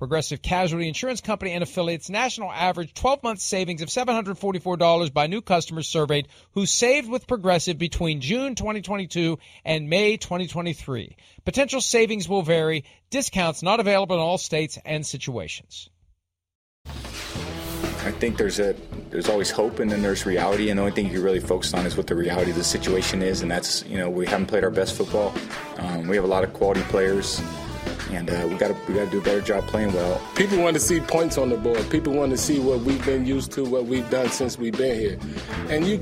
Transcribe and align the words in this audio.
Progressive 0.00 0.40
Casualty 0.40 0.88
Insurance 0.88 1.20
Company 1.20 1.52
and 1.52 1.62
affiliates 1.62 2.08
national 2.08 2.50
average 2.50 2.94
12 2.94 3.22
month 3.22 3.38
savings 3.38 3.82
of 3.82 3.90
$744 3.90 5.12
by 5.12 5.26
new 5.26 5.42
customers 5.42 5.88
surveyed 5.88 6.26
who 6.52 6.64
saved 6.64 7.10
with 7.10 7.26
Progressive 7.26 7.76
between 7.76 8.22
June 8.22 8.54
2022 8.54 9.38
and 9.62 9.90
May 9.90 10.16
2023. 10.16 11.16
Potential 11.44 11.82
savings 11.82 12.30
will 12.30 12.40
vary, 12.40 12.86
discounts 13.10 13.62
not 13.62 13.78
available 13.78 14.16
in 14.16 14.22
all 14.22 14.38
states 14.38 14.78
and 14.86 15.04
situations. 15.04 15.90
I 16.86 18.10
think 18.12 18.38
there's 18.38 18.58
a 18.58 18.74
there's 19.10 19.28
always 19.28 19.50
hope 19.50 19.80
and 19.80 19.90
then 19.90 20.00
there's 20.00 20.24
reality 20.24 20.70
and 20.70 20.78
the 20.78 20.82
only 20.82 20.94
thing 20.94 21.12
you 21.12 21.20
really 21.20 21.40
focus 21.40 21.74
on 21.74 21.84
is 21.84 21.98
what 21.98 22.06
the 22.06 22.16
reality 22.16 22.52
of 22.52 22.56
the 22.56 22.64
situation 22.64 23.20
is 23.20 23.42
and 23.42 23.50
that's 23.50 23.84
you 23.84 23.98
know 23.98 24.08
we 24.08 24.26
haven't 24.26 24.46
played 24.46 24.64
our 24.64 24.70
best 24.70 24.96
football. 24.96 25.34
Um, 25.76 26.08
we 26.08 26.16
have 26.16 26.24
a 26.24 26.28
lot 26.28 26.42
of 26.42 26.54
quality 26.54 26.80
players 26.84 27.42
and 28.12 28.30
uh, 28.30 28.46
we 28.48 28.56
got 28.56 28.68
to 28.68 28.76
we 28.88 28.94
got 28.94 29.04
to 29.06 29.10
do 29.10 29.18
a 29.18 29.22
better 29.22 29.40
job 29.40 29.66
playing 29.66 29.92
well. 29.92 30.20
People 30.34 30.58
want 30.58 30.74
to 30.74 30.80
see 30.80 31.00
points 31.00 31.38
on 31.38 31.48
the 31.48 31.56
board. 31.56 31.88
People 31.90 32.12
want 32.12 32.30
to 32.32 32.38
see 32.38 32.58
what 32.58 32.80
we've 32.80 33.04
been 33.04 33.24
used 33.26 33.52
to, 33.52 33.64
what 33.64 33.86
we've 33.86 34.08
done 34.10 34.28
since 34.30 34.58
we've 34.58 34.76
been 34.76 34.98
here. 34.98 35.18
And 35.68 35.86
you 35.86 36.00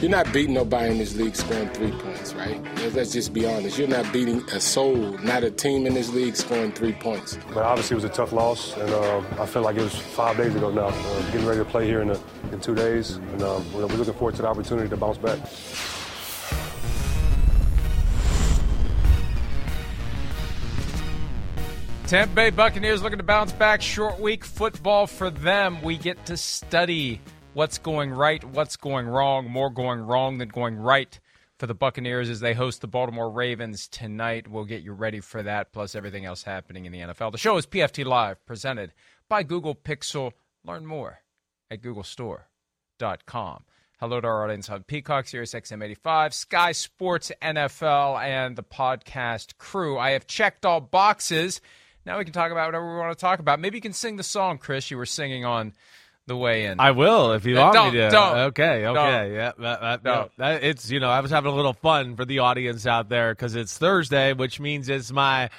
you're 0.00 0.10
not 0.10 0.32
beating 0.32 0.54
nobody 0.54 0.92
in 0.92 0.98
this 0.98 1.14
league 1.16 1.36
scoring 1.36 1.68
three 1.70 1.90
points, 1.92 2.32
right? 2.32 2.58
Let's 2.94 3.12
just 3.12 3.34
be 3.34 3.46
honest. 3.46 3.78
You're 3.78 3.86
not 3.86 4.10
beating 4.12 4.42
a 4.50 4.58
soul, 4.58 4.96
not 5.18 5.44
a 5.44 5.50
team 5.50 5.86
in 5.86 5.92
this 5.92 6.10
league 6.14 6.36
scoring 6.36 6.72
three 6.72 6.92
points. 6.92 7.38
But 7.48 7.64
obviously, 7.64 7.94
it 7.94 8.02
was 8.02 8.04
a 8.04 8.08
tough 8.08 8.32
loss, 8.32 8.74
and 8.78 8.88
uh, 8.90 9.22
I 9.38 9.44
feel 9.44 9.60
like 9.60 9.76
it 9.76 9.82
was 9.82 9.94
five 9.94 10.38
days 10.38 10.54
ago 10.54 10.70
now. 10.70 10.86
Uh, 10.86 11.30
getting 11.32 11.46
ready 11.46 11.58
to 11.58 11.66
play 11.66 11.86
here 11.86 12.00
in, 12.00 12.10
a, 12.10 12.20
in 12.50 12.60
two 12.60 12.74
days, 12.74 13.16
and 13.16 13.42
um, 13.42 13.72
we're 13.74 13.84
looking 13.84 14.14
forward 14.14 14.36
to 14.36 14.42
the 14.42 14.48
opportunity 14.48 14.88
to 14.88 14.96
bounce 14.96 15.18
back. 15.18 15.38
Tampa 22.10 22.34
Bay 22.34 22.50
Buccaneers 22.50 23.04
looking 23.04 23.18
to 23.18 23.24
bounce 23.24 23.52
back. 23.52 23.80
Short 23.80 24.18
week 24.18 24.44
football 24.44 25.06
for 25.06 25.30
them. 25.30 25.80
We 25.80 25.96
get 25.96 26.26
to 26.26 26.36
study 26.36 27.20
what's 27.54 27.78
going 27.78 28.10
right, 28.10 28.42
what's 28.42 28.74
going 28.74 29.06
wrong, 29.06 29.48
more 29.48 29.70
going 29.70 30.00
wrong 30.00 30.38
than 30.38 30.48
going 30.48 30.74
right 30.74 31.20
for 31.60 31.68
the 31.68 31.74
Buccaneers 31.74 32.28
as 32.28 32.40
they 32.40 32.52
host 32.52 32.80
the 32.80 32.88
Baltimore 32.88 33.30
Ravens 33.30 33.86
tonight. 33.86 34.48
We'll 34.48 34.64
get 34.64 34.82
you 34.82 34.92
ready 34.92 35.20
for 35.20 35.40
that, 35.44 35.70
plus 35.70 35.94
everything 35.94 36.24
else 36.24 36.42
happening 36.42 36.84
in 36.84 36.90
the 36.90 36.98
NFL. 36.98 37.30
The 37.30 37.38
show 37.38 37.56
is 37.58 37.64
PFT 37.64 38.04
Live, 38.04 38.44
presented 38.44 38.92
by 39.28 39.44
Google 39.44 39.76
Pixel. 39.76 40.32
Learn 40.64 40.86
more 40.86 41.20
at 41.70 41.80
googlestore.com. 41.80 43.64
Hello 44.00 44.20
to 44.20 44.26
our 44.26 44.42
audience 44.42 44.68
on 44.68 44.82
Peacock, 44.82 45.28
Sirius 45.28 45.54
XM85, 45.54 46.32
Sky 46.32 46.72
Sports 46.72 47.30
NFL, 47.40 48.20
and 48.20 48.56
the 48.56 48.64
podcast 48.64 49.58
crew. 49.58 49.96
I 49.96 50.10
have 50.10 50.26
checked 50.26 50.66
all 50.66 50.80
boxes. 50.80 51.60
Now 52.06 52.18
we 52.18 52.24
can 52.24 52.32
talk 52.32 52.50
about 52.50 52.66
whatever 52.68 52.90
we 52.92 52.98
want 52.98 53.16
to 53.16 53.20
talk 53.20 53.38
about. 53.40 53.60
Maybe 53.60 53.76
you 53.76 53.82
can 53.82 53.92
sing 53.92 54.16
the 54.16 54.22
song, 54.22 54.58
Chris, 54.58 54.90
you 54.90 54.96
were 54.96 55.06
singing 55.06 55.44
on 55.44 55.72
the 56.26 56.36
way 56.36 56.64
in. 56.66 56.78
I 56.80 56.92
will 56.92 57.32
if 57.32 57.44
you 57.44 57.58
Uh, 57.58 57.62
want 57.62 57.74
don't, 57.74 57.92
me 57.94 58.00
to. 58.00 58.10
don't, 58.10 58.36
okay, 58.38 58.86
okay, 58.86 58.94
don't. 58.94 59.32
yeah. 59.34 59.52
That, 59.58 59.80
that, 59.80 60.02
Don't. 60.02 60.36
that- 60.38 60.62
it's 60.64 60.90
you 60.90 61.00
know 61.00 61.10
I 61.10 61.20
was 61.20 61.30
having 61.30 61.50
a 61.52 61.54
little 61.54 61.72
fun 61.74 62.16
for 62.16 62.24
the 62.24 62.38
audience 62.40 62.86
out 62.86 63.08
there 63.08 63.32
because 63.32 63.54
it's 63.54 63.76
Thursday, 63.76 64.32
which 64.32 64.60
means 64.60 64.88
it's 64.88 65.10
my 65.12 65.50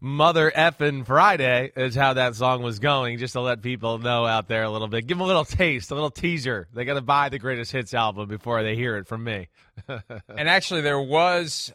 mother 0.00 0.52
effing 0.54 1.04
Friday 1.06 1.72
is 1.76 1.94
how 1.94 2.12
that 2.12 2.34
song 2.36 2.62
was 2.62 2.78
going. 2.78 3.18
Just 3.18 3.32
to 3.32 3.40
let 3.40 3.62
people 3.62 3.98
know 3.98 4.26
out 4.26 4.48
there 4.48 4.62
a 4.62 4.70
little 4.70 4.88
bit, 4.88 5.06
give 5.06 5.16
them 5.18 5.24
a 5.24 5.26
little 5.26 5.44
taste, 5.46 5.90
a 5.90 5.94
little 5.94 6.10
teaser. 6.10 6.68
They 6.74 6.84
got 6.84 6.94
to 6.94 7.00
buy 7.00 7.28
the 7.30 7.38
greatest 7.38 7.72
hits 7.72 7.94
album 7.94 8.28
before 8.28 8.62
they 8.62 8.76
hear 8.76 8.96
it 8.96 9.06
from 9.06 9.24
me. 9.24 9.48
And 10.28 10.48
actually, 10.48 10.82
there 10.82 11.00
was 11.00 11.72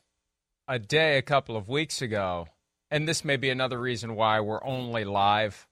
a 0.68 0.80
day 0.80 1.18
a 1.18 1.22
couple 1.24 1.58
of 1.58 1.68
weeks 1.68 2.02
ago, 2.02 2.48
and 2.92 3.08
this 3.08 3.24
may 3.24 3.38
be 3.38 3.50
another 3.50 3.80
reason 3.80 4.16
why 4.16 4.40
we're 4.40 4.64
only 4.64 5.04
live 5.06 5.68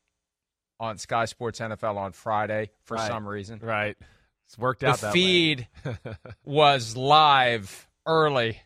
on 0.79 0.97
Sky 0.97 1.25
Sports 1.25 1.59
NFL 1.59 1.97
on 1.97 2.11
Friday 2.11 2.69
for 2.83 2.95
Right. 2.95 3.07
some 3.07 3.27
reason. 3.27 3.59
right, 3.59 3.97
it's 4.45 4.57
worked 4.57 4.81
The 4.81 4.87
out 4.89 5.01
way. 5.01 5.11
feed 5.11 5.67
was 6.45 6.95
live 6.95 7.87
early 8.05 8.61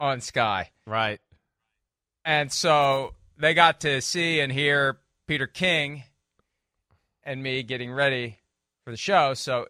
on 0.00 0.20
Sky. 0.20 0.70
Right. 0.86 1.20
And 2.24 2.52
so 2.52 3.14
they 3.36 3.54
got 3.54 3.80
to 3.80 4.00
see 4.00 4.40
and 4.40 4.50
hear 4.52 4.98
Peter 5.26 5.46
King 5.46 6.04
and 7.24 7.42
me 7.42 7.62
getting 7.62 7.90
ready 7.92 8.38
for 8.84 8.90
the 8.90 8.96
show. 8.96 9.34
So 9.34 9.66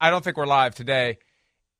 I 0.00 0.10
don't 0.10 0.24
think 0.24 0.36
we're 0.36 0.46
live 0.46 0.74
today. 0.74 1.18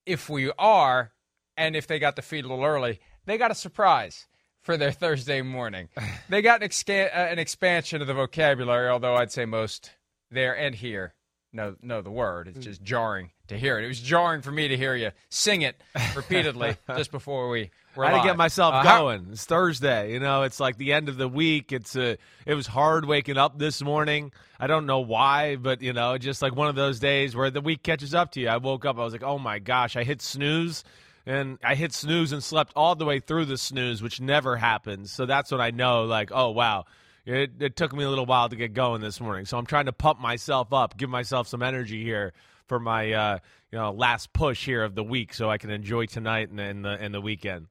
If 0.06 0.28
we 0.28 0.50
are, 0.58 1.12
and 1.56 1.74
if 1.76 1.86
they 1.86 1.98
got 1.98 2.16
the 2.16 2.22
feed 2.22 2.44
a 2.44 2.48
little 2.48 2.64
early, 2.64 3.00
they 3.26 3.38
got 3.38 3.50
a 3.50 3.54
surprise 3.54 4.26
for 4.62 4.76
their 4.76 4.92
Thursday 4.92 5.42
morning. 5.42 5.88
They 6.28 6.42
got 6.42 6.62
an, 6.62 6.68
exca- 6.68 7.08
uh, 7.14 7.18
an 7.30 7.38
expansion 7.38 8.00
of 8.00 8.06
the 8.06 8.14
vocabulary, 8.14 8.88
although 8.88 9.16
I'd 9.16 9.32
say 9.32 9.44
most 9.44 9.90
there 10.30 10.56
and 10.56 10.74
here 10.74 11.14
know 11.52 11.74
know 11.82 12.00
the 12.02 12.10
word. 12.10 12.46
It's 12.48 12.64
just 12.64 12.82
jarring 12.82 13.30
to 13.48 13.58
hear 13.58 13.78
it. 13.78 13.84
It 13.84 13.88
was 13.88 14.00
jarring 14.00 14.42
for 14.42 14.52
me 14.52 14.68
to 14.68 14.76
hear 14.76 14.94
you 14.94 15.10
sing 15.30 15.62
it 15.62 15.74
repeatedly 16.14 16.76
just 16.96 17.10
before 17.10 17.48
we 17.48 17.70
were 17.96 18.04
I 18.04 18.10
had 18.12 18.22
to 18.22 18.28
get 18.28 18.36
myself 18.36 18.72
Uh, 18.74 18.82
going. 18.84 19.26
It's 19.32 19.44
Thursday, 19.46 20.12
you 20.12 20.20
know. 20.20 20.44
It's 20.44 20.60
like 20.60 20.76
the 20.76 20.92
end 20.92 21.08
of 21.08 21.16
the 21.16 21.26
week. 21.26 21.72
It's 21.72 21.96
uh, 21.96 22.14
it 22.46 22.54
was 22.54 22.68
hard 22.68 23.04
waking 23.04 23.36
up 23.36 23.58
this 23.58 23.82
morning. 23.82 24.30
I 24.60 24.68
don't 24.68 24.86
know 24.86 25.00
why, 25.00 25.56
but 25.56 25.82
you 25.82 25.92
know, 25.92 26.16
just 26.18 26.40
like 26.42 26.54
one 26.54 26.68
of 26.68 26.76
those 26.76 27.00
days 27.00 27.34
where 27.34 27.50
the 27.50 27.60
week 27.60 27.82
catches 27.82 28.14
up 28.14 28.30
to 28.32 28.40
you. 28.40 28.48
I 28.48 28.58
woke 28.58 28.84
up, 28.84 28.96
I 28.98 29.02
was 29.02 29.12
like, 29.12 29.24
oh 29.24 29.38
my 29.40 29.58
gosh, 29.58 29.96
I 29.96 30.04
hit 30.04 30.22
snooze, 30.22 30.84
and 31.26 31.58
I 31.62 31.74
hit 31.74 31.92
snooze 31.92 32.32
and 32.32 32.42
slept 32.42 32.72
all 32.76 32.94
the 32.94 33.04
way 33.04 33.20
through 33.20 33.44
the 33.46 33.58
snooze, 33.58 34.02
which 34.02 34.20
never 34.20 34.56
happens. 34.56 35.12
So 35.12 35.26
that's 35.26 35.50
when 35.52 35.60
I 35.60 35.70
know, 35.70 36.04
like, 36.04 36.30
oh 36.32 36.50
wow. 36.50 36.84
It, 37.26 37.52
it 37.60 37.76
took 37.76 37.92
me 37.92 38.02
a 38.02 38.08
little 38.08 38.24
while 38.26 38.48
to 38.48 38.56
get 38.56 38.72
going 38.72 39.02
this 39.02 39.20
morning, 39.20 39.44
so 39.44 39.58
I'm 39.58 39.66
trying 39.66 39.84
to 39.84 39.92
pump 39.92 40.18
myself 40.20 40.72
up, 40.72 40.96
give 40.96 41.10
myself 41.10 41.46
some 41.48 41.62
energy 41.62 42.02
here 42.02 42.32
for 42.66 42.80
my 42.80 43.12
uh, 43.12 43.38
you 43.70 43.78
know 43.78 43.92
last 43.92 44.32
push 44.32 44.64
here 44.64 44.82
of 44.82 44.94
the 44.94 45.04
week, 45.04 45.34
so 45.34 45.50
I 45.50 45.58
can 45.58 45.70
enjoy 45.70 46.06
tonight 46.06 46.48
and, 46.48 46.58
and 46.58 46.84
the 46.84 46.88
and 46.90 47.14
the 47.14 47.20
weekend. 47.20 47.66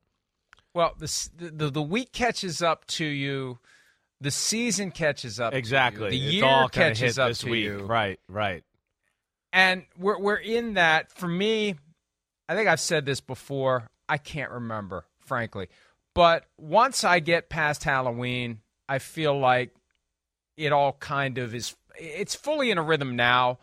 Well, 0.73 0.93
the, 0.99 1.29
the 1.35 1.71
the 1.71 1.81
week 1.81 2.11
catches 2.13 2.61
up 2.61 2.85
to 2.87 3.05
you. 3.05 3.57
The 4.21 4.31
season 4.31 4.91
catches 4.91 5.39
up. 5.39 5.51
to 5.51 5.55
you, 5.55 5.59
Exactly. 5.59 6.09
The 6.11 6.25
It's 6.25 6.33
year 6.35 6.67
catches 6.71 7.17
up 7.17 7.29
this 7.29 7.39
to 7.39 7.49
week. 7.49 7.63
you. 7.63 7.79
Right, 7.79 8.19
right. 8.29 8.63
And 9.51 9.85
we're 9.97 10.19
we're 10.19 10.35
in 10.35 10.75
that. 10.75 11.11
For 11.11 11.27
me, 11.27 11.75
I 12.49 12.55
think 12.55 12.67
I've 12.67 12.81
said 12.81 13.05
this 13.05 13.21
before. 13.21 13.87
I 14.09 14.17
can't 14.17 14.51
remember, 14.51 15.05
frankly. 15.19 15.69
But 16.15 16.45
once 16.57 17.03
I 17.03 17.19
get 17.19 17.47
past 17.47 17.83
Halloween, 17.85 18.59
I 18.89 18.97
feel 18.99 19.39
like 19.39 19.73
it 20.57 20.73
all 20.73 20.93
kind 20.93 21.37
of 21.37 21.55
is. 21.55 21.75
It's 21.97 22.35
fully 22.35 22.71
in 22.71 22.77
a 22.77 22.83
rhythm 22.83 23.15
now, 23.15 23.59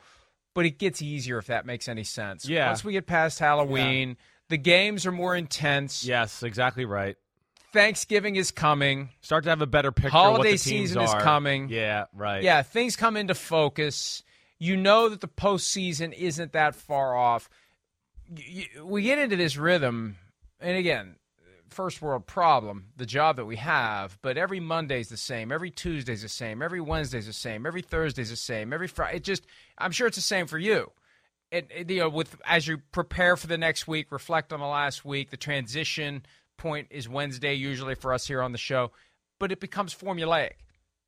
but 0.54 0.64
it 0.64 0.78
gets 0.78 1.02
easier 1.02 1.36
if 1.38 1.46
that 1.48 1.66
makes 1.66 1.88
any 1.88 2.04
sense. 2.04 2.48
Yeah. 2.48 2.68
Once 2.68 2.84
we 2.84 2.92
get 2.92 3.06
past 3.06 3.40
Halloween, 3.40 4.16
The 4.48 4.58
games 4.58 5.06
are 5.06 5.12
more 5.12 5.34
intense. 5.34 6.04
Yes, 6.04 6.42
exactly 6.42 6.84
right. 6.84 7.16
Thanksgiving 7.72 8.36
is 8.36 8.50
coming. 8.52 9.10
Start 9.20 9.44
to 9.44 9.50
have 9.50 9.60
a 9.60 9.66
better 9.66 9.90
picture. 9.92 10.10
Holiday 10.10 10.34
of 10.34 10.38
what 10.38 10.44
the 10.44 10.50
teams 10.50 10.90
season 10.90 11.02
is 11.02 11.12
coming. 11.14 11.68
Yeah, 11.68 12.04
right. 12.14 12.42
Yeah, 12.42 12.62
things 12.62 12.96
come 12.96 13.16
into 13.16 13.34
focus. 13.34 14.22
You 14.58 14.76
know 14.76 15.08
that 15.08 15.20
the 15.20 15.28
postseason 15.28 16.12
isn't 16.14 16.52
that 16.52 16.74
far 16.74 17.14
off. 17.16 17.50
We 18.82 19.02
get 19.02 19.18
into 19.18 19.36
this 19.36 19.56
rhythm, 19.56 20.16
and 20.60 20.76
again, 20.76 21.16
first 21.68 22.00
world 22.00 22.26
problem, 22.26 22.86
the 22.96 23.06
job 23.06 23.36
that 23.36 23.44
we 23.44 23.56
have, 23.56 24.18
but 24.22 24.36
every 24.36 24.60
Monday's 24.60 25.08
the 25.08 25.16
same, 25.16 25.52
every 25.52 25.70
Tuesday's 25.70 26.22
the 26.22 26.28
same, 26.28 26.62
every 26.62 26.80
Wednesday's 26.80 27.26
the 27.26 27.32
same, 27.32 27.66
every 27.66 27.82
Thursday's 27.82 28.30
the 28.30 28.36
same, 28.36 28.72
every 28.72 28.88
Friday. 28.88 29.18
It 29.18 29.24
just, 29.24 29.46
I'm 29.78 29.92
sure 29.92 30.06
it's 30.06 30.16
the 30.16 30.22
same 30.22 30.46
for 30.46 30.58
you. 30.58 30.90
It, 31.50 31.70
it, 31.74 31.90
you 31.90 32.00
know, 32.00 32.08
with 32.08 32.36
as 32.44 32.66
you 32.66 32.78
prepare 32.92 33.36
for 33.36 33.46
the 33.46 33.58
next 33.58 33.86
week, 33.86 34.10
reflect 34.10 34.52
on 34.52 34.60
the 34.60 34.66
last 34.66 35.04
week. 35.04 35.30
The 35.30 35.36
transition 35.36 36.26
point 36.56 36.88
is 36.90 37.08
Wednesday 37.08 37.54
usually 37.54 37.94
for 37.94 38.12
us 38.12 38.26
here 38.26 38.42
on 38.42 38.52
the 38.52 38.58
show, 38.58 38.90
but 39.38 39.52
it 39.52 39.60
becomes 39.60 39.94
formulaic 39.94 40.54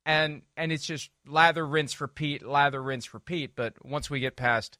and 0.05 0.41
and 0.57 0.71
it's 0.71 0.85
just 0.85 1.11
lather, 1.27 1.65
rinse, 1.65 1.99
repeat, 1.99 2.45
lather, 2.45 2.81
rinse, 2.81 3.13
repeat. 3.13 3.55
But 3.55 3.73
once 3.85 4.09
we 4.09 4.19
get 4.19 4.35
past 4.35 4.77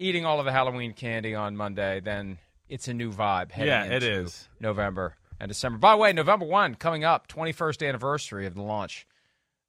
eating 0.00 0.24
all 0.26 0.40
of 0.40 0.46
the 0.46 0.52
Halloween 0.52 0.92
candy 0.92 1.34
on 1.34 1.56
Monday, 1.56 2.00
then 2.00 2.38
it's 2.68 2.88
a 2.88 2.94
new 2.94 3.12
vibe. 3.12 3.52
Heading 3.52 3.68
Yeah, 3.68 3.84
it 3.84 4.02
is. 4.02 4.48
November 4.58 5.14
and 5.38 5.48
December. 5.48 5.78
By 5.78 5.92
the 5.92 5.98
way, 5.98 6.12
November 6.12 6.46
one 6.46 6.74
coming 6.74 7.04
up, 7.04 7.28
twenty 7.28 7.52
first 7.52 7.82
anniversary 7.82 8.46
of 8.46 8.54
the 8.54 8.62
launch 8.62 9.06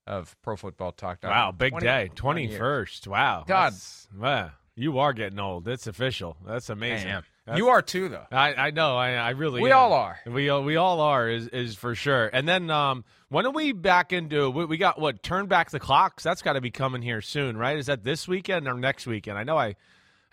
of 0.08 0.36
Pro 0.42 0.56
Football 0.56 0.94
Talk. 0.94 1.20
Wow, 1.24 1.52
big 1.52 1.72
20 1.72 1.86
day. 1.86 2.10
20 2.14 2.16
Twenty 2.16 2.58
first. 2.58 3.08
Wow. 3.08 3.44
God. 3.48 3.74
Wow. 4.18 4.52
You 4.76 5.00
are 5.00 5.14
getting 5.14 5.40
old. 5.40 5.68
It's 5.68 5.86
official. 5.86 6.38
That's 6.46 6.70
amazing. 6.70 7.22
You 7.56 7.70
are 7.70 7.82
too, 7.82 8.08
though. 8.08 8.26
I, 8.32 8.54
I 8.54 8.72
know. 8.72 8.96
I, 8.96 9.14
I 9.14 9.30
really. 9.32 9.62
We 9.62 9.72
am. 9.72 9.78
all 9.78 9.94
are. 9.94 10.20
We 10.26 10.48
all- 10.50 10.64
we 10.64 10.78
all 10.78 11.02
are 11.02 11.28
is 11.28 11.48
is 11.50 11.76
for 11.76 11.96
sure. 11.96 12.30
And 12.32 12.48
then 12.48 12.70
um, 12.70 13.04
when 13.30 13.46
are 13.46 13.52
we 13.52 13.74
back 13.74 14.14
into? 14.14 14.50
We, 14.50 14.66
we 14.66 14.78
got 14.78 15.00
what? 15.00 15.22
Turn 15.22 15.48
back 15.48 15.70
the 15.72 15.80
clocks. 15.80 16.24
That's 16.24 16.42
got 16.42 16.54
to 16.54 16.62
be 16.62 16.72
coming 16.72 17.02
here 17.02 17.20
soon, 17.22 17.58
right? 17.58 17.78
Is 17.78 17.88
that 17.88 18.04
this 18.04 18.28
weekend 18.28 18.68
or 18.68 18.76
next 18.76 19.06
weekend? 19.06 19.38
I 19.38 19.44
know. 19.44 19.58
I 19.58 19.76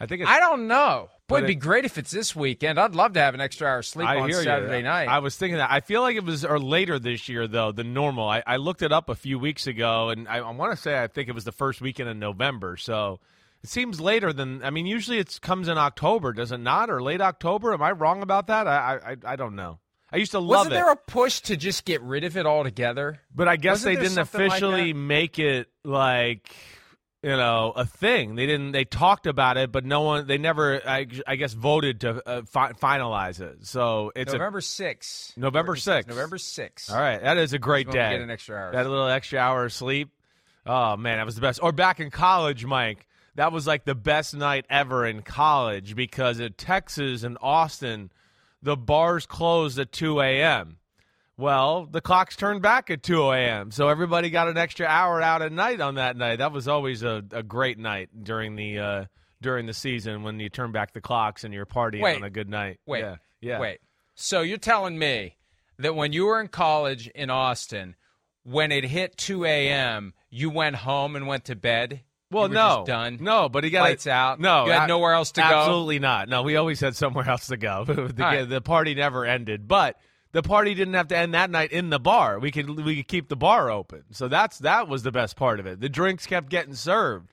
I 0.01 0.07
think. 0.07 0.27
I 0.27 0.39
don't 0.41 0.69
know. 0.69 1.09
Boy, 1.27 1.39
it'd 1.39 1.49
be 1.49 1.57
great 1.57 1.85
if 1.85 1.99
it's 1.99 2.11
this 2.11 2.35
weekend. 2.35 2.81
I'd 2.81 2.95
love 2.95 3.13
to 3.13 3.21
have 3.21 3.35
an 3.35 3.41
extra 3.41 3.69
hour 3.69 3.79
of 3.79 3.87
sleep 3.87 4.09
I 4.09 4.19
on 4.19 4.33
Saturday 4.33 4.79
you. 4.79 4.83
night. 4.83 5.09
I 5.09 5.19
was 5.19 5.37
thinking 5.37 5.59
that. 5.59 5.71
I 5.71 5.81
feel 5.81 6.01
like 6.01 6.17
it 6.17 6.25
was 6.25 6.43
or 6.45 6.59
later 6.59 6.99
this 6.99 7.29
year 7.29 7.47
though 7.47 7.71
than 7.71 7.93
normal. 7.93 8.29
I, 8.29 8.43
I 8.47 8.57
looked 8.57 8.81
it 8.81 8.93
up 8.93 9.11
a 9.11 9.15
few 9.15 9.39
weeks 9.39 9.67
ago, 9.67 10.09
and 10.09 10.27
I, 10.27 10.39
I 10.39 10.51
want 10.53 10.75
to 10.75 10.77
say 10.81 11.03
I 11.03 11.07
think 11.07 11.29
it 11.29 11.35
was 11.35 11.45
the 11.45 11.53
first 11.53 11.81
weekend 11.83 12.09
in 12.09 12.19
November. 12.19 12.79
So 12.79 13.21
it 13.63 13.69
seems 13.69 14.01
later 14.01 14.33
than. 14.33 14.65
I 14.65 14.71
mean, 14.71 14.87
usually 14.87 15.19
it 15.19 15.39
comes 15.43 15.69
in 15.69 15.77
October, 15.77 16.33
does 16.33 16.51
it 16.51 16.59
not, 16.59 16.89
or 16.89 17.03
late 17.03 17.21
October? 17.21 17.75
Am 17.75 17.83
I 17.83 17.91
wrong 17.91 18.23
about 18.23 18.47
that? 18.47 18.67
I 18.67 19.01
I, 19.05 19.17
I 19.33 19.37
don't 19.37 19.55
know. 19.55 19.81
I 20.11 20.17
used 20.17 20.31
to 20.31 20.39
love 20.39 20.61
Wasn't 20.61 20.73
it, 20.73 20.77
there 20.77 20.91
a 20.91 20.97
push 20.97 21.41
to 21.43 21.57
just 21.57 21.85
get 21.85 22.01
rid 22.01 22.25
of 22.25 22.37
it 22.39 22.47
altogether? 22.47 23.21
but 23.35 23.47
I 23.49 23.57
guess 23.57 23.81
wasn't 23.81 23.97
they 23.97 24.03
didn't 24.03 24.15
something 24.15 24.41
like 24.41 24.49
officially 24.49 24.93
make 24.95 25.39
it 25.39 25.69
like. 25.85 26.55
You 27.23 27.31
know, 27.31 27.73
a 27.75 27.85
thing. 27.85 28.37
They 28.37 28.47
didn't. 28.47 28.71
They 28.71 28.85
talked 28.85 29.27
about 29.27 29.57
it, 29.57 29.73
but 29.73 29.85
no 29.85 30.03
one. 30.03 30.29
They 30.29 30.39
never. 30.39 30.81
I, 30.89 31.05
I 31.27 31.35
guess 31.35 31.53
voted 31.53 32.03
to 32.03 32.23
uh, 32.25 32.43
fi- 32.43 32.73
finalize 32.75 33.41
it. 33.41 33.67
So 33.67 34.13
it's 34.15 34.33
a 34.33 34.39
November 34.39 34.61
6th. 34.61 35.37
November 35.37 35.75
It 35.75 35.81
says 35.81 36.05
6th. 36.05 36.09
November 36.09 36.37
6th. 36.37 36.93
All 36.93 37.01
right, 37.01 37.21
that 37.21 37.37
is 37.37 37.53
a 37.55 37.59
great 37.59 37.91
day. 37.91 38.11
get 38.13 38.21
an 38.21 38.31
extra 38.31 38.57
hour. 38.57 38.71
That 38.73 38.89
little 38.89 39.09
extra 39.09 39.41
hour 39.41 39.65
of 39.65 39.73
sleep. 39.73 40.11
Oh 40.65 40.97
man, 40.97 41.17
that 41.19 41.27
was 41.27 41.35
the 41.35 41.41
best. 41.41 41.59
Or 41.61 41.73
back 41.73 41.99
in 41.99 42.11
college, 42.11 42.65
Mike, 42.65 43.05
that 43.35 43.51
was 43.51 43.67
like 43.67 43.85
the 43.85 43.97
best 43.97 44.37
night 44.37 44.65
ever 44.71 45.05
in 45.05 45.23
college 45.23 45.97
because 45.97 46.39
at 46.39 46.57
Texas 46.57 47.25
and 47.25 47.37
Austin, 47.43 48.11
the 48.63 48.77
bars 48.77 49.27
closed 49.27 49.79
at 49.81 49.91
two 49.91 50.21
a.m. 50.21 50.78
Well, 51.39 51.87
the 51.87 52.01
clocks 52.01 52.35
turned 52.35 52.63
back 52.63 52.91
at 52.91 53.05
2 53.05 53.31
a.m., 53.31 53.71
so 53.71 53.89
everybody 53.89 54.29
got 54.29 54.49
an 54.49 54.59
extra 54.59 54.87
hour 54.87 55.23
out 55.23 55.41
at 55.41 55.53
night 55.53 55.81
on 55.81 55.95
that 55.95 56.17
night. 56.17 56.37
That 56.41 56.51
was 56.51 56.67
always 56.67 57.05
a, 57.05 57.23
a 57.31 57.45
great 57.45 57.79
night 57.79 58.09
during 58.25 58.57
the 58.57 58.79
uh, 58.81 59.05
during 59.41 59.67
the 59.67 59.73
season 59.73 60.25
when 60.25 60.41
you 60.41 60.49
turn 60.49 60.73
back 60.73 60.93
the 60.93 61.01
clocks 61.01 61.45
and 61.45 61.55
you're 61.55 61.65
partying 61.65 62.01
Wait. 62.03 62.17
on 62.17 62.25
a 62.25 62.31
good 62.31 62.49
night. 62.49 62.81
Wait, 62.87 63.01
yeah, 63.01 63.17
yeah. 63.41 63.61
wait. 63.61 63.79
So 64.17 64.41
you're 64.43 64.59
telling 64.59 64.99
me 64.99 65.37
that 65.79 65.95
when 65.95 66.13
you 66.13 66.27
were 66.27 66.41
in 66.41 66.49
college 66.49 67.07
in 67.15 67.31
Austin, 67.31 67.95
when 68.43 68.73
it 68.73 68.83
hit 68.83 69.17
2 69.17 69.45
a.m., 69.45 70.15
you 70.31 70.51
went 70.51 70.75
home 70.75 71.15
and 71.15 71.29
went 71.29 71.45
to 71.45 71.55
bed? 71.55 72.03
Well, 72.33 72.49
no, 72.49 72.85
done. 72.85 73.19
no, 73.21 73.49
but 73.49 73.63
he 73.63 73.71
got 73.71 73.83
Lights 73.83 74.07
out? 74.09 74.39
No, 74.41 74.67
You 74.67 74.73
had 74.73 74.85
a- 74.85 74.87
nowhere 74.89 75.15
else 75.15 75.31
to 75.33 75.41
go? 75.41 75.47
Absolutely 75.47 75.99
not. 76.01 76.29
No, 76.29 76.43
we 76.43 76.57
always 76.57 76.81
had 76.81 76.97
somewhere 76.97 77.27
else 77.29 77.47
to 77.47 77.57
go. 77.57 77.85
the, 77.87 78.13
right. 78.19 78.47
the 78.47 78.61
party 78.61 78.95
never 78.95 79.25
ended, 79.25 79.69
but 79.69 79.97
the 80.39 80.49
party 80.49 80.73
didn't 80.73 80.95
have 80.95 81.09
to 81.09 81.17
end 81.17 81.35
that 81.35 81.51
night 81.51 81.73
in 81.73 81.91
the 81.91 81.99
bar. 81.99 82.39
We 82.39 82.53
could 82.53 82.71
we 82.71 82.95
could 82.95 83.09
keep 83.09 83.29
the 83.29 83.35
bar 83.35 83.73
open. 83.73 84.05
So 84.13 84.29
that's 84.29 84.59
that 84.59 84.87
was 84.87 85.03
the 85.03 85.11
best 85.11 85.35
part 85.35 85.59
of 85.59 85.67
it. 85.67 85.81
The 85.81 85.89
drinks 85.89 86.27
kept 86.27 86.49
getting 86.49 86.75
served. 86.75 87.33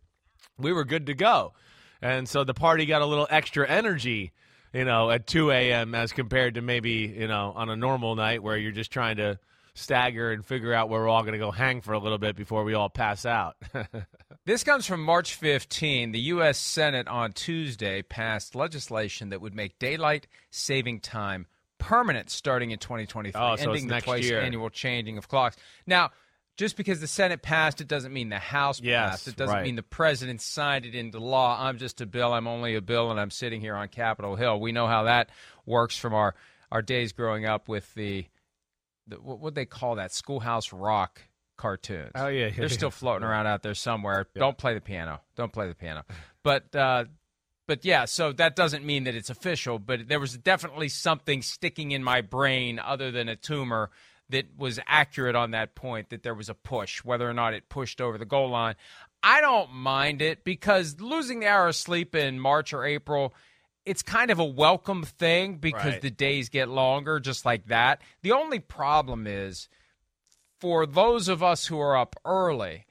We 0.57 0.74
were 0.74 0.86
good 0.86 1.06
to 1.06 1.13
go, 1.13 1.54
and 2.02 2.28
so 2.28 2.44
the 2.44 2.56
party 2.56 2.88
got 2.88 3.04
a 3.04 3.06
little 3.06 3.28
extra 3.30 3.69
energy. 3.69 4.31
You 4.74 4.86
know, 4.86 5.12
at 5.12 5.28
2 5.28 5.52
a.m. 5.52 5.94
as 5.94 6.13
compared 6.13 6.56
to 6.56 6.63
maybe 6.63 7.13
you 7.16 7.28
know 7.28 7.54
on 7.56 7.69
a 7.69 7.75
normal 7.75 8.16
night 8.16 8.42
where 8.42 8.57
you're 8.57 8.72
just 8.72 8.92
trying 8.92 9.18
to 9.18 9.38
stagger 9.75 10.31
and 10.31 10.44
figure 10.44 10.74
out 10.74 10.90
where 10.90 11.02
we're 11.02 11.07
all 11.07 11.22
going 11.22 11.34
to 11.34 11.38
go 11.38 11.52
hang 11.52 11.81
for 11.81 11.94
a 11.94 12.00
little 12.00 12.18
bit 12.18 12.36
before 12.36 12.63
we 12.63 12.74
all 12.74 12.90
pass 12.90 13.24
out. 13.25 13.56
This 14.48 14.63
comes 14.63 14.86
from 14.86 15.02
March 15.02 15.34
15. 15.34 16.12
The 16.12 16.19
U.S. 16.19 16.60
Senate 16.60 17.07
on 17.07 17.31
Tuesday 17.31 18.04
passed 18.04 18.54
legislation 18.54 19.30
that 19.30 19.42
would 19.42 19.56
make 19.56 19.80
daylight 19.80 20.28
saving 20.52 21.00
time 21.00 21.48
permanent 21.85 22.29
starting 22.29 22.71
in 22.71 22.79
2023, 22.79 23.39
Oh, 23.39 23.49
so 23.49 23.53
it's 23.53 23.63
ending 23.63 23.87
the 23.87 24.01
twice 24.01 24.23
year. 24.25 24.41
annual 24.41 24.69
changing 24.69 25.17
of 25.17 25.27
clocks. 25.27 25.55
Now, 25.85 26.11
just 26.57 26.77
because 26.77 26.99
the 27.01 27.07
Senate 27.07 27.41
passed 27.41 27.81
it 27.81 27.87
doesn't 27.87 28.13
mean 28.13 28.29
the 28.29 28.39
House 28.39 28.81
Yes, 28.81 29.09
passed. 29.09 29.27
It 29.27 29.35
doesn't 29.35 29.55
right. 29.55 29.63
mean 29.63 29.75
the 29.75 29.83
president 29.83 30.41
signed 30.41 30.85
it 30.85 30.95
into 30.95 31.19
law. 31.19 31.57
I'm 31.61 31.77
just 31.77 32.01
a 32.01 32.05
bill. 32.05 32.33
I'm 32.33 32.47
only 32.47 32.75
a 32.75 32.81
bill, 32.81 33.11
and 33.11 33.19
I'm 33.19 33.29
sitting 33.29 33.61
here 33.61 33.75
on 33.75 33.87
Capitol 33.89 34.35
Hill. 34.35 34.59
We 34.59 34.71
know 34.71 34.87
how 34.87 35.03
that 35.03 35.29
works 35.65 35.97
from 35.97 36.13
our, 36.13 36.33
our 36.71 36.81
days 36.81 37.11
growing 37.11 37.45
up 37.45 37.67
with 37.67 37.93
the, 37.93 38.25
the 39.07 39.17
what 39.17 39.39
would 39.41 39.53
they 39.55 39.65
call 39.65 39.95
that? 39.95 40.11
Schoolhouse 40.13 40.73
Rock 40.73 41.21
cartoons. 41.57 42.11
Oh, 42.15 42.27
yeah, 42.27 42.47
yeah, 42.47 42.51
They're 42.55 42.63
yeah. 42.63 42.67
still 42.69 42.91
floating 42.91 43.27
around 43.27 43.47
out 43.47 43.61
there 43.61 43.75
somewhere. 43.75 44.27
Don't 44.35 44.57
play 44.57 44.73
the 44.73 44.81
piano. 44.81 45.21
Don't 45.35 45.51
play 45.53 45.67
the 45.67 45.75
piano. 45.75 46.03
But 46.41 46.73
uh, 46.75 47.05
but 47.67 47.83
yeah, 47.85 48.06
so 48.06 48.31
that 48.33 48.56
doesn't 48.56 48.85
mean 48.85 49.06
that 49.06 49.15
it's 49.15 49.29
official. 49.29 49.79
But 49.79 50.07
there 50.07 50.19
was 50.19 50.38
definitely 50.38 50.89
something 50.89 51.41
sticking 51.41 51.91
in 51.91 52.03
my 52.03 52.21
brain 52.21 52.79
other 52.79 53.12
than 53.12 53.29
a 53.29 53.35
tumor 53.35 53.89
that 54.29 54.45
was 54.57 54.79
accurate 54.88 55.35
on 55.35 55.51
that 55.51 55.75
point. 55.75 56.09
That 56.09 56.23
there 56.23 56.33
was 56.33 56.49
a 56.49 56.54
push, 56.54 57.04
whether 57.04 57.30
or 57.30 57.33
not 57.33 57.54
it 57.54 57.69
pushed 57.69 58.01
over 58.01 58.18
the 58.18 58.25
goal 58.25 58.49
line. 58.49 58.75
I 59.23 59.42
don't 59.42 59.73
mind 59.73 60.21
it 60.21 60.44
because 60.44 60.99
losing 60.99 61.40
the 61.40 61.47
hour 61.47 61.68
of 61.68 61.75
sleep 61.75 62.16
in 62.16 62.40
March 62.40 62.73
or 62.73 62.85
April. 62.85 63.33
It's 63.85 64.01
kind 64.01 64.31
of 64.31 64.40
a 64.40 64.45
welcome 64.45 65.04
thing 65.04 65.57
because 65.57 65.94
Right. 65.94 66.01
the 66.01 66.09
days 66.09 66.49
get 66.49 66.69
longer, 66.69 67.19
just 67.19 67.45
like 67.45 67.68
that. 67.68 68.01
The 68.23 68.31
only 68.31 68.57
problem 68.59 69.28
is 69.28 69.69
for 70.59 70.87
those 70.87 71.28
of 71.28 71.44
us 71.44 71.68
who 71.68 71.80
are 71.80 71.95
up 71.95 72.16
early, 72.25 72.85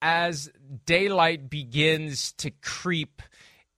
as 0.00 0.50
daylight 0.84 1.48
begins 1.48 2.32
to 2.32 2.50
creep 2.50 3.22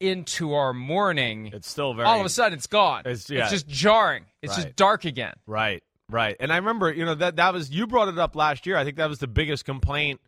into 0.00 0.54
our 0.54 0.72
morning, 0.74 1.50
it's 1.52 1.68
still 1.70 1.94
very 1.94 2.06
all 2.06 2.20
of 2.20 2.26
a 2.26 2.28
sudden 2.28 2.56
it's 2.58 2.66
gone. 2.66 3.00
It's- 3.00 3.30
yeah. 3.30 3.48
just 3.48 3.66
jarring. 3.68 4.24
It's 4.42 4.56
Right. 4.56 4.64
just 4.64 4.76
dark 4.76 5.04
again. 5.04 5.34
Right, 5.46 5.82
right. 6.08 6.36
And 6.40 6.52
I 6.52 6.56
remember, 6.56 6.92
you 6.92 7.04
know, 7.04 7.14
that 7.14 7.36
that 7.36 7.52
was 7.54 7.70
you 7.70 7.86
brought 7.86 8.08
it 8.08 8.18
up 8.18 8.36
last 8.36 8.66
year. 8.66 8.76
I 8.76 8.84
think 8.84 8.96
that 8.96 9.08
was 9.08 9.18
the 9.20 9.26
biggest 9.28 9.64
complaint 9.64 10.20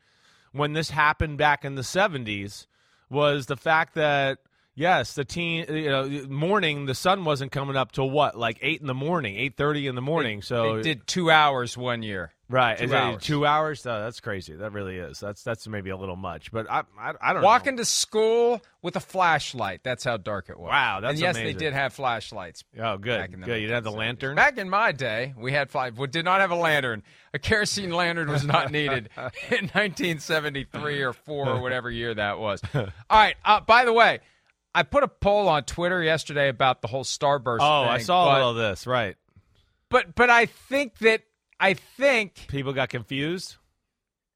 when 0.52 0.72
this 0.72 0.90
happened 0.90 1.38
back 1.38 1.64
in 1.64 1.74
the 1.74 1.82
70s 1.82 2.66
was 3.10 3.46
the 3.46 3.56
fact 3.56 3.94
that 3.94 4.38
yes, 4.74 5.14
the 5.14 5.24
teen, 5.24 5.64
you 5.68 5.88
know, 5.90 6.08
morning 6.28 6.86
the 6.86 6.94
sun 6.94 7.24
wasn't 7.24 7.50
coming 7.52 7.76
up 7.76 7.92
till 7.92 8.08
what? 8.10 8.36
Like 8.38 8.58
8 8.62 8.80
in 8.80 8.86
the 8.86 8.94
morning, 8.94 9.36
8:30 9.36 9.86
in 9.88 9.94
the 9.94 10.02
morning. 10.02 10.42
so 10.42 10.76
They 10.76 10.82
did 10.82 11.06
two 11.06 11.30
hours 11.30 11.76
one 11.76 12.02
year. 12.02 12.32
Right, 12.48 12.78
two 12.78 12.84
Is 12.84 12.92
hours. 12.92 13.22
2 13.22 13.46
hours? 13.46 13.86
Oh, 13.86 14.00
that's 14.00 14.20
crazy. 14.20 14.54
That 14.54 14.72
really 14.72 14.96
is. 14.96 15.20
That's 15.20 15.42
that's 15.42 15.66
maybe 15.66 15.90
a 15.90 15.96
little 15.96 16.16
much, 16.16 16.52
but 16.52 16.70
I 16.70 16.82
I, 16.98 17.12
I 17.20 17.32
don't 17.32 17.42
Walking 17.42 17.74
know. 17.74 17.82
to 17.82 17.84
school 17.84 18.62
with 18.82 18.96
a 18.96 19.00
flashlight. 19.00 19.80
That's 19.82 20.04
how 20.04 20.16
dark 20.16 20.48
it 20.48 20.58
was. 20.58 20.68
Wow, 20.68 21.00
that's 21.00 21.12
and 21.12 21.20
yes, 21.20 21.36
amazing. 21.36 21.58
they 21.58 21.64
did 21.64 21.72
have 21.72 21.92
flashlights. 21.92 22.64
Oh, 22.78 22.98
good. 22.98 23.18
back 23.18 23.32
in 23.32 23.40
the 23.40 23.46
Good. 23.46 23.60
You 23.60 23.66
didn't 23.66 23.74
have 23.74 23.84
the 23.84 23.98
lantern? 23.98 24.36
Back 24.36 24.58
in 24.58 24.70
my 24.70 24.92
day, 24.92 25.34
we 25.36 25.52
had 25.52 25.70
fly. 25.70 25.90
We 25.90 26.06
did 26.06 26.24
not 26.24 26.40
have 26.40 26.50
a 26.50 26.56
lantern. 26.56 27.02
A 27.34 27.38
kerosene 27.38 27.90
lantern 27.90 28.30
was 28.30 28.44
not 28.44 28.70
needed 28.70 29.10
in 29.50 29.68
1973 29.72 31.02
or 31.02 31.12
four 31.12 31.48
or 31.48 31.60
whatever 31.60 31.90
year 31.90 32.14
that 32.14 32.38
was. 32.38 32.62
All 32.74 32.86
right. 33.10 33.36
Uh, 33.44 33.60
by 33.60 33.84
the 33.84 33.92
way, 33.92 34.20
I 34.74 34.82
put 34.82 35.02
a 35.02 35.08
poll 35.08 35.48
on 35.48 35.64
Twitter 35.64 36.02
yesterday 36.02 36.48
about 36.48 36.82
the 36.82 36.88
whole 36.88 37.04
Starburst. 37.04 37.58
Oh, 37.60 37.84
thing, 37.84 37.92
I 37.92 37.98
saw 37.98 38.26
but, 38.26 38.40
all 38.42 38.50
of 38.50 38.56
this, 38.56 38.86
right. 38.86 39.16
But 39.88 40.14
but 40.14 40.28
I 40.30 40.46
think 40.46 40.98
that 40.98 41.22
I 41.58 41.74
think 41.74 42.46
People 42.48 42.72
got 42.72 42.88
confused. 42.90 43.56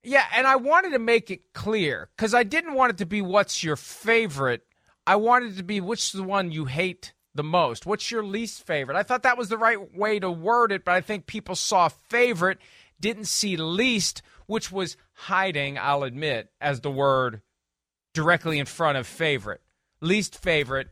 yeah, 0.02 0.24
and 0.34 0.46
I 0.46 0.56
wanted 0.56 0.92
to 0.92 0.98
make 0.98 1.30
it 1.30 1.52
clear 1.52 2.08
because 2.16 2.34
I 2.34 2.42
didn't 2.42 2.74
want 2.74 2.92
it 2.92 2.98
to 2.98 3.06
be 3.06 3.20
what's 3.22 3.62
your 3.62 3.76
favorite. 3.76 4.62
I 5.06 5.16
wanted 5.16 5.52
it 5.52 5.56
to 5.56 5.62
be 5.64 5.80
which 5.80 6.00
is 6.06 6.12
the 6.12 6.22
one 6.22 6.50
you 6.52 6.64
hate 6.66 7.12
the 7.34 7.44
most? 7.44 7.86
What's 7.86 8.10
your 8.10 8.24
least 8.24 8.66
favorite? 8.66 8.96
I 8.96 9.02
thought 9.02 9.22
that 9.22 9.38
was 9.38 9.48
the 9.48 9.58
right 9.58 9.96
way 9.96 10.18
to 10.18 10.30
word 10.30 10.72
it, 10.72 10.84
but 10.84 10.92
I 10.94 11.00
think 11.00 11.26
people 11.26 11.54
saw 11.54 11.88
favorite, 11.88 12.58
didn't 13.00 13.26
see 13.26 13.56
least, 13.56 14.22
which 14.46 14.72
was 14.72 14.96
hiding, 15.12 15.78
I'll 15.78 16.02
admit, 16.02 16.50
as 16.60 16.80
the 16.80 16.90
word 16.90 17.40
directly 18.14 18.58
in 18.58 18.66
front 18.66 18.98
of 18.98 19.06
favorite. 19.06 19.60
Least 20.00 20.42
favorite, 20.42 20.88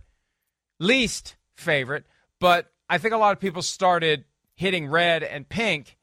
least 0.78 1.35
favorite. 1.56 2.04
But 2.40 2.70
I 2.88 2.99
think 2.99 3.14
a 3.14 3.18
lot 3.18 3.32
of 3.32 3.40
people 3.40 3.62
started 3.62 4.25
hitting 4.54 4.87
red 4.87 5.23
and 5.23 5.49
pink 5.49 5.97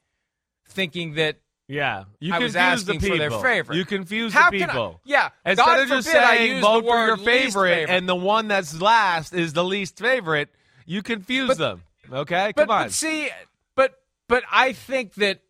thinking 0.68 1.14
that 1.14 1.36
Yeah, 1.68 2.04
you 2.20 2.32
I 2.34 2.38
was 2.38 2.52
confuse 2.52 2.84
the 2.84 2.92
asking 2.92 3.00
people. 3.00 3.16
for 3.16 3.18
their 3.18 3.30
favorite. 3.40 3.76
You 3.76 3.84
confuse 3.84 4.32
How 4.32 4.50
the 4.50 4.58
can 4.60 4.70
I- 4.70 4.72
people. 4.72 5.00
yeah, 5.04 5.30
Instead 5.44 5.64
God 5.64 5.80
of 5.80 5.88
just 5.88 6.08
saying 6.10 6.60
vote 6.60 6.84
for 6.84 7.06
your 7.06 7.16
favorite, 7.16 7.74
favorite. 7.74 7.90
and 7.94 8.08
the 8.08 8.14
one 8.16 8.48
that's 8.48 8.80
last 8.80 9.32
is 9.34 9.52
the 9.52 9.64
least 9.64 9.98
favorite, 9.98 10.48
you 10.84 11.02
confuse 11.02 11.48
But- 11.48 11.58
them. 11.58 11.82
Okay, 12.12 12.52
but, 12.54 12.62
come 12.68 12.70
on. 12.70 12.84
but 12.86 12.92
see, 12.92 13.30
but 13.74 14.00
but 14.28 14.44
I 14.50 14.72
think 14.72 15.14
that 15.14 15.40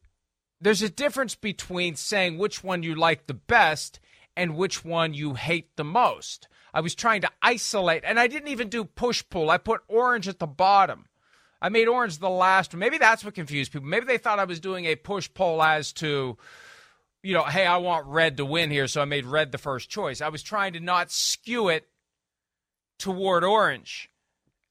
there's 0.60 0.80
a 0.80 0.88
difference 0.88 1.34
between 1.34 1.96
saying 1.96 2.38
which 2.38 2.64
one 2.64 2.82
you 2.82 2.94
like 2.94 3.26
the 3.26 3.34
best 3.34 4.00
and 4.34 4.56
which 4.56 4.82
one 4.84 5.12
you 5.12 5.34
hate 5.34 5.76
the 5.76 5.84
most. 5.84 6.48
I 6.72 6.80
was 6.80 6.94
trying 6.94 7.20
to 7.22 7.30
isolate, 7.42 8.04
and 8.06 8.18
I 8.18 8.26
didn't 8.26 8.48
even 8.48 8.68
do 8.70 8.84
push 8.84 9.22
pull. 9.30 9.50
I 9.50 9.58
put 9.58 9.82
orange 9.88 10.28
at 10.28 10.38
the 10.38 10.46
bottom. 10.46 11.06
I 11.60 11.68
made 11.68 11.88
orange 11.88 12.18
the 12.18 12.28
last 12.28 12.74
one. 12.74 12.80
Maybe 12.80 12.98
that's 12.98 13.24
what 13.24 13.34
confused 13.34 13.72
people. 13.72 13.88
Maybe 13.88 14.06
they 14.06 14.18
thought 14.18 14.38
I 14.38 14.44
was 14.44 14.60
doing 14.60 14.84
a 14.84 14.96
push 14.96 15.28
pull 15.32 15.62
as 15.62 15.92
to, 15.94 16.36
you 17.22 17.34
know, 17.34 17.44
hey, 17.44 17.66
I 17.66 17.78
want 17.78 18.06
red 18.06 18.36
to 18.36 18.44
win 18.44 18.70
here, 18.70 18.88
so 18.88 19.00
I 19.00 19.06
made 19.06 19.24
red 19.24 19.52
the 19.52 19.58
first 19.58 19.88
choice. 19.88 20.20
I 20.20 20.28
was 20.28 20.42
trying 20.42 20.74
to 20.74 20.80
not 20.80 21.10
skew 21.10 21.68
it 21.68 21.88
toward 22.98 23.44
orange. 23.44 24.10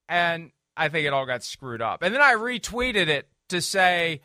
And 0.08 0.52
I 0.78 0.90
think 0.90 1.08
it 1.08 1.14
all 1.14 1.26
got 1.26 1.44
screwed 1.44 1.82
up. 1.82 2.04
And 2.04 2.14
then 2.14 2.22
I 2.22 2.36
retweeted 2.36 3.08
it 3.08 3.28
to 3.50 3.62
say, 3.62 4.22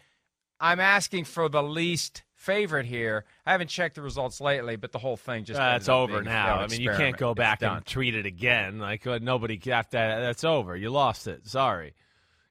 I'm 0.58 0.80
asking 0.80 1.24
for 1.24 1.48
the 1.48 1.62
least 1.62 2.22
favorite 2.34 2.86
here. 2.86 3.24
I 3.46 3.52
haven't 3.52 3.68
checked 3.68 3.94
the 3.94 4.02
results 4.02 4.40
lately, 4.40 4.76
but 4.76 4.92
the 4.92 4.98
whole 4.98 5.16
thing 5.16 5.44
just 5.44 5.60
uh, 5.60 5.74
it's 5.76 5.88
over 5.88 6.22
now. 6.22 6.60
I 6.60 6.66
mean, 6.66 6.80
you 6.80 6.90
can't 6.90 7.16
go 7.16 7.34
back 7.34 7.62
and 7.62 7.84
tweet 7.84 8.14
it 8.14 8.26
again. 8.26 8.78
Like 8.78 9.06
uh, 9.06 9.18
nobody 9.20 9.56
got 9.56 9.90
that. 9.92 10.20
That's 10.20 10.44
over. 10.44 10.76
You 10.76 10.90
lost 10.90 11.26
it. 11.26 11.46
Sorry. 11.46 11.94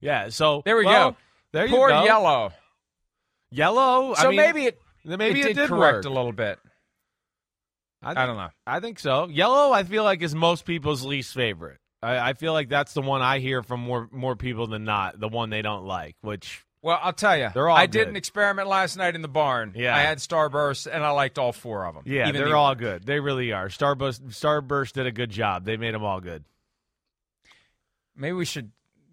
Yeah. 0.02 0.30
So 0.30 0.62
There 0.66 0.78
we 0.78 0.86
well, 0.86 1.12
go. 1.12 1.18
There 1.52 1.66
you 1.66 1.76
Poor 1.76 1.90
go. 1.90 2.04
yellow. 2.04 2.52
Yellow. 3.52 4.14
So 4.14 4.28
I 4.28 4.30
mean, 4.30 4.38
maybe 4.38 4.66
it 4.66 4.80
maybe 5.04 5.40
it, 5.42 5.46
it, 5.46 5.48
did, 5.50 5.56
did 5.58 5.70
correct 5.70 5.96
work. 5.98 6.06
a 6.06 6.10
little 6.10 6.32
bit. 6.32 6.60
I, 8.02 8.12
I 8.12 8.26
don't 8.26 8.38
know. 8.38 8.50
I 8.66 8.80
think 8.80 9.00
so. 9.00 9.28
Yellow, 9.28 9.72
I 9.74 9.84
feel 9.84 10.04
like 10.04 10.22
is 10.22 10.34
most 10.34 10.66
people's 10.66 11.04
least 11.04 11.34
favorite. 11.34 11.80
I, 12.02 12.30
I 12.30 12.34
feel 12.34 12.54
like 12.54 12.70
that's 12.70 12.94
the 12.94 13.02
one 13.02 13.22
I 13.22 13.40
hear 13.40 13.62
from 13.64 13.82
more 13.82 14.08
more 14.12 14.36
people 14.36 14.68
than 14.68 14.86
not. 14.86 15.20
The 15.20 15.28
one 15.28 15.50
they 15.50 15.62
don't 15.62 15.84
like, 15.86 16.16
which 16.22 16.64
Well, 16.82 16.98
I'll 17.02 17.12
tell 17.12 17.36
you. 17.38 17.50
They're 17.54 17.68
all 17.68 17.76
I 17.76 17.88
did 17.88 18.08
an 18.08 18.16
experiment 18.16 18.70
last 18.70 18.96
night 18.96 19.16
in 19.16 19.22
the 19.22 19.28
barn. 19.28 19.74
Yeah. 19.76 19.94
I 19.96 20.00
had 20.00 20.20
Starburst, 20.20 20.88
and 20.90 21.04
I 21.04 21.10
liked 21.10 21.38
all 21.38 21.52
four 21.52 21.86
of 21.86 21.96
them. 21.96 22.04
yeah, 22.06 22.30
Even 22.30 22.40
they're 22.40 22.50
the 22.52 22.56
all 22.56 22.76
good. 22.76 23.04
They 23.06 23.20
really 23.20 23.52
are. 23.52 23.68
Starburst 23.68 24.22
Starburst 24.30 24.94
did 24.94 25.08
a 25.08 25.12
good 25.12 25.30
job. 25.32 25.66
They 25.66 25.76
made 25.76 25.94
them 25.94 26.04
all 26.06 26.22
good. 26.22 26.46
Maybe 28.16 28.34
we 28.34 28.46
should 28.46 28.72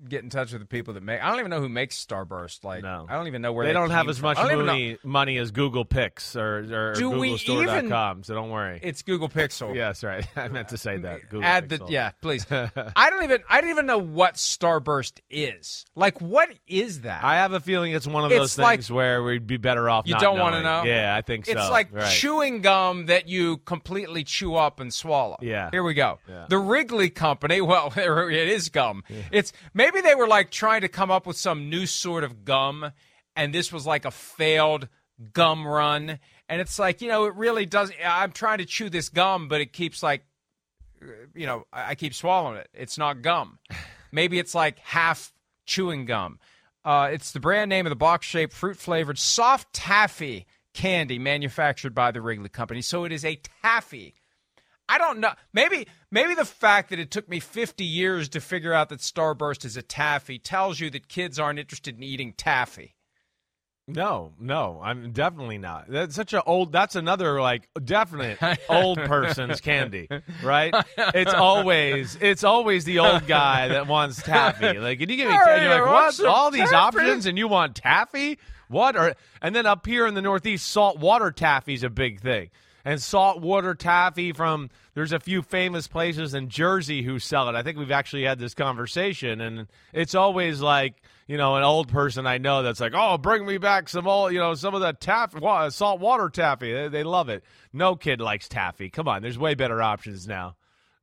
get 0.09 0.23
in 0.23 0.31
touch 0.31 0.53
with 0.53 0.61
the 0.61 0.67
people 0.67 0.95
that 0.95 1.03
make. 1.03 1.23
I 1.23 1.29
don't 1.31 1.39
even 1.39 1.51
know 1.51 1.61
who 1.61 1.69
makes 1.69 2.03
Starburst. 2.05 2.65
Like, 2.65 2.83
No. 2.83 3.07
I 3.09 3.15
don't 3.17 3.27
even 3.27 3.43
know 3.43 3.53
where 3.53 3.67
they 3.67 3.73
don't 3.73 3.91
have 3.91 4.09
as 4.09 4.21
much 4.21 4.39
I 4.39 4.43
don't 4.43 4.53
even 4.53 4.67
know- 4.67 4.73
money, 4.73 4.99
money 5.05 5.39
as 5.39 5.51
Google 5.51 5.85
Pix 5.85 6.37
or, 6.37 6.59
or 6.59 6.95
Do 6.95 7.11
GoogleStore.com. 7.11 8.25
So 8.25 8.35
don't 8.35 8.51
worry. 8.51 8.81
It's 8.83 9.03
Google 9.03 9.29
Pixel. 9.29 9.75
yes, 9.75 10.03
right. 10.05 10.27
I 10.37 10.49
meant 10.49 10.69
to 10.69 10.79
say 10.79 10.99
that. 10.99 11.23
Google 11.29 11.45
Add 11.45 11.69
the 11.69 11.81
yeah, 11.89 12.13
please. 12.21 12.47
I 12.51 13.11
don't 13.11 13.25
even 13.25 13.43
I 13.49 13.61
don't 13.61 13.71
even 13.71 13.87
know 13.87 13.99
what 13.99 14.35
Starburst 14.35 15.21
is. 15.31 15.85
Like, 15.95 16.21
what 16.21 16.49
is 16.67 17.03
that? 17.03 17.25
I 17.25 17.37
have 17.37 17.53
a 17.53 17.61
feeling 17.61 17.93
it's 17.93 18.07
one 18.07 18.25
of 18.25 18.31
It's 18.33 18.39
those 18.41 18.59
like- 18.59 18.79
things 18.81 18.91
where 18.91 19.23
we'd 19.23 19.47
be 19.47 19.57
better 19.57 19.89
off. 19.91 20.07
You 20.07 20.15
not 20.15 20.23
don't 20.23 20.39
wanna 20.39 20.63
know? 20.63 20.85
Yeah, 20.85 21.15
I 21.15 21.23
think 21.23 21.47
so. 21.47 21.53
It's 21.53 21.71
like 21.71 21.93
right. 21.93 22.11
chewing 22.11 22.61
gum 22.63 23.07
that 23.07 23.29
you 23.29 23.59
completely 23.59 24.25
chew 24.25 24.55
up 24.55 24.81
and 24.81 24.93
swallow. 24.93 25.37
Yeah. 25.41 25.71
Here 25.71 25.83
we 25.83 25.95
go. 25.95 26.19
Yeah. 26.29 26.47
The 26.49 26.59
Wrigley 26.59 27.11
Company, 27.11 27.61
well, 27.61 27.93
it 27.97 28.49
is 28.49 28.69
gum. 28.69 29.05
It's 29.31 29.53
maybe 29.75 29.96
they 30.01 30.15
were 30.15 30.29
like 30.29 30.51
trying 30.51 30.83
to 30.83 30.89
come 30.89 31.11
up 31.11 31.27
with 31.27 31.37
some 31.37 31.71
new 31.71 31.87
sort 31.87 32.25
of 32.25 32.45
gum 32.45 32.93
and 33.35 33.55
this 33.55 33.73
was 33.73 33.87
like 33.87 34.05
a 34.05 34.11
failed 34.11 34.89
gum 35.33 35.67
run 35.67 36.19
and 36.49 36.61
it's 36.61 36.79
like, 36.79 37.03
you 37.03 37.09
know, 37.09 37.25
it 37.25 37.35
really 37.35 37.67
does 37.67 37.91
I'm 38.05 38.33
trying 38.33 38.59
to 38.59 38.65
chew 38.65 38.91
this 38.91 39.09
gum 39.09 39.49
but 39.49 39.61
it 39.61 39.73
keeps 39.73 40.03
like 40.03 40.23
you 41.35 41.47
know, 41.47 41.67
I 41.73 41.91
I 41.91 41.95
keep 41.95 42.15
swallowing 42.15 42.59
it. 42.59 42.69
It's 42.73 42.99
not 42.99 43.23
gum. 43.23 43.59
Maybe 44.13 44.39
it's 44.39 44.55
like 44.55 44.79
half 44.79 45.33
chewing 45.67 46.07
gum. 46.07 46.39
Uh, 46.85 47.11
it's 47.13 47.33
the 47.33 47.41
brand 47.41 47.69
name 47.69 47.85
of 47.85 47.91
the 47.91 47.97
box 47.97 48.27
shaped, 48.27 48.53
fruit 48.53 48.77
flavored, 48.77 49.19
soft 49.19 49.73
taffy 49.73 50.47
candy 50.73 51.19
manufactured 51.19 51.95
by 51.95 52.13
the 52.13 52.21
Wrigley 52.21 52.49
Company. 52.49 52.81
So 52.81 53.05
it 53.05 53.11
is 53.11 53.25
a 53.25 53.41
taffy. 53.63 54.15
I 54.89 54.99
don't 54.99 55.19
know. 55.19 55.33
Maybe 55.53 55.87
maybe 56.11 56.35
the 56.35 56.45
fact 56.45 56.91
that 56.91 56.99
it 56.99 57.11
took 57.11 57.29
me 57.29 57.41
50 57.41 57.85
years 57.85 58.29
to 58.31 58.41
figure 58.41 58.73
out 58.73 58.89
that 58.91 59.01
Starburst 59.01 59.65
is 59.65 59.77
a 59.77 59.83
taffy 59.83 60.39
tells 60.39 60.79
you 60.81 60.91
that 60.91 61.09
kids 61.09 61.39
aren't 61.39 61.59
interested 61.59 61.97
in 61.97 62.03
eating 62.03 62.33
taffy. 62.33 62.95
No, 63.89 64.33
no, 64.41 64.81
I'm 64.83 65.13
definitely 65.13 65.59
not. 65.59 65.89
That's 65.89 66.17
such 66.17 66.33
an 66.33 66.43
old. 66.45 66.73
That's 66.73 66.97
another 66.97 67.41
like 67.41 67.69
definite 67.85 68.39
old 68.69 68.99
person's 69.05 69.61
candy, 69.61 70.09
right? 70.43 70.75
It's 70.97 71.33
always 71.33 72.19
it's 72.21 72.43
always 72.43 72.85
the 72.85 72.99
old 72.99 73.29
guy 73.29 73.69
that 73.69 73.87
wants 73.87 74.21
taffy. 74.21 74.77
Like, 74.79 74.99
can 74.99 75.09
you 75.09 75.17
give 75.17 75.29
me? 75.29 75.37
Hey, 75.45 75.63
You're 75.63 75.81
like, 75.81 75.87
what? 75.87 76.25
All 76.25 76.51
these 76.51 76.69
taffy." 76.71 76.99
options, 76.99 77.27
and 77.27 77.39
you 77.39 77.47
want 77.47 77.77
taffy? 77.77 78.41
What? 78.69 78.97
Or 78.97 79.15
and 79.41 79.55
then 79.55 79.67
up 79.67 79.87
here 79.87 80.07
in 80.09 80.15
the 80.15 80.23
Northeast, 80.23 80.67
saltwater 80.67 81.31
taffy's 81.31 81.85
a 81.85 81.91
big 81.91 82.21
thing. 82.21 82.51
And 82.87 83.03
saltwater 83.03 83.75
taffy 83.75 84.33
from 84.33 84.71
there's 84.95 85.11
a 85.13 85.19
few 85.19 85.43
famous 85.43 85.89
places 85.89 86.35
in 86.35 86.49
Jersey 86.49 87.03
who 87.03 87.19
sell 87.19 87.49
it. 87.49 87.57
I 87.57 87.65
think 87.65 87.79
we've 87.79 87.91
actually 87.91 88.23
had 88.23 88.39
this 88.39 88.55
conversation, 88.55 89.41
and 89.41 89.67
it's 89.93 90.15
always 90.15 90.61
like 90.61 91.03
you 91.27 91.37
know 91.37 91.57
an 91.57 91.65
old 91.65 91.89
person 91.89 92.29
I 92.29 92.39
know 92.39 92.63
that's 92.63 92.79
like, 92.79 92.93
oh, 92.95 93.19
bring 93.19 93.45
me 93.45 93.59
back 93.59 93.89
some 93.89 94.07
old, 94.07 94.33
you 94.33 94.39
know, 94.39 94.55
some 94.55 94.73
of 94.77 94.83
that 94.83 95.01
taffy, 95.01 95.41
wa- 95.41 95.69
saltwater 95.69 96.29
taffy. 96.31 96.73
They, 96.73 96.87
they 96.87 97.03
love 97.03 97.29
it. 97.29 97.43
No 97.73 97.97
kid 97.97 98.21
likes 98.21 98.49
taffy. 98.49 98.89
Come 98.89 99.09
on, 99.09 99.21
there's 99.21 99.37
way 99.37 99.55
better 99.55 99.83
options 99.83 100.29
now. 100.29 100.55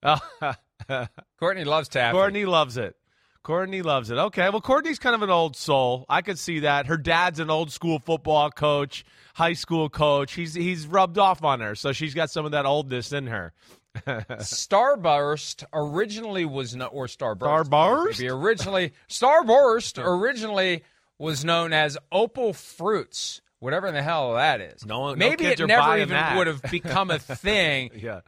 Courtney 1.37 1.65
loves 1.65 1.89
taffy. 1.89 2.15
Courtney 2.15 2.45
loves 2.45 2.77
it. 2.77 2.95
Courtney 3.43 3.81
loves 3.81 4.09
it. 4.09 4.17
Okay, 4.17 4.49
well, 4.49 4.61
Courtney's 4.61 4.99
kind 4.99 5.13
of 5.15 5.21
an 5.21 5.29
old 5.29 5.55
soul. 5.57 6.05
I 6.07 6.21
could 6.21 6.39
see 6.39 6.59
that. 6.59 6.85
Her 6.87 6.95
dad's 6.97 7.39
an 7.39 7.49
old 7.49 7.71
school 7.71 7.99
football 7.99 8.49
coach, 8.49 9.03
high 9.35 9.51
school 9.53 9.89
coach. 9.89 10.33
He's 10.33 10.53
he's 10.53 10.87
rubbed 10.87 11.17
off 11.17 11.43
on 11.43 11.59
her, 11.59 11.75
so 11.75 11.91
she's 11.91 12.13
got 12.13 12.29
some 12.31 12.45
of 12.45 12.51
that 12.51 12.65
oldness 12.65 13.11
in 13.11 13.27
her. 13.27 13.51
Starburst 14.07 15.63
originally 15.73 16.45
was 16.45 16.75
no, 16.75 16.85
or 16.87 17.07
Starburst. 17.07 17.65
Starburst? 17.69 18.19
maybe 18.19 18.29
originally 18.29 18.93
Starburst 19.09 20.01
originally 20.03 20.83
was 21.19 21.43
known 21.45 21.73
as 21.73 21.97
Opal 22.11 22.53
Fruits, 22.53 23.41
whatever 23.59 23.91
the 23.91 24.01
hell 24.01 24.33
that 24.33 24.61
is. 24.61 24.85
No 24.85 24.99
one- 24.99 25.19
no 25.19 25.29
maybe 25.29 25.45
it 25.45 25.59
never 25.59 25.97
even 25.97 26.09
that. 26.09 26.37
would 26.37 26.47
have 26.47 26.61
become 26.63 27.11
a 27.11 27.19
thing. 27.19 27.91
Yeah. 27.95 28.21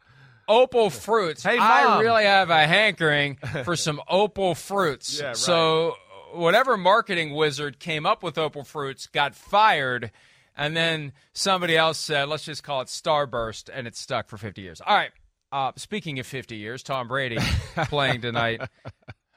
Opal 0.48 0.90
Fruits. 0.90 1.44
Hey, 1.44 1.58
I 1.58 2.00
really 2.02 2.24
have 2.24 2.50
a 2.50 2.68
hankering 2.68 3.38
for 3.64 3.76
some 3.76 4.02
Opal 4.10 4.56
Fruits. 4.56 5.20
Yeah, 5.20 5.28
right. 5.28 5.38
So 5.38 5.96
whatever 6.34 6.78
marketing 6.78 7.34
wizard 7.34 7.80
came 7.80 8.06
up 8.06 8.24
with 8.24 8.38
Opal 8.38 8.64
Fruits 8.64 9.08
got 9.08 9.36
fired. 9.36 10.12
And 10.58 10.76
then 10.76 11.14
somebody 11.34 11.76
else 11.76 11.98
said, 11.98 12.30
let's 12.30 12.46
just 12.46 12.64
call 12.64 12.82
it 12.82 12.88
Starburst, 12.88 13.70
and 13.74 13.88
it 13.88 13.96
stuck 13.96 14.30
for 14.30 14.38
50 14.38 14.62
years. 14.62 14.82
All 14.86 14.96
right. 14.96 15.12
Uh, 15.52 15.72
speaking 15.76 16.20
of 16.20 16.28
50 16.28 16.56
years, 16.56 16.82
Tom 16.84 17.08
Brady 17.08 17.38
playing 17.76 18.22
tonight 18.22 18.62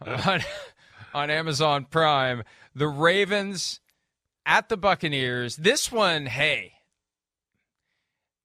on, 0.05 0.41
on 1.15 1.31
Amazon 1.31 1.87
Prime. 1.91 2.45
The 2.75 2.89
Ravens 2.89 3.81
at 4.47 4.69
the 4.69 4.77
Buccaneers. 4.77 5.57
This 5.57 5.91
one, 5.93 6.27
hey, 6.27 6.73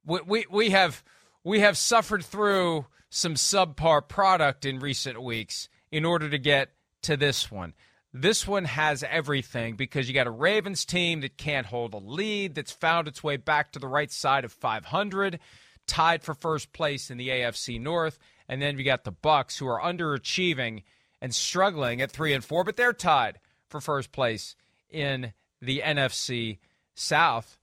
we, 0.05 0.19
we, 0.25 0.45
we 0.49 0.69
have 0.71 1.03
we 1.43 1.59
have 1.59 1.77
suffered 1.77 2.23
through 2.23 2.85
some 3.09 3.35
subpar 3.35 4.07
product 4.07 4.65
in 4.65 4.79
recent 4.79 5.21
weeks 5.21 5.69
in 5.91 6.05
order 6.05 6.29
to 6.29 6.37
get 6.37 6.69
to 7.03 7.17
this 7.17 7.51
one. 7.51 7.73
This 8.13 8.47
one 8.47 8.65
has 8.65 9.03
everything 9.03 9.75
because 9.75 10.07
you 10.07 10.13
got 10.13 10.27
a 10.27 10.31
Ravens 10.31 10.85
team 10.85 11.21
that 11.21 11.37
can't 11.37 11.65
hold 11.65 11.93
a 11.93 11.97
lead, 11.97 12.55
that's 12.55 12.71
found 12.71 13.07
its 13.07 13.23
way 13.23 13.37
back 13.37 13.71
to 13.71 13.79
the 13.79 13.87
right 13.87 14.11
side 14.11 14.45
of 14.45 14.51
500, 14.51 15.39
tied 15.87 16.23
for 16.23 16.33
first 16.33 16.73
place 16.73 17.09
in 17.09 17.17
the 17.17 17.29
AFC 17.29 17.81
North, 17.81 18.19
and 18.47 18.61
then 18.61 18.77
you 18.77 18.83
got 18.83 19.03
the 19.03 19.11
Bucs 19.11 19.57
who 19.57 19.67
are 19.67 19.81
underachieving 19.81 20.83
and 21.21 21.33
struggling 21.33 22.01
at 22.01 22.11
3 22.11 22.33
and 22.33 22.43
4, 22.43 22.63
but 22.63 22.77
they're 22.77 22.93
tied 22.93 23.39
for 23.67 23.81
first 23.81 24.11
place 24.11 24.55
in 24.89 25.33
the 25.61 25.81
NFC 25.83 26.59
South. 26.93 27.57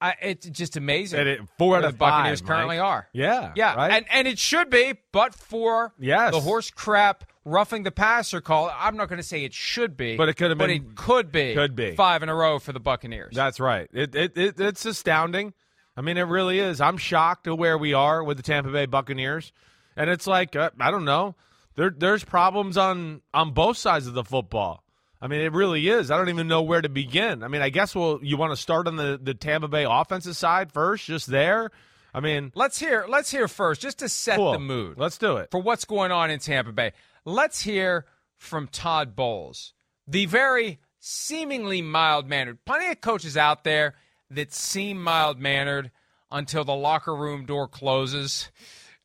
I, 0.00 0.14
it's 0.22 0.48
just 0.48 0.76
amazing. 0.76 1.26
It- 1.26 1.40
four 1.58 1.76
out 1.76 1.84
of 1.84 1.92
the 1.92 1.98
Buccaneers 1.98 2.40
five, 2.40 2.48
currently 2.48 2.76
Mike. 2.78 2.84
are. 2.86 3.08
Yeah, 3.12 3.52
yeah, 3.54 3.74
right? 3.74 3.92
and 3.92 4.06
and 4.10 4.26
it 4.28 4.38
should 4.38 4.70
be, 4.70 4.94
but 5.12 5.34
for 5.34 5.92
Yes. 5.98 6.32
the 6.32 6.40
horse 6.40 6.70
crap 6.70 7.24
roughing 7.44 7.82
the 7.82 7.90
passer 7.90 8.40
call. 8.40 8.70
I'm 8.74 8.96
not 8.96 9.08
going 9.08 9.16
to 9.18 9.22
say 9.26 9.44
it 9.44 9.52
should 9.54 9.96
be, 9.96 10.16
But 10.16 10.28
it 10.28 10.34
could 10.34 10.50
have 10.50 10.58
but 10.58 10.68
been- 10.68 10.76
it 10.90 10.94
could 10.96 11.32
be, 11.32 11.54
could 11.54 11.74
be. 11.76 11.94
five 11.96 12.22
in 12.22 12.28
a 12.28 12.34
row 12.34 12.58
for 12.58 12.72
the 12.72 12.80
Buccaneers. 12.80 13.34
That's 13.34 13.58
right. 13.60 13.88
It, 13.92 14.14
it, 14.14 14.36
it 14.38 14.60
it's 14.60 14.84
astounding. 14.86 15.52
I 15.96 16.02
mean, 16.02 16.16
it 16.16 16.22
really 16.22 16.60
is. 16.60 16.80
I'm 16.80 16.96
shocked 16.96 17.46
at 17.48 17.58
where 17.58 17.76
we 17.76 17.92
are 17.92 18.22
with 18.24 18.36
the 18.36 18.42
Tampa 18.42 18.70
Bay 18.70 18.86
Buccaneers, 18.86 19.52
and 19.96 20.08
it's 20.08 20.26
like 20.26 20.56
uh, 20.56 20.70
I 20.80 20.90
don't 20.90 21.04
know. 21.04 21.34
There 21.76 21.90
there's 21.90 22.24
problems 22.24 22.76
on 22.78 23.20
on 23.34 23.52
both 23.52 23.76
sides 23.76 24.06
of 24.06 24.14
the 24.14 24.24
football. 24.24 24.82
I 25.22 25.26
mean, 25.26 25.40
it 25.40 25.52
really 25.52 25.88
is. 25.88 26.10
I 26.10 26.16
don't 26.16 26.30
even 26.30 26.48
know 26.48 26.62
where 26.62 26.80
to 26.80 26.88
begin. 26.88 27.42
I 27.42 27.48
mean, 27.48 27.60
I 27.60 27.68
guess 27.68 27.94
well, 27.94 28.20
you 28.22 28.36
want 28.36 28.52
to 28.52 28.56
start 28.56 28.86
on 28.86 28.96
the 28.96 29.20
the 29.22 29.34
Tampa 29.34 29.68
Bay 29.68 29.84
offensive 29.88 30.36
side 30.36 30.72
first, 30.72 31.04
just 31.04 31.26
there. 31.26 31.70
I 32.14 32.20
mean, 32.20 32.52
let's 32.54 32.78
hear 32.78 33.04
let's 33.08 33.30
hear 33.30 33.46
first, 33.46 33.80
just 33.80 33.98
to 33.98 34.08
set 34.08 34.36
cool. 34.36 34.52
the 34.52 34.58
mood. 34.58 34.98
Let's 34.98 35.18
do 35.18 35.36
it. 35.36 35.50
for 35.50 35.60
what's 35.60 35.84
going 35.84 36.10
on 36.10 36.30
in 36.30 36.38
Tampa 36.38 36.72
Bay. 36.72 36.92
Let's 37.24 37.62
hear 37.62 38.06
from 38.36 38.68
Todd 38.68 39.14
Bowles, 39.14 39.74
the 40.06 40.26
very 40.26 40.80
seemingly 40.98 41.82
mild 41.82 42.26
mannered. 42.26 42.64
Plenty 42.64 42.90
of 42.90 43.00
coaches 43.00 43.36
out 43.36 43.64
there 43.64 43.94
that 44.30 44.52
seem 44.52 45.02
mild 45.02 45.38
mannered 45.38 45.90
until 46.30 46.64
the 46.64 46.74
locker 46.74 47.14
room 47.14 47.44
door 47.44 47.68
closes 47.68 48.50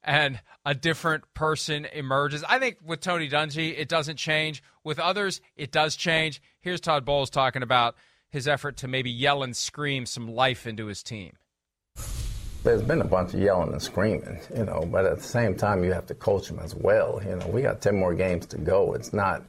and 0.04 0.40
a 0.66 0.74
different 0.74 1.24
person 1.34 1.86
emerges. 1.86 2.44
I 2.48 2.60
think 2.60 2.78
with 2.86 3.02
Tony 3.02 3.30
Dungy, 3.30 3.78
it 3.78 3.90
doesn't 3.90 4.18
change. 4.18 4.64
With 4.86 5.00
others, 5.00 5.42
it 5.58 5.72
does 5.72 5.96
change. 5.96 6.44
Here's 6.62 6.80
Todd 6.80 7.06
Bowles 7.06 7.32
talking 7.32 7.64
about 7.64 7.96
his 8.30 8.48
effort 8.48 8.78
to 8.78 8.88
maybe 8.88 9.10
yell 9.10 9.42
and 9.42 9.58
scream 9.58 10.06
some 10.06 10.32
life 10.32 10.68
into 10.68 10.86
his 10.86 11.02
team. 11.02 11.34
There's 12.64 12.84
been 12.84 13.02
a 13.02 13.06
bunch 13.06 13.34
of 13.34 13.40
yelling 13.40 13.72
and 13.72 13.82
screaming, 13.82 14.40
you 14.56 14.64
know, 14.64 14.88
but 14.92 15.06
at 15.06 15.18
the 15.18 15.24
same 15.24 15.56
time, 15.56 15.84
you 15.84 15.92
have 15.92 16.06
to 16.06 16.14
coach 16.14 16.50
them 16.50 16.60
as 16.60 16.76
well. 16.76 17.20
You 17.26 17.36
know, 17.36 17.48
we 17.48 17.64
got 17.64 17.82
10 17.82 17.96
more 17.96 18.14
games 18.14 18.46
to 18.48 18.60
go. 18.60 18.94
It's 18.94 19.12
not 19.12 19.44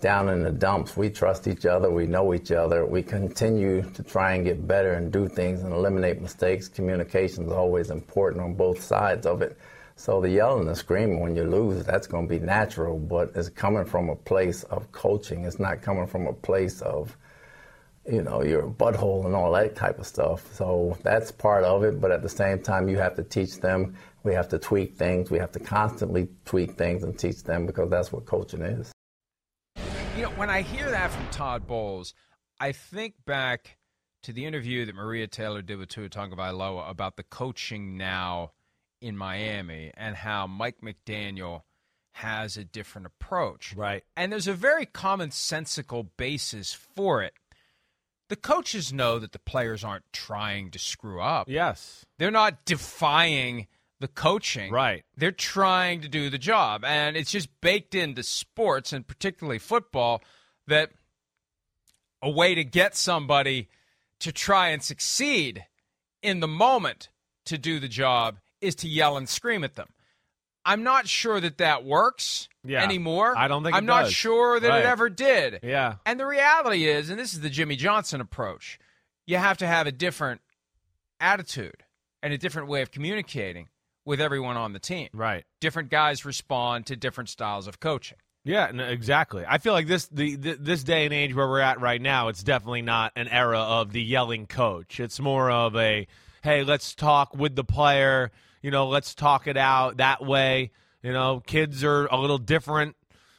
down 0.00 0.30
in 0.30 0.42
the 0.42 0.50
dumps. 0.50 0.96
We 0.96 1.10
trust 1.10 1.46
each 1.46 1.66
other. 1.66 1.90
We 1.90 2.06
know 2.06 2.32
each 2.32 2.50
other. 2.50 2.86
We 2.86 3.02
continue 3.02 3.82
to 3.82 4.02
try 4.02 4.32
and 4.32 4.46
get 4.46 4.66
better 4.66 4.94
and 4.94 5.12
do 5.12 5.28
things 5.28 5.60
and 5.60 5.74
eliminate 5.74 6.22
mistakes. 6.22 6.68
Communication 6.68 7.44
is 7.44 7.52
always 7.52 7.90
important 7.90 8.42
on 8.42 8.54
both 8.54 8.82
sides 8.82 9.26
of 9.26 9.42
it. 9.42 9.58
So 9.98 10.20
the 10.20 10.30
yelling 10.30 10.60
and 10.60 10.68
the 10.68 10.76
screaming 10.76 11.18
when 11.18 11.34
you 11.34 11.42
lose, 11.42 11.84
that's 11.84 12.06
going 12.06 12.28
to 12.28 12.38
be 12.38 12.38
natural, 12.38 13.00
but 13.00 13.32
it's 13.34 13.48
coming 13.48 13.84
from 13.84 14.08
a 14.08 14.14
place 14.14 14.62
of 14.62 14.92
coaching. 14.92 15.44
It's 15.44 15.58
not 15.58 15.82
coming 15.82 16.06
from 16.06 16.28
a 16.28 16.32
place 16.32 16.80
of 16.82 17.16
you 18.06 18.22
know, 18.22 18.42
your 18.42 18.62
butthole 18.62 19.26
and 19.26 19.34
all 19.34 19.52
that 19.52 19.74
type 19.74 19.98
of 19.98 20.06
stuff. 20.06 20.54
So 20.54 20.96
that's 21.02 21.32
part 21.32 21.64
of 21.64 21.82
it. 21.82 22.00
But 22.00 22.12
at 22.12 22.22
the 22.22 22.28
same 22.28 22.62
time, 22.62 22.88
you 22.88 22.96
have 22.98 23.16
to 23.16 23.24
teach 23.24 23.60
them. 23.60 23.96
We 24.22 24.32
have 24.34 24.48
to 24.50 24.58
tweak 24.58 24.96
things. 24.96 25.32
We 25.32 25.38
have 25.40 25.50
to 25.52 25.58
constantly 25.58 26.28
tweak 26.44 26.76
things 26.76 27.02
and 27.02 27.18
teach 27.18 27.42
them 27.42 27.66
because 27.66 27.90
that's 27.90 28.12
what 28.12 28.24
coaching 28.24 28.62
is. 28.62 28.92
You 30.16 30.22
know, 30.22 30.30
when 30.30 30.48
I 30.48 30.62
hear 30.62 30.88
that 30.90 31.10
from 31.10 31.26
Todd 31.30 31.66
Bowles, 31.66 32.14
I 32.60 32.70
think 32.70 33.14
back 33.26 33.78
to 34.22 34.32
the 34.32 34.46
interview 34.46 34.86
that 34.86 34.94
Maria 34.94 35.26
Taylor 35.26 35.60
did 35.60 35.78
with 35.78 35.88
Tua 35.88 36.08
Tagovailoa 36.08 36.88
about 36.88 37.16
the 37.16 37.24
coaching 37.24 37.96
now 37.96 38.52
in 39.00 39.16
Miami 39.16 39.92
and 39.96 40.16
how 40.16 40.46
Mike 40.46 40.78
McDaniel 40.82 41.62
has 42.12 42.56
a 42.56 42.64
different 42.64 43.06
approach. 43.06 43.74
Right. 43.76 44.04
And 44.16 44.32
there's 44.32 44.48
a 44.48 44.54
very 44.54 44.86
commonsensical 44.86 46.08
basis 46.16 46.72
for 46.72 47.22
it. 47.22 47.34
The 48.28 48.36
coaches 48.36 48.92
know 48.92 49.18
that 49.18 49.32
the 49.32 49.38
players 49.38 49.84
aren't 49.84 50.12
trying 50.12 50.70
to 50.72 50.78
screw 50.78 51.20
up. 51.20 51.48
Yes. 51.48 52.04
They're 52.18 52.30
not 52.30 52.64
defying 52.64 53.68
the 54.00 54.08
coaching. 54.08 54.72
Right. 54.72 55.04
They're 55.16 55.32
trying 55.32 56.02
to 56.02 56.08
do 56.08 56.28
the 56.28 56.38
job. 56.38 56.84
And 56.84 57.16
it's 57.16 57.30
just 57.30 57.48
baked 57.60 57.94
into 57.94 58.22
sports 58.22 58.92
and 58.92 59.06
particularly 59.06 59.58
football 59.58 60.22
that 60.66 60.90
a 62.20 62.30
way 62.30 62.54
to 62.54 62.64
get 62.64 62.96
somebody 62.96 63.68
to 64.20 64.32
try 64.32 64.68
and 64.68 64.82
succeed 64.82 65.64
in 66.22 66.40
the 66.40 66.48
moment 66.48 67.08
to 67.46 67.56
do 67.56 67.78
the 67.78 67.88
job 67.88 68.38
is 68.60 68.74
to 68.76 68.88
yell 68.88 69.16
and 69.16 69.28
scream 69.28 69.64
at 69.64 69.74
them. 69.74 69.88
I'm 70.64 70.82
not 70.82 71.08
sure 71.08 71.40
that 71.40 71.58
that 71.58 71.84
works 71.84 72.48
Yeah. 72.64 72.82
anymore. 72.82 73.34
I 73.36 73.48
don't 73.48 73.62
think 73.62 73.74
I'm 73.74 73.86
not 73.86 74.10
sure 74.10 74.60
that 74.60 74.68
Right. 74.68 74.80
it 74.80 74.86
ever 74.86 75.08
did. 75.08 75.60
Yeah. 75.62 75.94
And 76.04 76.20
the 76.20 76.26
reality 76.26 76.84
is, 76.86 77.08
and 77.08 77.18
this 77.18 77.32
is 77.32 77.40
the 77.40 77.48
Jimmy 77.50 77.76
Johnson 77.76 78.20
approach, 78.20 78.78
you 79.26 79.38
have 79.38 79.56
to 79.58 79.66
have 79.66 79.86
a 79.86 79.92
different 79.92 80.40
attitude 81.20 81.84
and 82.22 82.32
a 82.32 82.38
different 82.38 82.68
way 82.68 82.82
of 82.82 82.90
communicating 82.90 83.68
with 84.04 84.20
everyone 84.20 84.56
on 84.56 84.72
the 84.72 84.78
team. 84.78 85.08
Right. 85.12 85.44
Different 85.60 85.90
guys 85.90 86.24
respond 86.24 86.86
to 86.86 86.96
different 86.96 87.28
styles 87.30 87.66
of 87.66 87.80
coaching. 87.80 88.18
Yeah, 88.44 88.70
no, 88.72 88.84
exactly. 88.84 89.44
I 89.46 89.58
feel 89.58 89.72
like 89.74 89.86
this 89.86 90.06
the, 90.06 90.36
the 90.36 90.54
this 90.54 90.82
day 90.82 91.04
and 91.04 91.12
age 91.12 91.34
where 91.34 91.46
we're 91.48 91.60
at 91.60 91.80
right 91.80 92.00
now, 92.00 92.28
it's 92.28 92.42
definitely 92.42 92.82
not 92.82 93.12
an 93.16 93.28
era 93.28 93.58
of 93.58 93.92
the 93.92 94.02
yelling 94.02 94.46
coach. 94.46 95.00
It's 95.00 95.20
more 95.20 95.50
of 95.50 95.76
a 95.76 96.06
hey, 96.42 96.62
let's 96.64 96.94
talk 96.94 97.34
with 97.36 97.56
the 97.56 97.64
player. 97.64 98.30
You 98.62 98.70
know, 98.70 98.88
let's 98.88 99.14
talk 99.14 99.46
it 99.46 99.56
out 99.56 99.98
that 99.98 100.24
way. 100.24 100.70
You 101.02 101.12
know, 101.12 101.40
kids 101.46 101.84
are 101.84 102.06
a 102.06 102.16
little 102.16 102.38
different. 102.38 102.96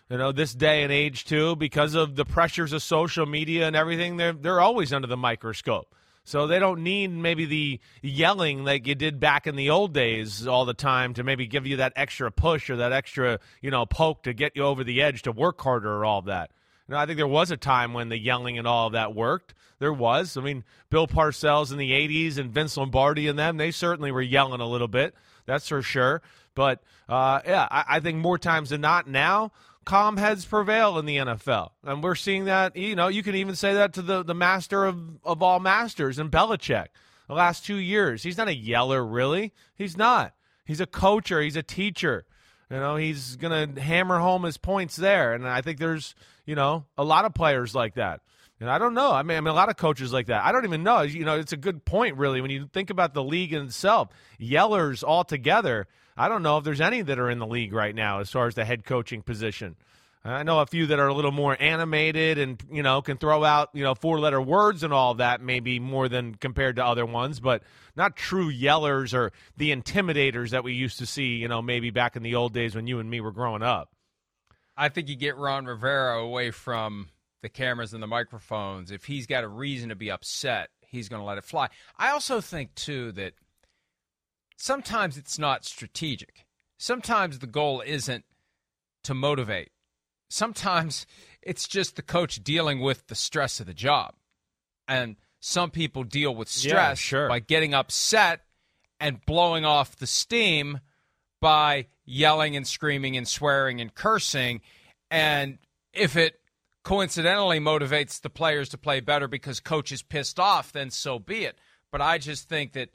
You 0.10 0.18
know, 0.18 0.32
this 0.32 0.54
day 0.54 0.84
and 0.84 0.92
age 0.92 1.26
too, 1.26 1.56
because 1.56 1.94
of 1.94 2.16
the 2.16 2.26
pressures 2.26 2.74
of 2.74 2.82
social 2.82 3.26
media 3.26 3.68
and 3.68 3.76
everything. 3.76 4.18
They're 4.18 4.34
they're 4.34 4.62
always 4.62 4.92
under 4.92 5.08
the 5.08 5.18
microscope. 5.18 5.94
So 6.24 6.46
they 6.46 6.60
don't 6.60 6.84
need 6.84 7.10
maybe 7.10 7.46
the 7.46 7.80
yelling 8.04 8.64
like 8.64 8.86
you 8.86 8.94
did 8.94 9.20
back 9.20 9.48
in 9.48 9.56
the 9.56 9.72
old 9.72 9.94
days 9.94 10.46
all 10.46 10.66
the 10.66 10.76
time 10.76 11.16
to 11.16 11.24
maybe 11.24 11.48
give 11.48 11.66
you 11.66 11.78
that 11.78 11.94
extra 11.96 12.32
push 12.32 12.70
or 12.70 12.76
that 12.78 12.92
extra, 12.92 13.40
you 13.62 13.72
know, 13.72 13.88
poke 13.88 14.24
to 14.24 14.34
get 14.34 14.56
you 14.56 14.64
over 14.64 14.84
the 14.84 15.02
edge 15.02 15.24
to 15.24 15.32
work 15.32 15.60
harder 15.60 15.92
or 15.92 16.06
all 16.06 16.22
that. 16.24 16.52
You 16.90 16.96
know, 16.96 17.02
I 17.02 17.06
think 17.06 17.18
there 17.18 17.28
was 17.28 17.52
a 17.52 17.58
time 17.58 17.94
when 17.94 18.10
the 18.10 18.18
yelling 18.18 18.58
and 18.58 18.66
all 18.66 18.88
of 18.88 18.94
that 18.94 19.14
worked. 19.14 19.54
There 19.78 19.94
was. 19.94 20.36
I 20.36 20.42
mean, 20.42 20.64
Bill 20.90 21.08
Parcells 21.08 21.72
in 21.72 21.78
the 21.78 21.92
80s 21.92 22.40
and 22.40 22.50
Vince 22.52 22.76
Lombardi 22.78 23.28
and 23.28 23.38
them, 23.38 23.58
they 23.58 23.70
certainly 23.70 24.12
were 24.12 24.24
yelling 24.24 24.60
a 24.60 24.68
little 24.68 24.88
bit. 24.88 25.14
That's 25.46 25.68
for 25.68 25.84
sure. 25.84 26.24
But 26.56 26.82
uh, 27.08 27.42
yeah, 27.46 27.68
I, 27.70 27.86
I 27.88 28.00
think 28.00 28.18
more 28.18 28.40
times 28.40 28.72
than 28.72 28.82
not 28.82 29.08
now, 29.08 29.52
calm 29.86 30.18
heads 30.18 30.46
prevail 30.46 30.98
in 30.98 31.06
the 31.06 31.18
NFL. 31.18 31.70
And 31.84 32.02
we're 32.02 32.16
seeing 32.16 32.46
that, 32.46 32.76
you 32.76 32.96
know, 32.96 33.08
you 33.08 33.22
can 33.22 33.36
even 33.36 33.56
say 33.56 33.76
that 33.76 33.94
to 33.94 34.02
the, 34.02 34.24
the 34.24 34.34
master 34.34 34.86
of, 34.86 35.00
of 35.24 35.44
all 35.44 35.60
masters 35.60 36.18
in 36.18 36.32
Belichick. 36.32 36.88
The 37.28 37.36
last 37.36 37.64
two 37.64 37.76
years, 37.76 38.24
he's 38.24 38.38
not 38.38 38.48
a 38.48 38.56
yeller, 38.56 39.06
really. 39.06 39.54
He's 39.76 39.96
not. 39.96 40.34
He's 40.66 40.82
a 40.82 40.88
coacher, 40.88 41.40
he's 41.44 41.56
a 41.56 41.62
teacher. 41.62 42.26
You 42.72 42.78
know, 42.78 42.96
he's 42.96 43.36
going 43.36 43.76
to 43.76 43.82
hammer 43.82 44.18
home 44.20 44.44
his 44.44 44.58
points 44.58 44.96
there. 44.96 45.34
And 45.34 45.48
I 45.48 45.62
think 45.62 45.78
there's, 45.78 46.16
you 46.50 46.56
know, 46.56 46.84
a 46.98 47.04
lot 47.04 47.26
of 47.26 47.36
players 47.36 47.76
like 47.76 47.94
that. 47.94 48.22
And 48.60 48.72
I 48.72 48.80
don't 48.80 48.96
know. 48.96 49.12
I 49.12 49.22
mean, 49.22 49.38
I 49.38 49.42
mean, 49.42 49.52
a 49.52 49.54
lot 49.54 49.70
of 49.70 49.78
coaches 49.78 50.12
like 50.12 50.26
that. 50.28 50.44
I 50.44 50.52
don't 50.52 50.66
even 50.66 50.82
know. 50.82 51.02
You 51.02 51.24
know, 51.24 51.38
it's 51.38 51.54
a 51.54 51.58
good 51.58 51.86
point, 51.86 52.18
really, 52.18 52.42
when 52.42 52.50
you 52.50 52.68
think 52.74 52.90
about 52.90 53.14
the 53.14 53.24
league 53.24 53.54
itself. 53.54 54.10
Yellers 54.42 55.04
altogether, 55.04 55.86
I 56.18 56.28
don't 56.28 56.42
know 56.42 56.58
if 56.58 56.64
there's 56.64 56.82
any 56.82 57.04
that 57.04 57.20
are 57.20 57.30
in 57.30 57.38
the 57.38 57.46
league 57.46 57.72
right 57.72 57.94
now 57.94 58.20
as 58.20 58.32
far 58.32 58.48
as 58.48 58.56
the 58.56 58.66
head 58.66 58.84
coaching 58.84 59.22
position. 59.22 59.76
I 60.26 60.42
know 60.42 60.60
a 60.60 60.66
few 60.66 60.88
that 60.88 61.00
are 61.00 61.08
a 61.08 61.14
little 61.14 61.32
more 61.32 61.56
animated 61.58 62.40
and 62.40 62.62
you 62.72 62.84
know 62.84 63.02
can 63.02 63.18
throw 63.18 63.44
out 63.44 63.70
you 63.74 63.84
know 63.84 63.96
four 63.96 64.20
letter 64.20 64.42
words 64.42 64.84
and 64.84 64.92
all 64.92 65.14
that 65.14 65.40
maybe 65.40 65.80
more 65.80 66.10
than 66.10 66.36
compared 66.36 66.76
to 66.76 66.86
other 66.86 67.06
ones, 67.06 67.40
but 67.40 67.64
not 67.96 68.18
true 68.18 68.52
yellers 68.52 69.14
or 69.14 69.32
the 69.56 69.74
intimidators 69.74 70.50
that 70.50 70.64
we 70.64 70.74
used 70.74 70.98
to 70.98 71.06
see 71.06 71.36
you 71.36 71.48
know 71.48 71.62
maybe 71.62 71.92
back 71.92 72.16
in 72.18 72.24
the 72.24 72.36
old 72.36 72.54
days 72.54 72.76
when 72.76 72.88
you 72.88 73.00
and 73.00 73.10
me 73.10 73.22
were 73.22 73.32
growing 73.32 73.62
up. 73.62 73.94
I 74.80 74.88
think 74.90 75.10
you 75.10 75.16
get 75.18 75.36
Ron 75.36 75.66
Rivera 75.66 76.20
away 76.20 76.52
from 76.52 77.10
the 77.42 77.50
cameras 77.50 77.94
and 77.94 78.02
the 78.02 78.08
microphones. 78.08 78.92
If 78.92 79.04
he's 79.06 79.28
got 79.28 79.44
a 79.44 79.48
reason 79.48 79.90
to 79.90 79.96
be 79.96 80.10
upset, 80.10 80.70
he's 80.88 81.10
going 81.10 81.22
to 81.22 81.26
let 81.26 81.38
it 81.38 81.44
fly. 81.44 81.68
I 81.98 82.12
also 82.12 82.40
think, 82.40 82.76
too, 82.76 83.12
that 83.12 83.34
sometimes 84.58 85.18
it's 85.18 85.38
not 85.38 85.66
strategic. 85.66 86.46
Sometimes 86.78 87.40
the 87.40 87.48
goal 87.48 87.82
isn't 87.86 88.24
to 89.04 89.14
motivate. 89.14 89.72
Sometimes 90.30 91.06
it's 91.42 91.68
just 91.68 91.98
the 91.98 92.02
coach 92.02 92.42
dealing 92.44 92.80
with 92.80 93.08
the 93.08 93.16
stress 93.16 93.60
of 93.60 93.66
the 93.66 93.74
job. 93.74 94.14
And 94.88 95.18
some 95.42 95.72
people 95.72 96.04
deal 96.06 96.34
with 96.34 96.48
Yeah, 96.64 96.70
stress 96.70 97.00
sure. 97.00 97.28
by 97.28 97.40
getting 97.40 97.74
upset 97.74 98.46
and 99.00 99.26
blowing 99.26 99.66
off 99.66 99.98
the 99.98 100.08
steam 100.08 100.80
by 101.42 101.88
yelling 102.06 102.56
and 102.56 102.68
screaming 102.68 103.16
and 103.18 103.28
swearing 103.28 103.80
and 103.82 103.94
cursing. 103.94 104.62
And 105.12 105.58
if 105.94 106.16
it 106.16 106.40
coincidentally 106.84 107.60
motivates 107.60 108.22
the 108.22 108.30
players 108.30 108.70
to 108.70 108.78
play 108.78 109.00
better 109.00 109.28
because 109.28 109.60
coach 109.60 109.92
is 109.92 110.02
pissed 110.02 110.40
off, 110.40 110.72
then 110.72 110.90
so 110.90 111.20
be 111.20 111.44
it. 111.46 111.58
But 111.92 112.02
I 112.02 112.18
just 112.18 112.48
think 112.50 112.74
that 112.74 112.90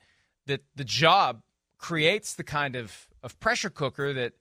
that 0.47 0.63
the 0.77 0.85
job 0.85 1.43
creates 1.79 2.35
the 2.35 2.45
kind 2.45 2.77
of, 2.77 3.09
of 3.23 3.39
pressure 3.41 3.71
cooker 3.71 4.13
that 4.13 4.33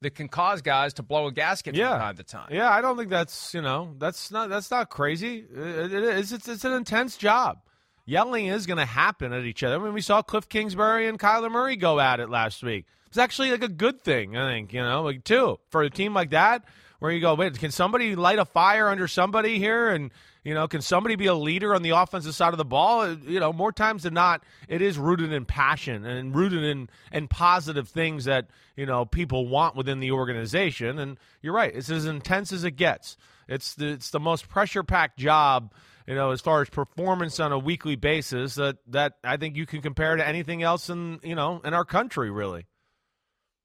that 0.00 0.16
can 0.16 0.28
cause 0.28 0.62
guys 0.62 0.92
to 0.94 1.02
blow 1.02 1.26
a 1.28 1.32
gasket 1.32 1.76
Yeah. 1.76 1.90
from 1.90 2.00
time 2.00 2.16
to 2.16 2.24
time. 2.24 2.48
Yeah, 2.50 2.68
I 2.68 2.80
don't 2.80 2.96
think 2.96 3.08
that's 3.10 3.54
you 3.54 3.62
know 3.62 3.94
that's 3.98 4.30
not 4.30 4.48
that's 4.48 4.70
not 4.70 4.90
crazy. 4.90 5.44
It, 5.54 5.92
it 5.92 6.02
is 6.02 6.32
it's, 6.32 6.48
it's 6.48 6.64
an 6.64 6.72
intense 6.72 7.16
job. 7.16 7.58
yelling 8.04 8.46
is 8.46 8.66
going 8.66 8.78
to 8.78 8.84
happen 8.84 9.32
at 9.32 9.44
each 9.44 9.62
other. 9.62 9.76
I 9.76 9.78
mean, 9.78 9.92
we 9.92 10.00
saw 10.00 10.20
Cliff 10.22 10.48
Kingsbury 10.48 11.06
and 11.08 11.18
Kyler 11.20 11.50
Murray 11.50 11.76
go 11.76 12.00
at 12.00 12.18
it 12.18 12.28
last 12.28 12.62
week. 12.64 12.86
It's 13.12 13.18
actually 13.18 13.50
like 13.50 13.62
a 13.62 13.68
good 13.68 14.00
thing, 14.00 14.38
I 14.38 14.50
think, 14.54 14.72
you 14.72 14.80
know, 14.80 15.02
like 15.02 15.22
too 15.22 15.58
for 15.68 15.82
a 15.82 15.90
team 15.90 16.14
like 16.14 16.30
that 16.30 16.64
where 16.98 17.12
you 17.12 17.20
go, 17.20 17.34
wait, 17.34 17.58
can 17.58 17.70
somebody 17.70 18.16
light 18.16 18.38
a 18.38 18.46
fire 18.46 18.88
under 18.88 19.06
somebody 19.06 19.58
here 19.58 19.90
and 19.90 20.10
you 20.44 20.54
know, 20.54 20.66
can 20.66 20.80
somebody 20.80 21.14
be 21.16 21.26
a 21.26 21.34
leader 21.34 21.74
on 21.74 21.82
the 21.82 21.90
offensive 21.90 22.34
side 22.34 22.54
of 22.54 22.56
the 22.56 22.64
ball? 22.64 23.02
Uh, 23.02 23.16
you 23.26 23.38
know, 23.38 23.52
more 23.52 23.70
times 23.70 24.04
than 24.04 24.14
not, 24.14 24.42
it 24.66 24.80
is 24.80 24.96
rooted 24.96 25.30
in 25.30 25.44
passion 25.44 26.06
and 26.06 26.34
rooted 26.34 26.64
in 26.64 26.88
in 27.12 27.28
positive 27.28 27.86
things 27.86 28.24
that 28.24 28.48
you 28.74 28.86
know 28.86 29.04
people 29.04 29.46
want 29.46 29.76
within 29.76 30.00
the 30.00 30.12
organization. 30.12 30.98
And 30.98 31.18
you're 31.42 31.52
right; 31.52 31.70
it's 31.72 31.90
as 31.90 32.06
intense 32.06 32.50
as 32.50 32.64
it 32.64 32.72
gets. 32.72 33.18
It's 33.46 33.74
the 33.74 33.88
it's 33.88 34.08
the 34.08 34.20
most 34.20 34.48
pressure 34.48 34.82
packed 34.82 35.18
job 35.18 35.74
you 36.06 36.14
know, 36.14 36.30
as 36.30 36.40
far 36.40 36.62
as 36.62 36.68
performance 36.68 37.38
on 37.38 37.52
a 37.52 37.58
weekly 37.58 37.96
basis, 37.96 38.56
that 38.56 38.78
that 38.88 39.14
I 39.22 39.36
think 39.36 39.54
you 39.56 39.66
can 39.66 39.82
compare 39.82 40.16
to 40.16 40.26
anything 40.26 40.62
else 40.62 40.90
in 40.90 41.20
you 41.22 41.34
know 41.34 41.60
in 41.62 41.74
our 41.74 41.84
country, 41.84 42.30
really. 42.30 42.66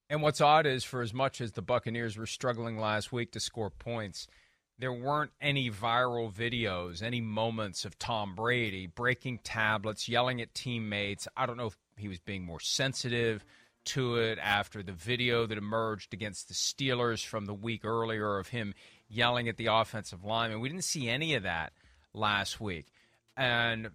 And 0.09 0.21
what's 0.21 0.39
odd 0.41 0.65
is, 0.65 0.83
for 0.83 1.01
as 1.01 1.13
much 1.13 1.41
as 1.41 1.51
the 1.51 1.61
Buccaneers 1.61 2.17
were 2.17 2.25
struggling 2.25 2.79
last 2.79 3.11
week 3.11 3.31
to 3.33 3.39
score 3.39 3.69
points, 3.69 4.27
there 4.79 4.93
weren't 4.93 5.31
any 5.41 5.69
viral 5.69 6.31
videos, 6.31 7.01
any 7.01 7.19
moments 7.19 7.83
of 7.83 7.97
Tom 7.99 8.35
Brady 8.35 8.87
breaking 8.87 9.39
tablets, 9.43 10.07
yelling 10.07 10.39
at 10.41 10.53
teammates. 10.53 11.27
I 11.35 11.45
don't 11.45 11.57
know 11.57 11.67
if 11.67 11.77
he 11.97 12.07
was 12.07 12.19
being 12.19 12.45
more 12.45 12.59
sensitive 12.59 13.43
to 13.85 14.17
it 14.17 14.37
after 14.41 14.83
the 14.83 14.91
video 14.91 15.45
that 15.45 15.57
emerged 15.57 16.13
against 16.13 16.47
the 16.47 16.53
Steelers 16.53 17.25
from 17.25 17.45
the 17.45 17.53
week 17.53 17.85
earlier 17.85 18.37
of 18.37 18.49
him 18.49 18.73
yelling 19.09 19.49
at 19.49 19.57
the 19.57 19.67
offensive 19.67 20.23
lineman. 20.23 20.59
We 20.59 20.69
didn't 20.69 20.83
see 20.83 21.09
any 21.09 21.35
of 21.35 21.43
that 21.43 21.73
last 22.13 22.59
week. 22.59 22.87
And 23.35 23.89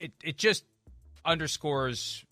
it 0.00 0.12
it 0.22 0.38
just 0.38 0.64
underscores 1.24 2.24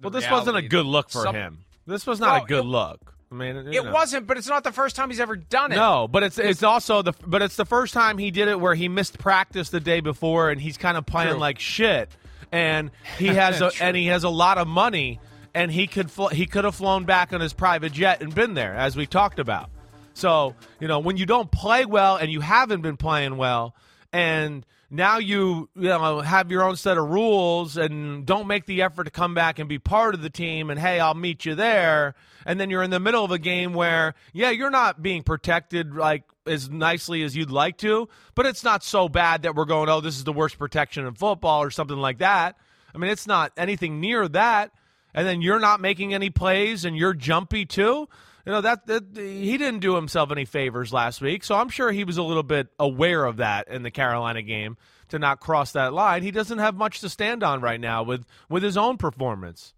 Well, 0.00 0.10
this 0.10 0.30
wasn't 0.30 0.56
a 0.56 0.62
good 0.62 0.86
look 0.86 1.10
for 1.10 1.22
Some, 1.22 1.34
him. 1.34 1.64
This 1.86 2.06
was 2.06 2.20
not 2.20 2.32
well, 2.32 2.44
a 2.44 2.46
good 2.46 2.64
it, 2.64 2.68
look. 2.68 3.14
I 3.32 3.34
mean, 3.34 3.56
it 3.56 3.82
know. 3.82 3.92
wasn't, 3.92 4.26
but 4.26 4.36
it's 4.36 4.46
not 4.46 4.62
the 4.62 4.72
first 4.72 4.94
time 4.94 5.08
he's 5.08 5.20
ever 5.20 5.36
done 5.36 5.72
it. 5.72 5.76
No, 5.76 6.06
but 6.06 6.22
it's 6.22 6.38
it's 6.38 6.62
also 6.62 7.00
the 7.00 7.14
but 7.26 7.40
it's 7.40 7.56
the 7.56 7.64
first 7.64 7.94
time 7.94 8.18
he 8.18 8.30
did 8.30 8.48
it 8.48 8.60
where 8.60 8.74
he 8.74 8.88
missed 8.88 9.18
practice 9.18 9.70
the 9.70 9.80
day 9.80 10.00
before 10.00 10.50
and 10.50 10.60
he's 10.60 10.76
kind 10.76 10.98
of 10.98 11.06
playing 11.06 11.30
True. 11.30 11.38
like 11.38 11.58
shit, 11.58 12.10
and 12.52 12.90
he 13.16 13.26
has 13.28 13.62
a 13.62 13.70
and 13.80 13.96
he 13.96 14.06
has 14.06 14.24
a 14.24 14.28
lot 14.28 14.58
of 14.58 14.68
money, 14.68 15.18
and 15.54 15.72
he 15.72 15.86
could 15.86 16.10
fl- 16.10 16.26
he 16.26 16.44
could 16.44 16.64
have 16.64 16.74
flown 16.74 17.04
back 17.04 17.32
on 17.32 17.40
his 17.40 17.54
private 17.54 17.92
jet 17.92 18.20
and 18.20 18.34
been 18.34 18.52
there 18.52 18.74
as 18.74 18.96
we 18.96 19.06
talked 19.06 19.38
about. 19.38 19.70
So 20.12 20.54
you 20.78 20.86
know 20.86 20.98
when 20.98 21.16
you 21.16 21.24
don't 21.24 21.50
play 21.50 21.86
well 21.86 22.16
and 22.16 22.30
you 22.30 22.40
haven't 22.40 22.82
been 22.82 22.98
playing 22.98 23.38
well, 23.38 23.74
and 24.12 24.66
now 24.92 25.16
you 25.16 25.70
you 25.74 25.88
know 25.88 26.20
have 26.20 26.50
your 26.50 26.62
own 26.62 26.76
set 26.76 26.98
of 26.98 27.08
rules 27.08 27.78
and 27.78 28.26
don't 28.26 28.46
make 28.46 28.66
the 28.66 28.82
effort 28.82 29.04
to 29.04 29.10
come 29.10 29.34
back 29.34 29.58
and 29.58 29.66
be 29.66 29.78
part 29.78 30.14
of 30.14 30.20
the 30.20 30.28
team 30.28 30.68
and 30.68 30.78
hey 30.78 31.00
I'll 31.00 31.14
meet 31.14 31.46
you 31.46 31.54
there. 31.54 32.14
And 32.44 32.60
then 32.60 32.70
you're 32.70 32.82
in 32.82 32.90
the 32.90 33.00
middle 33.00 33.24
of 33.24 33.30
a 33.30 33.38
game 33.38 33.72
where 33.72 34.14
yeah 34.34 34.50
you're 34.50 34.70
not 34.70 35.02
being 35.02 35.22
protected 35.22 35.94
like 35.94 36.24
as 36.46 36.68
nicely 36.68 37.22
as 37.22 37.34
you'd 37.34 37.50
like 37.50 37.78
to 37.78 38.08
but 38.34 38.44
it's 38.44 38.62
not 38.62 38.84
so 38.84 39.08
bad 39.08 39.42
that 39.42 39.54
we're 39.54 39.64
going 39.64 39.88
oh 39.88 40.00
this 40.00 40.16
is 40.16 40.24
the 40.24 40.32
worst 40.32 40.58
protection 40.58 41.06
in 41.06 41.14
football 41.14 41.62
or 41.62 41.70
something 41.70 41.96
like 41.96 42.18
that. 42.18 42.56
I 42.94 42.98
mean 42.98 43.10
it's 43.10 43.26
not 43.26 43.52
anything 43.56 43.98
near 43.98 44.28
that. 44.28 44.72
And 45.14 45.26
then 45.26 45.40
you're 45.40 45.60
not 45.60 45.80
making 45.80 46.12
any 46.12 46.30
plays 46.30 46.84
and 46.84 46.96
you're 46.96 47.14
jumpy 47.14 47.64
too 47.64 48.08
you 48.46 48.52
know 48.52 48.60
that, 48.60 48.86
that 48.86 49.04
he 49.16 49.56
didn't 49.56 49.80
do 49.80 49.94
himself 49.94 50.30
any 50.30 50.44
favors 50.44 50.92
last 50.92 51.20
week, 51.20 51.44
so 51.44 51.54
I'm 51.54 51.68
sure 51.68 51.92
he 51.92 52.04
was 52.04 52.16
a 52.16 52.22
little 52.22 52.42
bit 52.42 52.68
aware 52.78 53.24
of 53.24 53.38
that 53.38 53.68
in 53.68 53.82
the 53.82 53.90
Carolina 53.90 54.42
game 54.42 54.76
to 55.08 55.18
not 55.18 55.40
cross 55.40 55.72
that 55.72 55.92
line. 55.92 56.22
He 56.22 56.30
doesn't 56.30 56.58
have 56.58 56.74
much 56.74 57.00
to 57.00 57.08
stand 57.08 57.42
on 57.42 57.60
right 57.60 57.80
now 57.80 58.02
with 58.02 58.24
with 58.48 58.62
his 58.62 58.76
own 58.76 58.96
performance. 58.96 59.74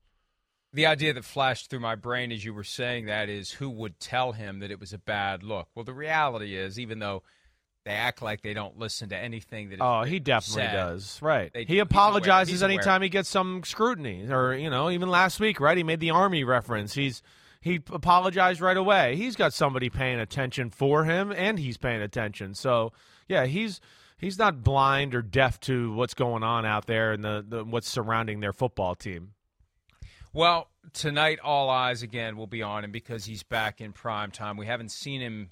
The 0.73 0.87
idea 0.87 1.13
that 1.13 1.25
flashed 1.25 1.71
through 1.71 1.81
my 1.81 1.95
brain 1.95 2.33
as 2.33 2.45
you 2.45 2.53
were 2.53 2.65
saying 2.65 3.07
that 3.07 3.29
is 3.29 3.53
who 3.53 3.71
would 3.71 4.01
tell 4.01 4.33
him 4.33 4.59
that 4.59 4.73
it 4.73 4.81
was 4.81 4.93
a 4.93 4.99
bad 4.99 5.45
look. 5.45 5.69
Well, 5.75 5.85
the 5.85 5.95
reality 5.95 6.57
is, 6.57 6.81
even 6.81 6.99
though 6.99 7.23
they 7.85 7.93
act 7.93 8.23
like 8.23 8.41
they 8.41 8.55
don't 8.55 8.79
listen 8.79 9.11
to 9.11 9.17
anything 9.17 9.69
that. 9.71 9.79
Oh, 9.81 10.03
he 10.03 10.19
definitely 10.19 10.63
said, 10.63 10.73
does. 10.73 11.19
Right. 11.21 11.53
They, 11.53 11.65
he 11.65 11.79
apologizes 11.81 12.63
aware, 12.63 12.73
anytime 12.73 13.03
he 13.03 13.09
gets 13.09 13.29
some 13.29 13.63
scrutiny, 13.63 14.27
or 14.31 14.55
you 14.55 14.71
know, 14.71 14.91
even 14.91 15.11
last 15.11 15.39
week, 15.39 15.61
right? 15.61 15.77
He 15.77 15.85
made 15.85 16.01
the 16.01 16.11
army 16.11 16.45
reference. 16.45 16.95
He's 16.95 17.23
he 17.65 17.81
apologized 17.91 18.61
right 18.61 18.77
away. 18.77 19.17
He's 19.17 19.37
got 19.37 19.55
somebody 19.55 19.89
paying 19.89 20.21
attention 20.21 20.69
for 20.69 21.05
him, 21.05 21.33
and 21.33 21.59
he's 21.59 21.79
paying 21.79 22.03
attention. 22.03 22.53
So 22.53 22.93
yeah, 23.27 23.47
he's 23.47 23.81
he's 24.19 24.39
not 24.39 24.63
blind 24.63 25.15
or 25.15 25.23
deaf 25.23 25.59
to 25.61 25.95
what's 25.95 26.13
going 26.13 26.43
on 26.43 26.67
out 26.67 26.85
there 26.85 27.13
and 27.13 27.25
the, 27.25 27.43
the 27.49 27.65
what's 27.65 27.89
surrounding 27.89 28.41
their 28.41 28.53
football 28.53 28.95
team. 28.95 29.33
Well, 30.35 30.69
tonight 30.93 31.39
all 31.43 31.71
eyes 31.71 32.03
again 32.03 32.37
will 32.37 32.47
be 32.47 32.63
on 32.63 32.85
him 32.85 32.93
because 32.93 33.25
he's 33.25 33.43
back 33.43 33.81
in 33.81 33.95
prime 33.95 34.31
time. 34.31 34.59
We 34.59 34.67
haven't 34.67 34.91
seen 34.91 35.23
him 35.23 35.49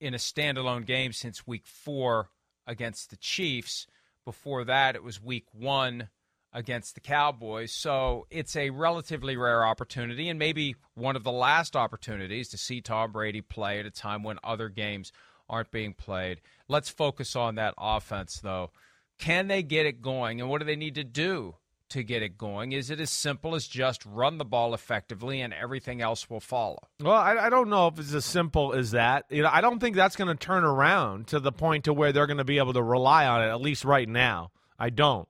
in 0.00 0.14
a 0.14 0.18
standalone 0.18 0.86
game 0.86 1.12
since 1.12 1.48
week 1.48 1.66
four 1.66 2.28
against 2.64 3.10
the 3.10 3.16
Chiefs. 3.16 3.88
Before 4.24 4.62
that, 4.62 4.94
it 4.94 5.02
was 5.02 5.20
week 5.20 5.46
one 5.52 6.10
against 6.54 6.94
the 6.94 7.00
Cowboys. 7.00 7.72
So 7.72 8.26
it's 8.30 8.56
a 8.56 8.70
relatively 8.70 9.36
rare 9.36 9.66
opportunity 9.66 10.28
and 10.28 10.38
maybe 10.38 10.76
one 10.94 11.16
of 11.16 11.24
the 11.24 11.32
last 11.32 11.74
opportunities 11.74 12.48
to 12.50 12.58
see 12.58 12.80
Tom 12.80 13.12
Brady 13.12 13.40
play 13.40 13.80
at 13.80 13.86
a 13.86 13.90
time 13.90 14.22
when 14.22 14.38
other 14.44 14.68
games 14.68 15.12
aren't 15.50 15.72
being 15.72 15.92
played. 15.92 16.40
Let's 16.68 16.88
focus 16.88 17.36
on 17.36 17.56
that 17.56 17.74
offense, 17.76 18.40
though. 18.40 18.70
Can 19.18 19.48
they 19.48 19.62
get 19.62 19.86
it 19.86 20.00
going, 20.00 20.40
and 20.40 20.48
what 20.48 20.60
do 20.60 20.64
they 20.64 20.76
need 20.76 20.94
to 20.94 21.04
do 21.04 21.56
to 21.90 22.02
get 22.02 22.22
it 22.22 22.38
going? 22.38 22.72
Is 22.72 22.90
it 22.90 22.98
as 22.98 23.10
simple 23.10 23.54
as 23.54 23.66
just 23.66 24.04
run 24.06 24.38
the 24.38 24.44
ball 24.44 24.74
effectively 24.74 25.40
and 25.40 25.52
everything 25.52 26.00
else 26.00 26.28
will 26.30 26.40
follow? 26.40 26.78
Well, 27.00 27.14
I, 27.14 27.36
I 27.36 27.50
don't 27.50 27.68
know 27.68 27.88
if 27.88 27.98
it's 27.98 28.14
as 28.14 28.24
simple 28.24 28.72
as 28.72 28.92
that. 28.92 29.26
You 29.28 29.42
know, 29.42 29.50
I 29.52 29.60
don't 29.60 29.78
think 29.78 29.94
that's 29.94 30.16
going 30.16 30.28
to 30.28 30.34
turn 30.34 30.64
around 30.64 31.28
to 31.28 31.40
the 31.40 31.52
point 31.52 31.84
to 31.84 31.92
where 31.92 32.12
they're 32.12 32.26
going 32.26 32.38
to 32.38 32.44
be 32.44 32.58
able 32.58 32.72
to 32.72 32.82
rely 32.82 33.26
on 33.26 33.42
it. 33.42 33.48
At 33.48 33.60
least 33.60 33.84
right 33.84 34.08
now, 34.08 34.50
I 34.78 34.90
don't. 34.90 35.28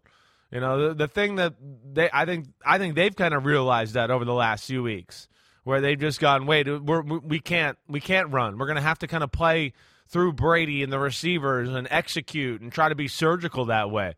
You 0.55 0.61
know, 0.61 0.88
the, 0.88 0.95
the 0.95 1.09
thing 1.09 1.35
that 1.37 1.55
they, 1.93 2.09
I 2.12 2.27
think, 2.27 2.47
I 2.64 2.79
think 2.79 2.95
they've 2.95 3.14
kind 3.14 3.35
of 3.35 3.45
realized 3.45 3.95
that 3.95 4.12
over 4.12 4.25
the 4.25 4.33
last 4.33 4.67
few 4.67 4.85
weeks, 4.85 5.29
where 5.64 5.81
they've 5.81 5.99
just 5.99 6.21
gone, 6.21 6.47
wait, 6.47 6.69
we're, 6.69 7.03
we 7.03 7.40
can't, 7.40 7.77
we 7.88 7.99
can't 7.99 8.33
run. 8.33 8.57
We're 8.57 8.67
going 8.67 8.77
to 8.77 8.83
have 8.83 9.01
to 9.01 9.09
kind 9.09 9.25
of 9.25 9.33
play 9.33 9.73
through 10.07 10.35
Brady 10.35 10.85
and 10.85 10.93
the 10.93 10.99
receivers 11.01 11.69
and 11.69 11.88
execute 11.90 12.61
and 12.61 12.71
try 12.71 12.88
to 12.88 12.95
be 12.95 13.09
surgical 13.09 13.64
that 13.64 13.90
way. 13.90 14.14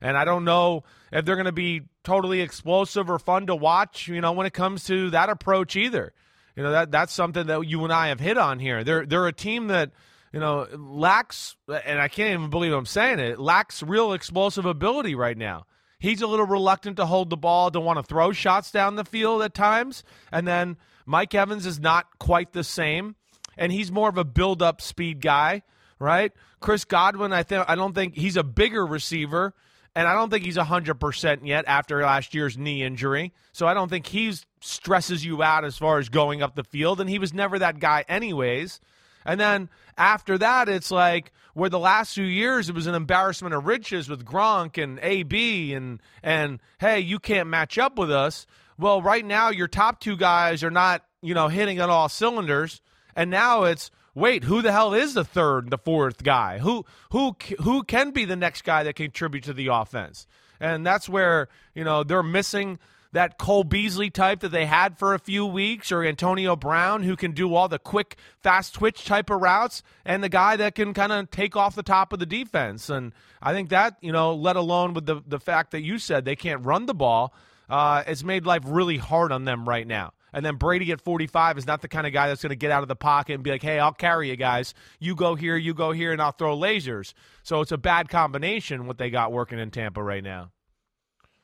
And 0.00 0.16
I 0.16 0.24
don't 0.24 0.44
know 0.44 0.84
if 1.12 1.24
they're 1.24 1.34
going 1.34 1.46
to 1.46 1.52
be 1.52 1.82
totally 2.04 2.40
explosive 2.40 3.10
or 3.10 3.18
fun 3.18 3.48
to 3.48 3.56
watch, 3.56 4.06
you 4.06 4.20
know, 4.20 4.30
when 4.30 4.46
it 4.46 4.52
comes 4.52 4.84
to 4.84 5.10
that 5.10 5.28
approach 5.28 5.74
either. 5.74 6.12
You 6.54 6.62
know, 6.62 6.70
that 6.70 6.92
that's 6.92 7.12
something 7.12 7.46
that 7.48 7.66
you 7.66 7.82
and 7.82 7.92
I 7.92 8.08
have 8.08 8.20
hit 8.20 8.38
on 8.38 8.58
here. 8.60 8.84
They're 8.84 9.06
they're 9.06 9.26
a 9.26 9.32
team 9.32 9.68
that 9.68 9.90
you 10.32 10.38
know, 10.38 10.66
lacks, 10.72 11.56
and 11.68 12.00
I 12.00 12.08
can't 12.08 12.34
even 12.38 12.50
believe 12.50 12.72
I'm 12.72 12.86
saying 12.86 13.18
it, 13.18 13.40
lacks 13.40 13.82
real 13.82 14.12
explosive 14.12 14.64
ability 14.64 15.14
right 15.14 15.36
now. 15.36 15.66
He's 16.00 16.22
a 16.22 16.26
little 16.26 16.46
reluctant 16.46 16.96
to 16.96 17.06
hold 17.06 17.30
the 17.30 17.36
ball, 17.36 17.70
to 17.70 17.78
want 17.78 17.98
to 17.98 18.02
throw 18.02 18.32
shots 18.32 18.72
down 18.72 18.96
the 18.96 19.04
field 19.04 19.42
at 19.42 19.54
times. 19.54 20.02
And 20.32 20.48
then 20.48 20.78
Mike 21.06 21.34
Evans 21.34 21.66
is 21.66 21.78
not 21.78 22.18
quite 22.18 22.52
the 22.52 22.64
same, 22.64 23.16
and 23.56 23.70
he's 23.70 23.92
more 23.92 24.08
of 24.08 24.16
a 24.16 24.24
build 24.24 24.62
up 24.62 24.80
speed 24.80 25.20
guy, 25.20 25.62
right? 25.98 26.32
Chris 26.58 26.84
Godwin, 26.84 27.32
I 27.32 27.42
think 27.42 27.66
I 27.68 27.74
don't 27.74 27.94
think 27.94 28.16
he's 28.16 28.38
a 28.38 28.42
bigger 28.42 28.86
receiver, 28.86 29.54
and 29.94 30.08
I 30.08 30.14
don't 30.14 30.30
think 30.30 30.44
he's 30.44 30.56
100% 30.56 31.46
yet 31.46 31.64
after 31.66 32.02
last 32.02 32.34
year's 32.34 32.56
knee 32.56 32.82
injury. 32.82 33.34
So 33.52 33.66
I 33.66 33.74
don't 33.74 33.88
think 33.88 34.06
he 34.06 34.32
stresses 34.62 35.24
you 35.24 35.42
out 35.42 35.64
as 35.66 35.76
far 35.76 35.98
as 35.98 36.08
going 36.08 36.42
up 36.42 36.54
the 36.54 36.64
field, 36.64 37.00
and 37.00 37.10
he 37.10 37.18
was 37.18 37.34
never 37.34 37.58
that 37.58 37.78
guy 37.78 38.04
anyways. 38.08 38.80
And 39.24 39.40
then 39.40 39.68
after 39.96 40.38
that, 40.38 40.68
it's 40.68 40.90
like 40.90 41.32
where 41.54 41.70
the 41.70 41.78
last 41.78 42.14
few 42.14 42.24
years 42.24 42.68
it 42.68 42.74
was 42.74 42.86
an 42.86 42.94
embarrassment 42.94 43.54
of 43.54 43.66
riches 43.66 44.08
with 44.08 44.24
Gronk 44.24 44.82
and 44.82 44.98
AB 45.02 45.74
and 45.74 46.00
and 46.22 46.60
hey, 46.78 47.00
you 47.00 47.18
can't 47.18 47.48
match 47.48 47.78
up 47.78 47.98
with 47.98 48.10
us. 48.10 48.46
Well, 48.78 49.02
right 49.02 49.24
now 49.24 49.50
your 49.50 49.68
top 49.68 50.00
two 50.00 50.16
guys 50.16 50.64
are 50.64 50.70
not 50.70 51.04
you 51.22 51.34
know 51.34 51.48
hitting 51.48 51.80
on 51.80 51.90
all 51.90 52.08
cylinders, 52.08 52.80
and 53.14 53.30
now 53.30 53.64
it's 53.64 53.90
wait, 54.14 54.44
who 54.44 54.62
the 54.62 54.72
hell 54.72 54.94
is 54.94 55.14
the 55.14 55.24
third 55.24 55.64
and 55.64 55.72
the 55.72 55.78
fourth 55.78 56.22
guy? 56.22 56.58
Who 56.58 56.84
who 57.10 57.36
who 57.60 57.82
can 57.82 58.10
be 58.10 58.24
the 58.24 58.36
next 58.36 58.62
guy 58.62 58.82
that 58.84 58.96
contribute 58.96 59.44
to 59.44 59.52
the 59.52 59.68
offense? 59.68 60.26
And 60.60 60.84
that's 60.84 61.08
where 61.08 61.48
you 61.74 61.84
know 61.84 62.04
they're 62.04 62.22
missing 62.22 62.78
that 63.12 63.38
Cole 63.38 63.64
Beasley 63.64 64.10
type 64.10 64.40
that 64.40 64.50
they 64.50 64.66
had 64.66 64.98
for 64.98 65.14
a 65.14 65.18
few 65.18 65.44
weeks, 65.44 65.90
or 65.90 66.04
Antonio 66.04 66.54
Brown, 66.56 67.02
who 67.02 67.16
can 67.16 67.32
do 67.32 67.54
all 67.54 67.68
the 67.68 67.78
quick, 67.78 68.16
fast 68.40 68.74
twitch 68.74 69.04
type 69.04 69.30
of 69.30 69.40
routes, 69.40 69.82
and 70.04 70.22
the 70.22 70.28
guy 70.28 70.56
that 70.56 70.74
can 70.74 70.94
kind 70.94 71.12
of 71.12 71.30
take 71.30 71.56
off 71.56 71.74
the 71.74 71.82
top 71.82 72.12
of 72.12 72.18
the 72.18 72.26
defense. 72.26 72.88
And 72.88 73.12
I 73.42 73.52
think 73.52 73.68
that, 73.70 73.96
you 74.00 74.12
know, 74.12 74.34
let 74.34 74.56
alone 74.56 74.94
with 74.94 75.06
the, 75.06 75.22
the 75.26 75.40
fact 75.40 75.72
that 75.72 75.82
you 75.82 75.98
said 75.98 76.24
they 76.24 76.36
can't 76.36 76.64
run 76.64 76.86
the 76.86 76.94
ball, 76.94 77.34
uh, 77.68 78.04
it's 78.06 78.22
made 78.22 78.46
life 78.46 78.62
really 78.64 78.98
hard 78.98 79.32
on 79.32 79.44
them 79.44 79.68
right 79.68 79.86
now. 79.86 80.12
And 80.32 80.44
then 80.44 80.56
Brady 80.56 80.92
at 80.92 81.00
45 81.00 81.58
is 81.58 81.66
not 81.66 81.82
the 81.82 81.88
kind 81.88 82.06
of 82.06 82.12
guy 82.12 82.28
that's 82.28 82.42
going 82.42 82.50
to 82.50 82.56
get 82.56 82.70
out 82.70 82.82
of 82.82 82.88
the 82.88 82.96
pocket 82.96 83.34
and 83.34 83.42
be 83.42 83.50
like, 83.50 83.62
hey, 83.62 83.80
I'll 83.80 83.92
carry 83.92 84.30
you 84.30 84.36
guys. 84.36 84.74
You 85.00 85.16
go 85.16 85.34
here, 85.34 85.56
you 85.56 85.74
go 85.74 85.90
here, 85.90 86.12
and 86.12 86.22
I'll 86.22 86.30
throw 86.30 86.56
lasers. 86.56 87.14
So 87.42 87.60
it's 87.60 87.72
a 87.72 87.78
bad 87.78 88.08
combination 88.08 88.86
what 88.86 88.98
they 88.98 89.10
got 89.10 89.32
working 89.32 89.58
in 89.58 89.70
Tampa 89.70 90.02
right 90.02 90.22
now. 90.22 90.50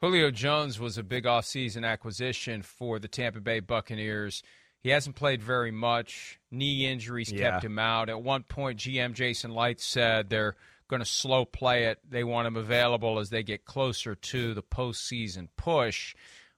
Julio 0.01 0.31
Jones 0.31 0.79
was 0.79 0.99
a 0.99 1.03
big 1.03 1.25
offseason 1.25 1.85
acquisition 1.87 2.63
for 2.63 2.99
the 2.99 3.09
Tampa 3.09 3.41
Bay 3.41 3.61
Buccaneers. 3.61 4.43
He 4.83 4.91
hasn't 4.91 5.17
played 5.17 5.43
very 5.43 5.71
much. 5.71 6.39
Knee 6.51 6.87
injuries 6.87 7.33
Yeah. 7.33 7.51
kept 7.53 7.65
him 7.65 7.79
out. 7.79 8.09
At 8.09 8.23
one 8.23 8.43
point, 8.45 8.79
GM 8.79 9.15
Jason 9.15 9.53
Licht 9.53 9.81
said 9.81 10.29
they're 10.31 10.55
going 10.89 11.01
to 11.01 11.07
slow 11.07 11.45
play 11.45 11.85
it. 11.87 11.99
They 12.09 12.23
want 12.25 12.47
him 12.47 12.57
available 12.57 13.19
as 13.19 13.31
they 13.31 13.43
get 13.43 13.65
closer 13.65 14.15
to 14.15 14.55
the 14.55 14.63
postseason 14.63 15.49
push. 15.57 16.15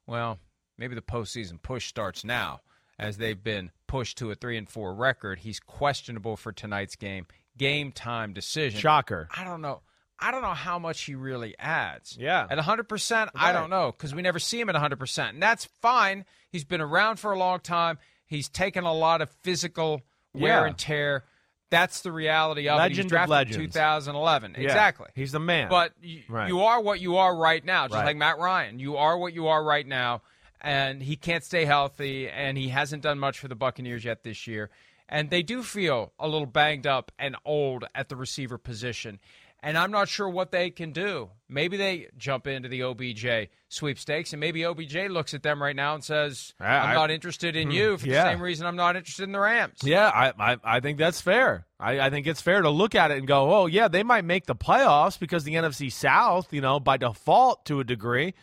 Well, 0.07 0.39
maybe 0.77 0.95
the 0.95 1.01
postseason 1.03 1.63
push 1.63 1.87
starts 1.87 2.25
now 2.25 2.61
as 2.99 3.17
they've 3.17 3.43
been 3.43 3.71
pushed 3.87 4.19
to 4.19 4.31
a 4.31 4.35
3 4.35 4.59
and 4.59 4.69
4 4.69 4.95
record. 4.95 5.39
He's 5.39 5.61
questionable 5.61 6.37
for 6.37 6.53
tonight's 6.53 6.97
game. 6.97 7.27
Game 7.57 7.93
time 7.93 8.33
decision. 8.35 8.79
Shocker. 8.81 9.29
I 9.35 9.45
don't 9.45 9.61
know. 9.63 9.81
I 10.21 10.31
don't 10.31 10.43
know 10.43 10.55
how 10.55 10.79
much 10.79 11.03
he 11.03 11.15
really 11.15 11.55
adds. 11.59 12.17
Yeah. 12.19 12.47
At 12.51 12.59
100%, 12.59 13.29
I 13.35 13.53
don't 13.53 13.71
know 13.71 13.93
because 13.93 14.15
we 14.15 14.23
never 14.23 14.39
see 14.39 14.61
him 14.61 14.69
at 14.69 14.75
100%. 14.75 15.29
And 15.31 15.43
that's 15.43 15.67
fine. 15.81 16.25
He's 16.51 16.65
been 16.65 16.81
around 16.81 17.19
for 17.21 17.33
a 17.33 17.39
long 17.39 17.61
time. 17.61 17.99
He's 18.27 18.49
taken 18.49 18.85
a 18.85 18.93
lot 18.93 19.23
of 19.23 19.31
physical 19.43 20.03
wear 20.35 20.61
Yeah. 20.63 20.67
and 20.67 20.77
tear. 20.79 21.25
That's 21.71 22.01
the 22.01 22.11
reality 22.13 22.69
of 22.69 22.79
it. 22.81 22.83
He 22.83 22.89
Legend 22.89 23.09
drafted 23.11 23.55
in 23.55 23.61
2011. 23.67 24.55
Yeah. 24.57 24.65
Exactly. 24.65 25.09
He's 25.15 25.33
the 25.33 25.41
man. 25.41 25.69
But 25.69 25.93
you, 26.01 26.23
Right. 26.29 26.49
you 26.49 26.63
are 26.63 26.81
what 26.81 26.99
you 27.01 27.19
are 27.19 27.37
right 27.37 27.63
now, 27.65 27.85
just 27.87 27.95
Right. 27.95 28.07
like 28.07 28.17
Matt 28.17 28.39
Ryan. 28.39 28.79
You 28.79 28.97
are 28.97 29.17
what 29.19 29.35
you 29.35 29.49
are 29.49 29.63
right 29.63 29.87
now, 29.87 30.23
and 30.61 31.03
he 31.03 31.17
can't 31.17 31.45
stay 31.45 31.65
healthy, 31.67 32.29
and 32.29 32.57
he 32.57 32.71
hasn't 32.71 33.03
done 33.03 33.19
much 33.19 33.39
for 33.39 33.49
the 33.49 33.55
Buccaneers 33.55 34.05
yet 34.05 34.23
this 34.25 34.47
year. 34.47 34.71
And 35.11 35.31
they 35.31 35.43
do 35.43 35.63
feel 35.63 36.13
a 36.19 36.27
little 36.27 36.47
banged 36.47 36.87
up 36.87 37.13
and 37.19 37.37
old 37.45 37.85
at 37.95 38.09
the 38.09 38.17
receiver 38.17 38.59
position. 38.59 39.21
And 39.61 39.77
I'm 39.77 39.91
not 39.91 40.09
sure 40.09 40.29
what 40.29 40.53
they 40.53 40.71
can 40.71 40.93
do. 40.93 41.31
Maybe 41.49 41.77
they 41.77 42.07
jump 42.17 42.47
into 42.47 42.69
the 42.69 42.85
OBJ 42.85 43.49
sweepstakes, 43.69 44.33
and 44.33 44.39
maybe 44.39 44.65
OBJ 44.65 45.09
looks 45.11 45.35
at 45.35 45.43
them 45.43 45.61
right 45.61 45.75
now 45.75 45.95
and 45.95 46.05
says, 46.05 46.55
I- 46.61 46.77
I'm 46.77 46.91
I- 46.91 46.95
not 46.95 47.11
interested 47.11 47.57
in 47.57 47.67
hmm, 47.69 47.73
you 47.75 47.99
for 47.99 48.07
Yeah. 48.07 48.23
the 48.25 48.31
same 48.31 48.41
reason 48.41 48.67
I'm 48.69 48.77
not 48.77 48.95
interested 48.95 49.25
in 49.25 49.33
the 49.33 49.41
Rams. 49.41 49.81
Yeah, 49.83 50.07
I, 50.15 50.33
I, 50.53 50.57
I 50.63 50.81
think 50.81 50.99
that's 50.99 51.21
fair. 51.21 51.67
I, 51.81 51.99
I 51.99 52.11
think 52.11 52.29
it's 52.29 52.41
fair 52.41 52.63
to 52.63 52.71
look 52.71 52.95
at 52.95 53.11
it 53.11 53.19
and 53.19 53.27
go, 53.27 53.53
oh, 53.53 53.67
yeah, 53.67 53.89
they 53.89 54.05
might 54.05 54.25
make 54.25 54.47
the 54.47 54.55
playoffs 54.55 55.19
because 55.19 55.43
the 55.43 55.55
NFC 55.55 55.91
South, 55.91 56.53
you 56.53 56.61
know, 56.61 56.79
by 56.79 56.97
default 56.97 57.65
to 57.67 57.81
a 57.81 57.85
degree. 57.85 58.35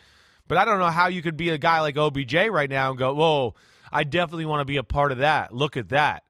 But 0.48 0.58
I 0.58 0.66
don't 0.66 0.78
know 0.78 0.90
how 0.90 1.08
you 1.08 1.22
could 1.22 1.36
be 1.38 1.48
a 1.48 1.58
guy 1.58 1.80
like 1.80 1.96
OBJ 1.96 2.34
right 2.50 2.68
now 2.70 2.90
and 2.90 2.98
go, 2.98 3.14
whoa, 3.14 3.54
I 3.90 4.04
definitely 4.04 4.44
want 4.46 4.60
to 4.60 4.64
be 4.66 4.76
a 4.76 4.82
part 4.84 5.12
of 5.12 5.18
that. 5.18 5.54
Look 5.54 5.78
at 5.78 5.88
that. 5.88 6.24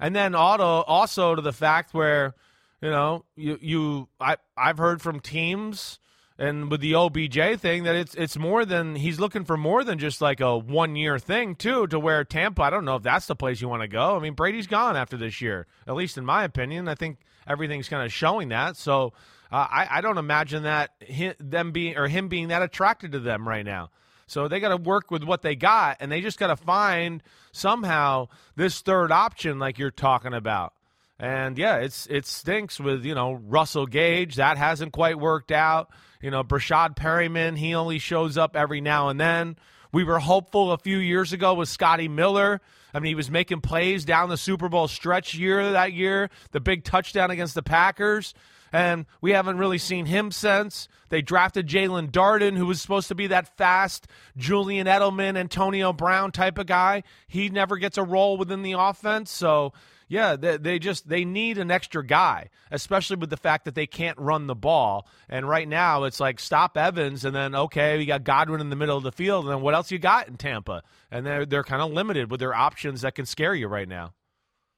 And 0.00 0.16
then 0.16 0.34
auto, 0.34 0.82
also 0.82 1.36
to 1.36 1.42
the 1.42 1.52
fact 1.52 1.94
where, 1.94 2.34
you 2.82 2.90
know, 2.90 3.24
you, 3.36 3.58
you 3.62 4.08
I, 4.20 4.36
I've 4.56 4.78
heard 4.78 5.00
from 5.00 5.20
teams 5.20 5.98
and 6.38 6.70
with 6.70 6.80
the 6.80 6.94
OBJ 6.94 7.60
thing 7.60 7.84
that 7.84 7.94
it's 7.94 8.14
it's 8.14 8.36
more 8.36 8.64
than 8.64 8.96
he's 8.96 9.20
looking 9.20 9.44
for 9.44 9.56
more 9.56 9.84
than 9.84 9.98
just 9.98 10.20
like 10.20 10.40
a 10.40 10.58
one 10.58 10.96
year 10.96 11.18
thing 11.18 11.54
too. 11.54 11.86
To 11.86 11.98
where 11.98 12.24
Tampa, 12.24 12.62
I 12.62 12.70
don't 12.70 12.84
know 12.84 12.96
if 12.96 13.02
that's 13.02 13.26
the 13.26 13.36
place 13.36 13.60
you 13.60 13.68
want 13.68 13.82
to 13.82 13.88
go. 13.88 14.16
I 14.16 14.18
mean, 14.18 14.34
Brady's 14.34 14.66
gone 14.66 14.96
after 14.96 15.16
this 15.16 15.40
year, 15.40 15.66
at 15.86 15.94
least 15.94 16.18
in 16.18 16.24
my 16.26 16.42
opinion. 16.44 16.88
I 16.88 16.96
think 16.96 17.18
everything's 17.46 17.88
kind 17.88 18.04
of 18.04 18.12
showing 18.12 18.48
that. 18.48 18.76
So 18.76 19.12
uh, 19.52 19.68
I 19.70 19.86
I 19.90 20.00
don't 20.00 20.18
imagine 20.18 20.64
that 20.64 20.90
hi 21.08 21.36
them 21.38 21.70
being 21.70 21.96
or 21.96 22.08
him 22.08 22.28
being 22.28 22.48
that 22.48 22.62
attracted 22.62 23.12
to 23.12 23.20
them 23.20 23.46
right 23.46 23.64
now. 23.64 23.90
So 24.26 24.48
they 24.48 24.60
got 24.60 24.70
to 24.70 24.78
work 24.78 25.10
with 25.10 25.24
what 25.24 25.42
they 25.42 25.54
got, 25.54 25.98
and 26.00 26.10
they 26.10 26.22
just 26.22 26.38
got 26.38 26.46
to 26.46 26.56
find 26.56 27.22
somehow 27.52 28.28
this 28.56 28.80
third 28.80 29.12
option, 29.12 29.58
like 29.58 29.78
you're 29.78 29.90
talking 29.90 30.32
about. 30.32 30.72
And 31.18 31.56
yeah, 31.56 31.76
it's 31.76 32.06
it 32.08 32.26
stinks 32.26 32.80
with 32.80 33.04
you 33.04 33.14
know 33.14 33.34
Russell 33.34 33.86
Gage 33.86 34.36
that 34.36 34.58
hasn't 34.58 34.92
quite 34.92 35.18
worked 35.18 35.52
out. 35.52 35.90
You 36.20 36.30
know 36.30 36.42
Breshad 36.42 36.96
Perriman, 36.96 37.56
he 37.56 37.74
only 37.74 37.98
shows 37.98 38.36
up 38.36 38.56
every 38.56 38.80
now 38.80 39.08
and 39.08 39.20
then. 39.20 39.56
We 39.92 40.04
were 40.04 40.18
hopeful 40.18 40.72
a 40.72 40.78
few 40.78 40.96
years 40.96 41.32
ago 41.32 41.54
with 41.54 41.68
Scotty 41.68 42.08
Miller. 42.08 42.60
I 42.94 42.98
mean, 42.98 43.10
he 43.10 43.14
was 43.14 43.30
making 43.30 43.60
plays 43.60 44.04
down 44.04 44.30
the 44.30 44.36
Super 44.36 44.68
Bowl 44.68 44.88
stretch 44.88 45.34
year 45.34 45.72
that 45.72 45.92
year, 45.92 46.30
the 46.50 46.60
big 46.60 46.84
touchdown 46.84 47.30
against 47.30 47.54
the 47.54 47.62
Packers. 47.62 48.34
And 48.72 49.04
we 49.20 49.32
haven't 49.32 49.58
really 49.58 49.76
seen 49.76 50.06
him 50.06 50.30
since. 50.30 50.88
They 51.10 51.20
drafted 51.20 51.68
Jaelon 51.68 52.10
Darden, 52.10 52.56
who 52.56 52.64
was 52.64 52.80
supposed 52.80 53.08
to 53.08 53.14
be 53.14 53.26
that 53.26 53.54
fast 53.58 54.06
Julian 54.34 54.86
Edelman, 54.86 55.36
Antonio 55.36 55.92
Brown 55.92 56.32
type 56.32 56.56
of 56.56 56.66
guy. 56.66 57.02
He 57.28 57.50
never 57.50 57.76
gets 57.76 57.98
a 57.98 58.02
role 58.02 58.38
within 58.38 58.62
the 58.62 58.72
offense. 58.72 59.30
So, 59.30 59.74
yeah, 60.12 60.36
they, 60.36 60.58
they 60.58 60.78
just 60.78 61.08
they 61.08 61.24
need 61.24 61.56
an 61.56 61.70
extra 61.70 62.06
guy, 62.06 62.50
especially 62.70 63.16
with 63.16 63.30
the 63.30 63.36
fact 63.38 63.64
that 63.64 63.74
they 63.74 63.86
can't 63.86 64.18
run 64.18 64.46
the 64.46 64.54
ball. 64.54 65.08
And 65.26 65.48
right 65.48 65.66
now, 65.66 66.04
it's 66.04 66.20
like 66.20 66.38
stop 66.38 66.76
Evans, 66.76 67.24
and 67.24 67.34
then 67.34 67.54
okay, 67.54 67.96
we 67.96 68.04
got 68.04 68.22
Godwin 68.22 68.60
in 68.60 68.68
the 68.68 68.76
middle 68.76 68.98
of 68.98 69.04
the 69.04 69.10
field, 69.10 69.46
and 69.46 69.54
then 69.54 69.62
what 69.62 69.72
else 69.72 69.90
you 69.90 69.98
got 69.98 70.28
in 70.28 70.36
Tampa? 70.36 70.82
And 71.10 71.24
they're 71.24 71.46
they're 71.46 71.64
kind 71.64 71.80
of 71.80 71.92
limited 71.92 72.30
with 72.30 72.40
their 72.40 72.54
options 72.54 73.00
that 73.00 73.14
can 73.14 73.24
scare 73.24 73.54
you 73.54 73.68
right 73.68 73.88
now. 73.88 74.12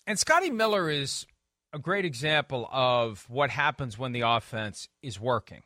And 0.07 0.21
Scotty 0.21 0.51
Miller 0.51 0.89
is 0.89 1.27
a 1.73 1.81
great 1.81 2.05
example 2.05 2.69
of 2.71 3.27
what 3.29 3.51
happens 3.51 3.99
when 3.99 4.13
the 4.13 4.21
offense 4.21 4.89
is 5.03 5.19
working. 5.19 5.65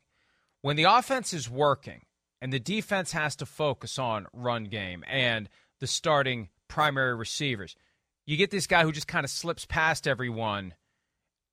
When 0.63 0.77
the 0.77 0.85
offense 0.85 1.35
is 1.35 1.51
working 1.51 2.07
and 2.41 2.55
the 2.55 2.59
defense 2.59 3.13
has 3.13 3.37
to 3.37 3.45
focus 3.45 3.99
on 3.99 4.29
run 4.33 4.65
game 4.65 5.05
and 5.07 5.51
the 5.79 5.87
starting 5.87 6.49
primary 6.69 7.15
receivers, 7.15 7.77
you 8.29 8.37
get 8.37 8.51
this 8.51 8.67
guy 8.67 8.83
who 8.83 8.93
just 8.93 9.09
kind 9.09 9.25
of 9.25 9.31
slips 9.31 9.65
past 9.65 10.07
everyone. 10.07 10.75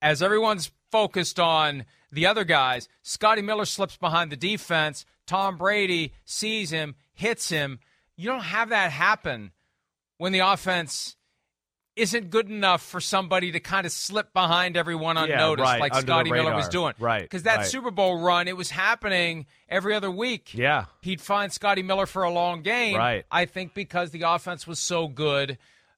As 0.02 0.22
everyone's 0.22 0.70
focused 0.92 1.40
on 1.40 1.86
the 2.12 2.26
other 2.26 2.44
guys, 2.44 2.86
Scotty 3.00 3.40
Miller 3.40 3.64
slips 3.64 3.96
behind 3.96 4.30
the 4.30 4.36
defense. 4.36 5.06
Tom 5.26 5.56
Brady 5.56 6.12
sees 6.26 6.68
him, 6.68 6.94
hits 7.14 7.48
him. 7.48 7.78
You 8.14 8.28
don't 8.28 8.42
have 8.42 8.68
that 8.68 8.92
happen 8.92 9.52
when 10.18 10.32
the 10.32 10.40
offense 10.40 11.16
isn't 11.96 12.28
good 12.28 12.50
enough 12.50 12.82
for 12.82 13.00
somebody 13.00 13.52
to 13.52 13.60
kind 13.60 13.86
of 13.86 13.92
slip 13.92 14.34
behind 14.34 14.76
everyone 14.76 15.16
unnoticed 15.16 15.64
right, 15.64 15.80
like 15.80 15.94
Scotty 15.94 16.30
Miller 16.30 16.54
was 16.54 16.68
doing. 16.68 16.92
Right, 16.98 17.22
Because 17.22 17.44
that 17.44 17.56
right. 17.56 17.66
Super 17.66 17.90
Bowl 17.90 18.20
run, 18.20 18.48
it 18.48 18.56
was 18.56 18.68
happening 18.68 19.46
every 19.66 19.94
other 19.94 20.10
week. 20.10 20.52
Yeah. 20.52 20.84
He'd 21.00 21.22
find 21.22 21.50
Scotty 21.50 21.82
Miller 21.82 22.04
for 22.04 22.22
a 22.22 22.30
long 22.30 22.60
game. 22.60 22.96
Right. 22.96 23.24
I 23.30 23.46
think 23.46 23.72
because 23.72 24.10
the 24.10 24.22
offense 24.22 24.66
was 24.66 24.78
so 24.78 25.08
good 25.08 25.56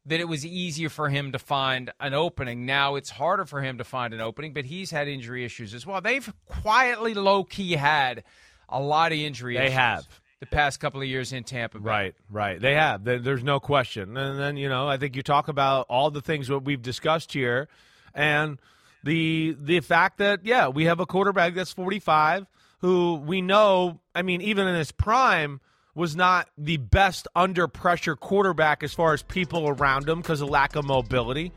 that 0.08 0.20
it 0.20 0.24
was 0.28 0.44
easier 0.44 0.88
for 0.88 1.08
him 1.08 1.32
to 1.32 1.38
find 1.38 1.90
an 2.00 2.14
opening. 2.14 2.66
Now 2.66 2.96
it's 2.96 3.10
harder 3.10 3.44
for 3.44 3.60
him 3.60 3.78
to 3.78 3.84
find 3.84 4.12
an 4.14 4.20
opening, 4.20 4.52
but 4.52 4.64
he's 4.64 4.90
had 4.90 5.06
injury 5.06 5.44
issues 5.44 5.74
as 5.74 5.86
well. 5.86 6.00
They've 6.00 6.32
quietly, 6.46 7.14
low 7.14 7.44
key 7.44 7.72
had 7.72 8.24
a 8.68 8.80
lot 8.80 9.12
of 9.12 9.18
injury 9.18 9.56
They 9.56 9.66
issues 9.66 9.74
have. 9.74 10.08
the 10.40 10.46
past 10.46 10.80
couple 10.80 11.00
of 11.00 11.06
years 11.06 11.32
in 11.32 11.44
Tampa 11.44 11.78
Bay. 11.78 11.84
Right, 11.88 12.14
right. 12.30 12.60
They 12.60 12.74
have. 12.74 13.04
There's 13.04 13.44
no 13.44 13.60
question. 13.60 14.16
And 14.16 14.38
then 14.40 14.56
you 14.56 14.68
know, 14.68 14.88
I 14.88 14.96
think 14.96 15.14
you 15.14 15.22
talk 15.22 15.48
about 15.48 15.86
all 15.88 16.10
the 16.10 16.22
things 16.22 16.48
that 16.48 16.60
we've 16.60 16.82
discussed 16.82 17.32
here, 17.32 17.68
and 18.14 18.58
the 19.04 19.56
the 19.60 19.80
fact 19.80 20.18
that 20.18 20.44
yeah, 20.44 20.68
we 20.68 20.84
have 20.86 21.00
a 21.00 21.06
quarterback 21.06 21.54
that's 21.54 21.72
45 21.72 22.46
who 22.80 23.16
we 23.16 23.42
know. 23.42 24.00
I 24.14 24.22
mean, 24.22 24.40
even 24.40 24.66
in 24.66 24.74
his 24.74 24.90
prime. 24.92 25.60
Was 25.94 26.14
not 26.14 26.48
the 26.56 26.76
best 26.76 27.26
under 27.34 27.66
pressure 27.66 28.14
quarterback 28.14 28.82
as 28.82 28.94
far 28.94 29.14
as 29.14 29.22
people 29.22 29.68
around 29.68 30.08
him 30.08 30.20
because 30.20 30.40
of 30.40 30.48
lack 30.48 30.76
of 30.76 30.84
mobility. 30.84 31.52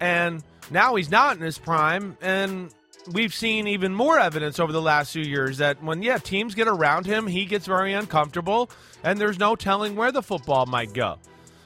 And 0.00 0.42
now 0.70 0.96
he's 0.96 1.10
not 1.10 1.36
in 1.36 1.42
his 1.42 1.58
prime. 1.58 2.16
And 2.20 2.74
we've 3.12 3.34
seen 3.34 3.66
even 3.66 3.94
more 3.94 4.18
evidence 4.18 4.58
over 4.60 4.72
the 4.72 4.82
last 4.82 5.12
few 5.12 5.24
years 5.24 5.58
that 5.58 5.82
when, 5.82 6.02
yeah, 6.02 6.18
teams 6.18 6.54
get 6.54 6.68
around 6.68 7.06
him, 7.06 7.26
he 7.26 7.44
gets 7.46 7.66
very 7.66 7.92
uncomfortable, 7.92 8.70
and 9.02 9.20
there's 9.20 9.38
no 9.38 9.56
telling 9.56 9.96
where 9.96 10.12
the 10.12 10.22
football 10.22 10.66
might 10.66 10.92
go. 10.92 11.18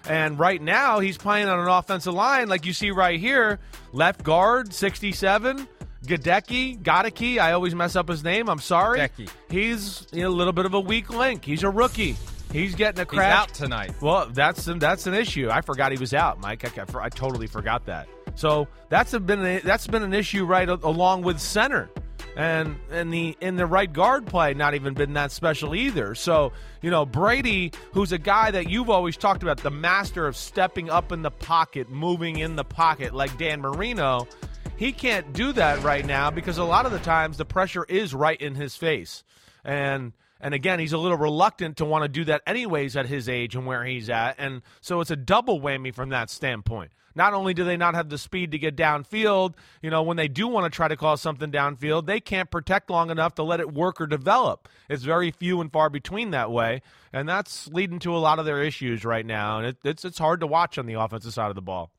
And 0.06 0.38
right 0.38 0.60
now, 0.60 1.00
he's 1.00 1.16
playing 1.16 1.48
on 1.48 1.58
an 1.58 1.68
offensive 1.68 2.12
line, 2.12 2.48
like 2.48 2.66
you 2.66 2.74
see 2.74 2.90
right 2.90 3.18
here 3.18 3.58
left 3.92 4.22
guard, 4.22 4.74
67. 4.74 5.66
Goedeke, 6.06 6.82
Goedeke, 6.82 7.38
I 7.38 7.52
always 7.52 7.74
mess 7.74 7.96
up 7.96 8.08
his 8.08 8.22
name. 8.22 8.48
I'm 8.48 8.58
sorry. 8.60 9.00
Goedeke. 9.00 9.28
He's 9.50 10.06
a 10.12 10.26
little 10.28 10.52
bit 10.52 10.66
of 10.66 10.74
a 10.74 10.80
weak 10.80 11.10
link. 11.10 11.44
He's 11.44 11.62
a 11.62 11.70
rookie. 11.70 12.16
He's 12.52 12.74
getting 12.74 13.00
a 13.00 13.04
He's 13.04 13.08
crash. 13.18 13.36
out 13.36 13.54
tonight. 13.54 13.92
Well, 14.00 14.28
that's 14.32 14.64
that's 14.66 15.06
an 15.08 15.14
issue. 15.14 15.48
I 15.50 15.60
forgot 15.60 15.90
he 15.92 15.98
was 15.98 16.14
out, 16.14 16.40
Mike. 16.40 16.64
I, 16.78 16.82
I, 16.82 17.04
I 17.04 17.08
totally 17.08 17.46
forgot 17.48 17.86
that. 17.86 18.06
So 18.36 18.68
that's 18.90 19.12
a, 19.12 19.18
been 19.20 19.44
a, 19.44 19.58
that's 19.60 19.86
been 19.88 20.02
an 20.04 20.14
issue 20.14 20.44
right 20.44 20.68
a- 20.68 20.74
along 20.86 21.22
with 21.22 21.40
center, 21.40 21.90
and 22.36 22.76
and 22.92 23.12
the 23.12 23.36
in 23.40 23.56
the 23.56 23.66
right 23.66 23.92
guard 23.92 24.26
play 24.26 24.54
not 24.54 24.74
even 24.74 24.94
been 24.94 25.14
that 25.14 25.32
special 25.32 25.74
either. 25.74 26.14
So 26.14 26.52
you 26.80 26.90
know 26.90 27.04
Brady, 27.04 27.72
who's 27.92 28.12
a 28.12 28.18
guy 28.18 28.52
that 28.52 28.70
you've 28.70 28.90
always 28.90 29.16
talked 29.16 29.42
about, 29.42 29.56
the 29.58 29.70
master 29.72 30.24
of 30.26 30.36
stepping 30.36 30.90
up 30.90 31.10
in 31.10 31.22
the 31.22 31.30
pocket, 31.32 31.90
moving 31.90 32.38
in 32.38 32.54
the 32.54 32.64
pocket 32.64 33.14
like 33.14 33.36
Dan 33.36 33.62
Marino. 33.62 34.28
He 34.76 34.92
can't 34.92 35.32
do 35.32 35.52
that 35.52 35.82
right 35.82 36.04
now 36.04 36.30
because 36.30 36.58
a 36.58 36.64
lot 36.64 36.84
of 36.84 36.92
the 36.92 36.98
times 36.98 37.36
the 37.36 37.44
pressure 37.44 37.84
is 37.88 38.14
right 38.14 38.40
in 38.40 38.54
his 38.54 38.76
face, 38.76 39.24
and 39.64 40.12
And 40.40 40.52
again, 40.52 40.78
he's 40.78 40.92
a 40.92 40.98
little 40.98 41.16
reluctant 41.16 41.78
to 41.78 41.86
want 41.86 42.02
to 42.02 42.08
do 42.08 42.24
that 42.24 42.42
anyways 42.46 42.96
at 42.96 43.06
his 43.06 43.30
age 43.30 43.56
and 43.56 43.64
where 43.64 43.82
he's 43.82 44.10
at. 44.10 44.34
And 44.36 44.60
so 44.82 45.00
it's 45.00 45.10
a 45.10 45.16
double 45.16 45.58
whammy 45.58 45.94
from 45.94 46.10
that 46.10 46.28
standpoint. 46.28 46.92
Not 47.14 47.32
only 47.32 47.54
do 47.54 47.64
they 47.64 47.78
not 47.78 47.94
have 47.94 48.10
the 48.10 48.18
speed 48.18 48.50
to 48.50 48.58
get 48.58 48.76
downfield, 48.76 49.54
you 49.80 49.88
know, 49.88 50.02
when 50.02 50.18
they 50.18 50.28
do 50.28 50.46
want 50.46 50.70
to 50.70 50.76
try 50.76 50.86
to 50.86 50.96
call 50.96 51.16
something 51.16 51.50
downfield, 51.50 52.04
they 52.04 52.20
can't 52.20 52.50
protect 52.50 52.90
long 52.90 53.08
enough 53.10 53.36
to 53.36 53.42
let 53.42 53.60
it 53.60 53.72
work 53.72 54.02
or 54.02 54.06
develop. 54.06 54.68
It's 54.90 55.04
very 55.04 55.30
few 55.30 55.62
and 55.62 55.72
far 55.72 55.88
between 55.88 56.32
that 56.32 56.50
way, 56.50 56.82
and 57.10 57.26
that's 57.26 57.68
leading 57.68 58.00
to 58.00 58.14
a 58.14 58.18
lot 58.18 58.38
of 58.38 58.44
their 58.44 58.62
issues 58.62 59.02
right 59.02 59.24
now. 59.24 59.58
And 59.58 59.68
it, 59.68 59.76
it's 59.82 60.04
it's 60.04 60.18
hard 60.18 60.40
to 60.40 60.46
watch 60.46 60.76
on 60.76 60.84
the 60.86 60.94
offensive 60.94 61.32
side 61.32 61.48
of 61.48 61.54
the 61.54 61.62
ball. 61.62 61.90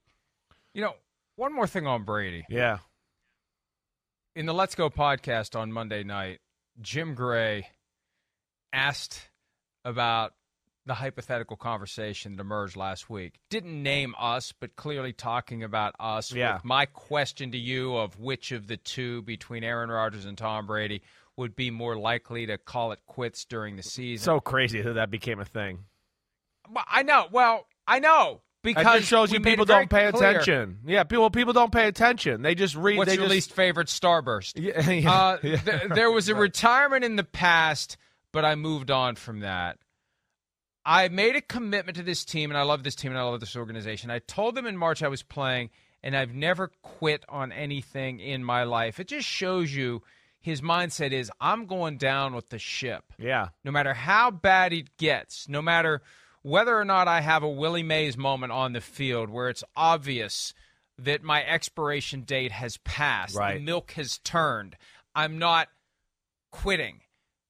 You 0.74 0.82
know, 0.82 0.96
one 1.36 1.54
more 1.54 1.68
thing 1.68 1.88
on 1.88 2.04
Brady. 2.04 2.46
Yeah. 2.50 2.80
In 4.36 4.46
the 4.46 4.54
Let's 4.54 4.76
Go 4.76 4.90
podcast 4.90 5.58
on 5.58 5.72
Monday 5.72 6.04
night, 6.04 6.40
Jim 6.82 7.16
Gray 7.16 7.68
asked 8.74 9.30
about 9.86 10.34
the 10.86 10.94
hypothetical 10.94 11.58
conversation 11.58 12.36
that 12.36 12.42
emerged 12.42 12.76
last 12.76 13.10
week. 13.10 13.40
Didn't 13.50 13.82
name 13.82 14.14
us, 14.20 14.54
but 14.60 14.76
clearly 14.76 15.14
talking 15.14 15.64
about 15.64 15.96
us. 16.00 16.32
Yeah. 16.32 16.56
With 16.56 16.66
my 16.66 16.86
question 16.86 17.52
to 17.52 17.58
you 17.58 17.96
of 17.96 18.20
which 18.20 18.52
of 18.52 18.68
the 18.68 18.78
two 18.78 19.22
between 19.24 19.64
Aaron 19.64 19.90
Rodgers 19.90 20.26
and 20.26 20.38
Tom 20.38 20.68
Brady 20.68 21.02
would 21.38 21.56
be 21.56 21.72
more 21.72 21.98
likely 21.98 22.46
to 22.46 22.58
call 22.58 22.92
it 22.92 23.00
quits 23.08 23.46
during 23.46 23.78
the 23.78 23.84
season. 23.84 24.24
So 24.24 24.40
crazy 24.40 24.82
that 24.82 24.94
that 24.94 25.10
became 25.10 25.40
a 25.40 25.46
thing. 25.46 25.86
I 26.88 27.04
know. 27.04 27.28
Well, 27.32 27.68
I 27.88 28.00
know 28.00 28.42
because 28.66 29.00
just 29.00 29.08
shows 29.10 29.32
you 29.32 29.40
people 29.40 29.64
don't 29.66 29.90
pay 29.90 30.12
clear. 30.12 30.32
attention. 30.32 30.80
Yeah, 30.86 31.04
people 31.04 31.30
people 31.30 31.54
don't 31.54 31.72
pay 31.72 31.88
attention. 31.88 32.42
They 32.42 32.56
just 32.56 32.76
read. 32.76 32.98
What's 32.98 33.10
they 33.10 33.16
your 33.16 33.24
just, 33.26 33.32
least 33.32 33.54
favorite 33.54 33.88
Starburst? 33.88 34.54
Yeah, 34.62 34.90
yeah, 34.90 35.12
Uh, 35.12 35.38
yeah. 35.44 35.58
th- 35.58 35.82
there 35.94 36.12
was 36.12 36.28
a 36.30 36.36
retirement 36.36 37.04
in 37.06 37.16
the 37.16 37.24
past, 37.24 37.96
but 38.32 38.44
I 38.44 38.56
moved 38.56 38.92
on 38.92 39.16
from 39.16 39.40
that. 39.42 39.78
I 40.86 41.08
made 41.08 41.36
a 41.36 41.42
commitment 41.42 41.98
to 41.98 42.04
this 42.04 42.26
team, 42.26 42.52
and 42.52 42.58
I 42.58 42.62
love 42.64 42.84
this 42.84 42.96
team, 42.96 43.12
and 43.12 43.20
I 43.20 43.24
love 43.24 43.40
this 43.40 43.56
organization. 43.56 44.12
I 44.12 44.20
told 44.20 44.56
them 44.56 44.68
in 44.68 44.78
March 44.78 45.02
I 45.02 45.08
was 45.08 45.24
playing, 45.24 45.72
and 46.04 46.16
I've 46.16 46.34
never 46.36 46.72
quit 46.84 47.24
on 47.28 47.52
anything 47.52 48.20
in 48.20 48.44
my 48.44 48.64
life. 48.64 49.00
It 49.00 49.08
just 49.08 49.28
shows 49.28 49.74
you 49.76 50.04
his 50.42 50.62
mindset 50.62 51.12
is 51.12 51.32
I'm 51.42 51.66
going 51.66 51.98
down 51.98 52.36
with 52.36 52.50
the 52.50 52.60
ship. 52.60 53.04
yeah. 53.18 53.48
No 53.64 53.72
matter 53.72 53.96
how 53.96 54.30
bad 54.30 54.74
it 54.74 54.96
gets, 54.98 55.50
no 55.50 55.60
matter 55.60 56.04
whether 56.46 56.78
or 56.80 56.86
not 56.86 57.08
I 57.08 57.22
have 57.22 57.42
a 57.42 57.50
Willie 57.50 57.82
Mays 57.82 58.16
moment 58.16 58.52
on 58.52 58.74
the 58.74 58.80
field 58.80 59.32
where 59.32 59.50
it's 59.50 59.64
obvious 59.76 60.54
that 61.00 61.24
my 61.24 61.44
expiration 61.44 62.22
date 62.22 62.52
has 62.52 62.78
passed, 62.78 63.36
Right. 63.36 63.56
the 63.56 63.64
milk 63.64 63.94
has 63.94 64.20
turned, 64.20 64.78
I'm 65.16 65.40
not 65.40 65.70
quitting 66.52 67.02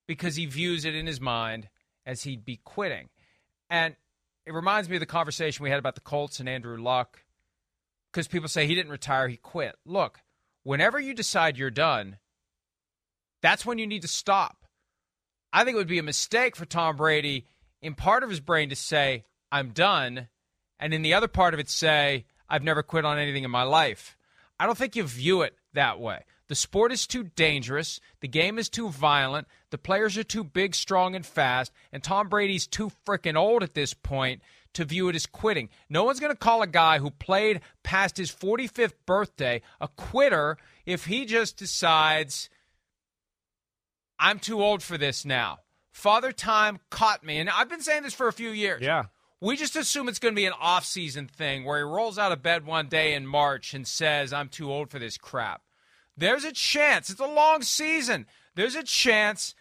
because 0.08 0.38
he 0.38 0.46
views 0.46 0.86
it 0.86 0.96
in 0.96 1.08
his 1.08 1.20
mind 1.20 1.68
as 2.06 2.24
he'd 2.24 2.46
be 2.46 2.62
quitting. 2.64 3.10
And 3.70 3.98
it 4.46 4.54
reminds 4.54 4.88
me 4.88 4.96
of 4.96 5.02
the 5.02 5.06
conversation 5.06 5.62
we 5.62 5.70
had 5.72 5.80
about 5.80 5.96
the 5.96 6.02
Colts 6.02 6.40
and 6.40 6.48
Andrew 6.48 6.78
Luck 6.82 7.26
because 8.14 8.30
people 8.30 8.48
say 8.48 8.66
he 8.66 8.76
didn't 8.76 8.94
retire, 8.94 9.28
he 9.28 9.36
quit. 9.36 9.76
Look, 9.86 10.22
whenever 10.64 11.02
you 11.02 11.14
decide 11.14 11.58
you're 11.58 11.70
done, 11.70 12.18
that's 13.42 13.66
when 13.66 13.78
you 13.78 13.88
need 13.88 14.04
to 14.04 14.08
stop. 14.08 14.66
I 15.52 15.66
think 15.66 15.76
it 15.76 15.80
would 15.80 15.88
be 15.88 16.00
a 16.00 16.04
mistake 16.04 16.56
for 16.56 16.64
Tom 16.66 16.96
Brady 16.96 17.46
in 17.86 17.94
part 17.94 18.24
of 18.24 18.32
his 18.32 18.40
brain 18.40 18.70
to 18.70 18.76
say, 18.76 19.26
I'm 19.52 19.70
done, 19.70 20.28
and 20.80 20.92
in 20.92 21.04
the 21.04 21.14
other 21.14 21.28
part 21.28 21.54
of 21.54 21.60
it 21.60 21.70
say, 21.70 22.26
I've 22.50 22.64
never 22.64 22.82
quit 22.82 23.06
on 23.06 23.20
anything 23.20 23.44
in 23.44 23.52
my 23.52 23.62
life. 23.62 24.18
I 24.60 24.66
don't 24.66 24.78
think 24.78 24.96
you 24.96 25.04
view 25.04 25.44
it 25.44 25.56
that 25.74 26.00
way. 26.00 26.24
The 26.48 26.56
sport 26.56 26.92
is 26.92 27.06
too 27.06 27.26
dangerous. 27.36 28.00
The 28.22 28.28
game 28.28 28.58
is 28.58 28.70
too 28.70 28.90
violent. 28.90 29.48
The 29.70 29.78
players 29.78 30.18
are 30.18 30.24
too 30.24 30.44
big, 30.44 30.74
strong, 30.74 31.16
and 31.16 31.24
fast. 31.24 31.72
And 31.92 32.04
Tom 32.04 32.28
Brady's 32.28 32.66
too 32.66 32.92
freaking 33.06 33.36
old 33.36 33.62
at 33.62 33.76
this 33.76 33.94
point 33.94 34.42
to 34.74 34.84
view 34.84 35.08
it 35.10 35.16
as 35.16 35.28
quitting. 35.28 35.70
No 35.88 36.04
one's 36.06 36.20
going 36.20 36.34
to 36.34 36.38
call 36.38 36.64
a 36.64 36.68
guy 36.68 36.98
who 36.98 37.12
played 37.12 37.62
past 37.84 38.18
his 38.18 38.32
45th 38.32 38.94
birthday 39.06 39.62
a 39.80 39.88
quitter 39.88 40.58
if 40.88 41.06
he 41.06 41.26
just 41.26 41.58
decides, 41.58 42.50
I'm 44.20 44.40
too 44.40 44.64
old 44.64 44.82
for 44.82 44.98
this 44.98 45.24
now. 45.24 45.60
Father 45.96 46.34
Time 46.34 46.80
caught 46.90 47.24
me. 47.24 47.38
And 47.40 47.50
I've 47.50 47.70
been 47.70 47.80
saying 47.80 48.04
this 48.04 48.14
for 48.14 48.28
a 48.28 48.34
few 48.34 48.50
years. 48.50 48.82
Yeah. 48.82 49.06
We 49.40 49.56
just 49.56 49.78
assume 49.78 50.10
it's 50.10 50.20
going 50.20 50.34
to 50.34 50.40
be 50.40 50.46
an 50.46 50.54
off-season 50.60 51.28
thing 51.28 51.64
where 51.64 51.78
he 51.78 51.84
rolls 51.84 52.18
out 52.18 52.34
of 52.34 52.44
bed 52.44 52.66
one 52.66 52.88
day 52.90 53.14
in 53.14 53.26
March 53.26 53.74
and 53.74 53.88
says, 53.88 54.34
"I'm 54.34 54.50
too 54.50 54.70
old 54.70 54.92
for 54.92 55.00
this 55.00 55.18
crap." 55.18 55.62
There's 56.18 56.44
a 56.44 56.52
chance. 56.52 57.10
It's 57.10 57.22
a 57.22 57.26
long 57.26 57.62
season. 57.62 58.26
There's 58.56 58.76
a 58.76 58.84
chance 58.84 59.56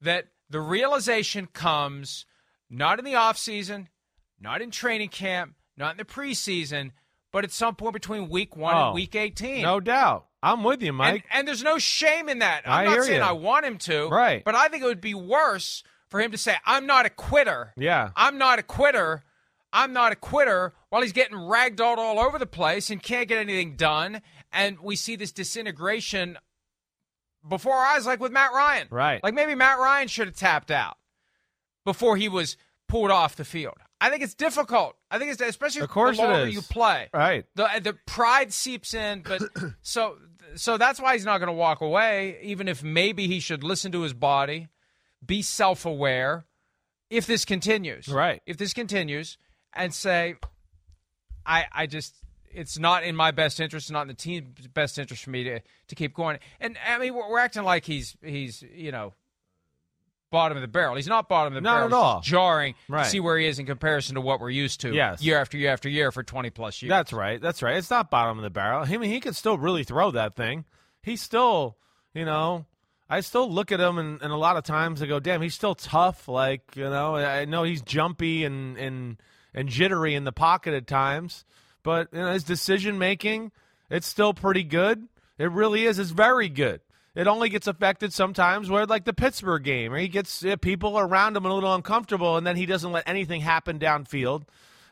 that 0.00 0.28
the 0.48 0.60
realization 0.60 1.46
comes 1.46 2.24
not 2.68 3.00
in 3.00 3.04
the 3.04 3.16
off-season, 3.16 3.88
not 4.40 4.62
in 4.62 4.70
training 4.70 5.08
camp, 5.08 5.54
not 5.76 5.92
in 5.92 5.96
the 5.96 6.04
preseason, 6.04 6.92
but 7.32 7.42
at 7.42 7.50
some 7.50 7.74
point 7.74 7.94
between 7.94 8.28
week 8.28 8.56
1 8.56 8.74
Oh, 8.76 8.86
and 8.86 8.94
week 8.94 9.16
18. 9.16 9.62
No 9.62 9.80
doubt. 9.80 10.26
I'm 10.42 10.64
with 10.64 10.82
you, 10.82 10.88
And, 10.88 10.96
Mike. 10.98 11.24
and 11.30 11.46
there's 11.46 11.62
no 11.62 11.78
shame 11.78 12.28
in 12.28 12.38
that. 12.38 12.62
I'm 12.66 12.88
I 12.88 12.96
not 12.96 13.04
saying 13.04 13.18
you. 13.18 13.22
I 13.26 13.32
want 13.32 13.66
him 13.66 13.78
to. 13.78 14.08
Right. 14.08 14.42
But 14.44 14.54
I 14.54 14.68
think 14.68 14.82
it 14.82 14.86
would 14.86 15.00
be 15.00 15.14
worse 15.14 15.82
for 16.08 16.20
him 16.20 16.30
to 16.32 16.38
say, 16.38 16.56
I'm 16.64 16.86
not 16.86 17.04
a 17.06 17.10
quitter. 17.10 17.72
Yeah. 17.76 18.10
I'm 18.16 18.38
not 18.38 18.58
a 18.58 18.62
quitter. 18.62 19.22
I'm 19.72 19.92
not 19.92 20.12
a 20.12 20.16
quitter 20.16 20.72
while 20.88 21.02
he's 21.02 21.12
getting 21.12 21.36
ragdolled 21.36 21.98
all 21.98 22.18
over 22.18 22.38
the 22.38 22.46
place 22.46 22.90
and 22.90 23.02
can't 23.02 23.28
get 23.28 23.38
anything 23.38 23.76
done. 23.76 24.22
And 24.52 24.80
we 24.80 24.96
see 24.96 25.14
this 25.14 25.30
disintegration 25.30 26.38
before 27.48 27.74
our 27.74 27.86
eyes, 27.96 28.06
like 28.06 28.20
with 28.20 28.32
Matt 28.32 28.52
Ryan. 28.52 28.88
Right. 28.90 29.22
Like 29.22 29.34
maybe 29.34 29.54
Matt 29.54 29.78
Ryan 29.78 30.08
should 30.08 30.26
have 30.26 30.36
tapped 30.36 30.70
out 30.70 30.96
before 31.84 32.16
he 32.16 32.28
was 32.28 32.56
pulled 32.88 33.10
off 33.10 33.36
the 33.36 33.44
field. 33.44 33.74
I 34.00 34.10
think 34.10 34.22
it's 34.22 34.34
difficult. 34.34 34.96
I 35.10 35.18
think 35.18 35.30
it's 35.32 35.40
especially 35.40 35.82
Of 35.82 35.90
course 35.90 36.16
the 36.16 36.24
longer 36.24 36.48
you 36.48 36.62
play 36.62 37.08
Right. 37.12 37.44
the 37.54 37.68
the 37.82 37.92
pride 38.06 38.52
seeps 38.52 38.94
in 38.94 39.22
but 39.22 39.42
so 39.82 40.16
so 40.56 40.76
that's 40.76 41.00
why 41.00 41.14
he's 41.14 41.24
not 41.24 41.38
going 41.38 41.48
to 41.48 41.52
walk 41.52 41.80
away 41.80 42.38
even 42.42 42.68
if 42.68 42.82
maybe 42.82 43.26
he 43.26 43.40
should 43.40 43.62
listen 43.62 43.92
to 43.92 44.02
his 44.02 44.12
body 44.12 44.68
be 45.24 45.42
self-aware. 45.42 46.46
If 47.10 47.26
this 47.26 47.44
continues. 47.44 48.08
Right. 48.08 48.40
if 48.46 48.56
this 48.56 48.72
continues 48.72 49.36
and 49.72 49.92
say 49.94 50.34
i 51.46 51.64
i 51.72 51.86
just 51.86 52.14
it's 52.52 52.78
not 52.78 53.04
in 53.04 53.14
my 53.14 53.30
best 53.30 53.60
interest 53.60 53.90
not 53.90 54.02
in 54.02 54.08
the 54.08 54.14
team's 54.14 54.66
best 54.68 54.98
interest 54.98 55.24
for 55.24 55.30
me 55.30 55.44
to 55.44 55.60
to 55.88 55.94
keep 55.94 56.14
going. 56.14 56.38
And 56.60 56.76
i 56.86 56.98
mean 56.98 57.14
we're, 57.14 57.28
we're 57.28 57.38
acting 57.38 57.64
like 57.64 57.84
he's 57.84 58.16
he's 58.22 58.62
you 58.62 58.92
know 58.92 59.14
bottom 60.30 60.56
of 60.56 60.62
the 60.62 60.68
barrel 60.68 60.94
he's 60.96 61.06
not 61.06 61.28
bottom 61.28 61.52
of 61.52 61.54
the 61.54 61.60
Not 61.60 61.72
barrel 61.72 61.84
at 61.84 61.86
It's 61.86 61.94
just 61.94 62.04
all. 62.04 62.20
jarring 62.40 62.74
Right. 62.88 63.04
to 63.04 63.10
see 63.10 63.20
where 63.20 63.36
he 63.38 63.46
is 63.46 63.58
in 63.58 63.66
comparison 63.66 64.14
to 64.14 64.20
what 64.20 64.40
we're 64.40 64.50
used 64.50 64.80
to 64.82 64.92
Yes. 64.94 65.22
year 65.22 65.38
after 65.40 65.58
year 65.58 65.72
after 65.72 65.88
year 65.88 66.12
for 66.12 66.22
20 66.22 66.50
plus 66.50 66.80
years 66.82 66.88
That's 66.90 67.12
right. 67.12 67.40
That's 67.40 67.62
right. 67.62 67.76
It's 67.76 67.90
not 67.90 68.10
bottom 68.10 68.38
of 68.38 68.42
the 68.44 68.50
barrel. 68.50 68.84
I 68.84 68.96
mean, 68.96 69.10
he 69.10 69.20
could 69.20 69.34
still 69.36 69.58
really 69.58 69.84
throw 69.84 70.10
that 70.12 70.36
thing. 70.36 70.64
He's 71.02 71.20
still, 71.20 71.76
you 72.14 72.24
know, 72.24 72.66
I 73.08 73.20
still 73.20 73.50
look 73.50 73.72
at 73.72 73.80
him 73.80 73.98
and, 73.98 74.22
and 74.22 74.32
a 74.32 74.36
lot 74.36 74.56
of 74.56 74.62
times 74.64 75.02
I 75.02 75.06
go, 75.06 75.18
damn, 75.18 75.42
he's 75.42 75.54
still 75.54 75.74
tough. 75.74 76.28
Like, 76.28 76.76
you 76.76 76.84
know, 76.84 77.16
I 77.16 77.44
know 77.44 77.64
he's 77.64 77.82
jumpy 77.82 78.44
and 78.44 78.76
and 78.78 79.16
and 79.52 79.68
jittery 79.68 80.14
in 80.14 80.22
the 80.22 80.30
pocket 80.32 80.74
at 80.74 80.86
times, 80.86 81.44
but 81.82 82.06
you 82.12 82.20
know, 82.20 82.32
his 82.32 82.44
decision 82.44 82.98
making, 82.98 83.50
it's 83.90 84.06
still 84.06 84.32
pretty 84.32 84.62
good. 84.62 85.08
It 85.38 85.50
really 85.50 85.86
is. 85.86 85.98
It's 85.98 86.10
very 86.10 86.48
good. 86.48 86.82
It 87.14 87.26
only 87.26 87.48
gets 87.48 87.66
affected 87.66 88.12
sometimes 88.12 88.70
where, 88.70 88.86
like 88.86 89.04
the 89.04 89.12
Pittsburgh 89.12 89.64
game, 89.64 89.90
where 89.90 90.00
he 90.00 90.08
gets 90.08 90.44
people 90.60 90.98
around 90.98 91.36
him 91.36 91.44
a 91.44 91.52
little 91.52 91.74
uncomfortable, 91.74 92.36
and 92.36 92.46
then 92.46 92.56
he 92.56 92.66
doesn't 92.66 92.92
let 92.92 93.08
anything 93.08 93.40
happen 93.40 93.78
downfield. 93.78 94.44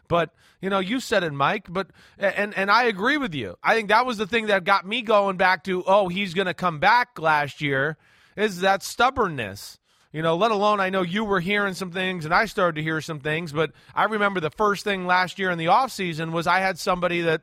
But 0.08 0.30
you 0.60 0.70
know, 0.70 0.80
you 0.80 0.98
said 0.98 1.22
it, 1.22 1.32
Mike. 1.32 1.66
But 1.68 1.88
and 2.18 2.56
and 2.56 2.70
I 2.70 2.84
agree 2.84 3.18
with 3.18 3.34
you. 3.34 3.56
I 3.62 3.74
think 3.74 3.90
that 3.90 4.06
was 4.06 4.18
the 4.18 4.26
thing 4.26 4.46
that 4.46 4.64
got 4.64 4.86
me 4.86 5.02
going 5.02 5.36
back 5.36 5.64
to 5.64 5.84
oh, 5.86 6.08
he's 6.08 6.34
going 6.34 6.46
to 6.46 6.54
come 6.54 6.80
back 6.80 7.18
last 7.20 7.60
year. 7.60 7.96
Is 8.36 8.60
that 8.60 8.82
stubbornness? 8.82 9.78
You 10.10 10.22
know, 10.22 10.36
let 10.36 10.50
alone 10.50 10.80
I 10.80 10.88
know 10.90 11.02
you 11.02 11.24
were 11.24 11.40
hearing 11.40 11.74
some 11.74 11.92
things 11.92 12.24
and 12.24 12.32
I 12.32 12.46
started 12.46 12.76
to 12.76 12.82
hear 12.82 13.00
some 13.00 13.20
things. 13.20 13.52
But 13.52 13.72
I 13.94 14.04
remember 14.04 14.40
the 14.40 14.50
first 14.50 14.82
thing 14.82 15.06
last 15.06 15.38
year 15.38 15.50
in 15.50 15.58
the 15.58 15.66
offseason 15.66 16.32
was 16.32 16.46
I 16.46 16.60
had 16.60 16.78
somebody 16.78 17.20
that 17.22 17.42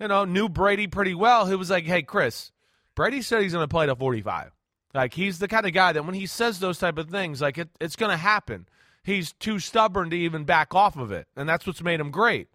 you 0.00 0.08
know 0.08 0.24
knew 0.24 0.48
Brady 0.48 0.86
pretty 0.86 1.14
well 1.14 1.46
who 1.46 1.58
was 1.58 1.70
like, 1.70 1.84
hey, 1.84 2.02
Chris, 2.02 2.52
Brady 2.94 3.22
said 3.22 3.42
he's 3.42 3.52
going 3.52 3.64
to 3.64 3.68
play 3.68 3.86
to 3.86 3.96
45. 3.96 4.52
Like 4.94 5.14
he's 5.14 5.38
the 5.38 5.48
kind 5.48 5.66
of 5.66 5.72
guy 5.72 5.92
that 5.92 6.04
when 6.04 6.14
he 6.14 6.26
says 6.26 6.60
those 6.60 6.78
type 6.78 6.98
of 6.98 7.10
things, 7.10 7.40
like 7.40 7.58
it, 7.58 7.68
it's 7.80 7.96
going 7.96 8.10
to 8.10 8.16
happen. 8.16 8.66
He's 9.02 9.32
too 9.32 9.58
stubborn 9.58 10.10
to 10.10 10.16
even 10.16 10.44
back 10.44 10.74
off 10.74 10.96
of 10.96 11.12
it, 11.12 11.26
and 11.36 11.48
that's 11.48 11.66
what's 11.66 11.82
made 11.82 12.00
him 12.00 12.10
great. 12.10 12.48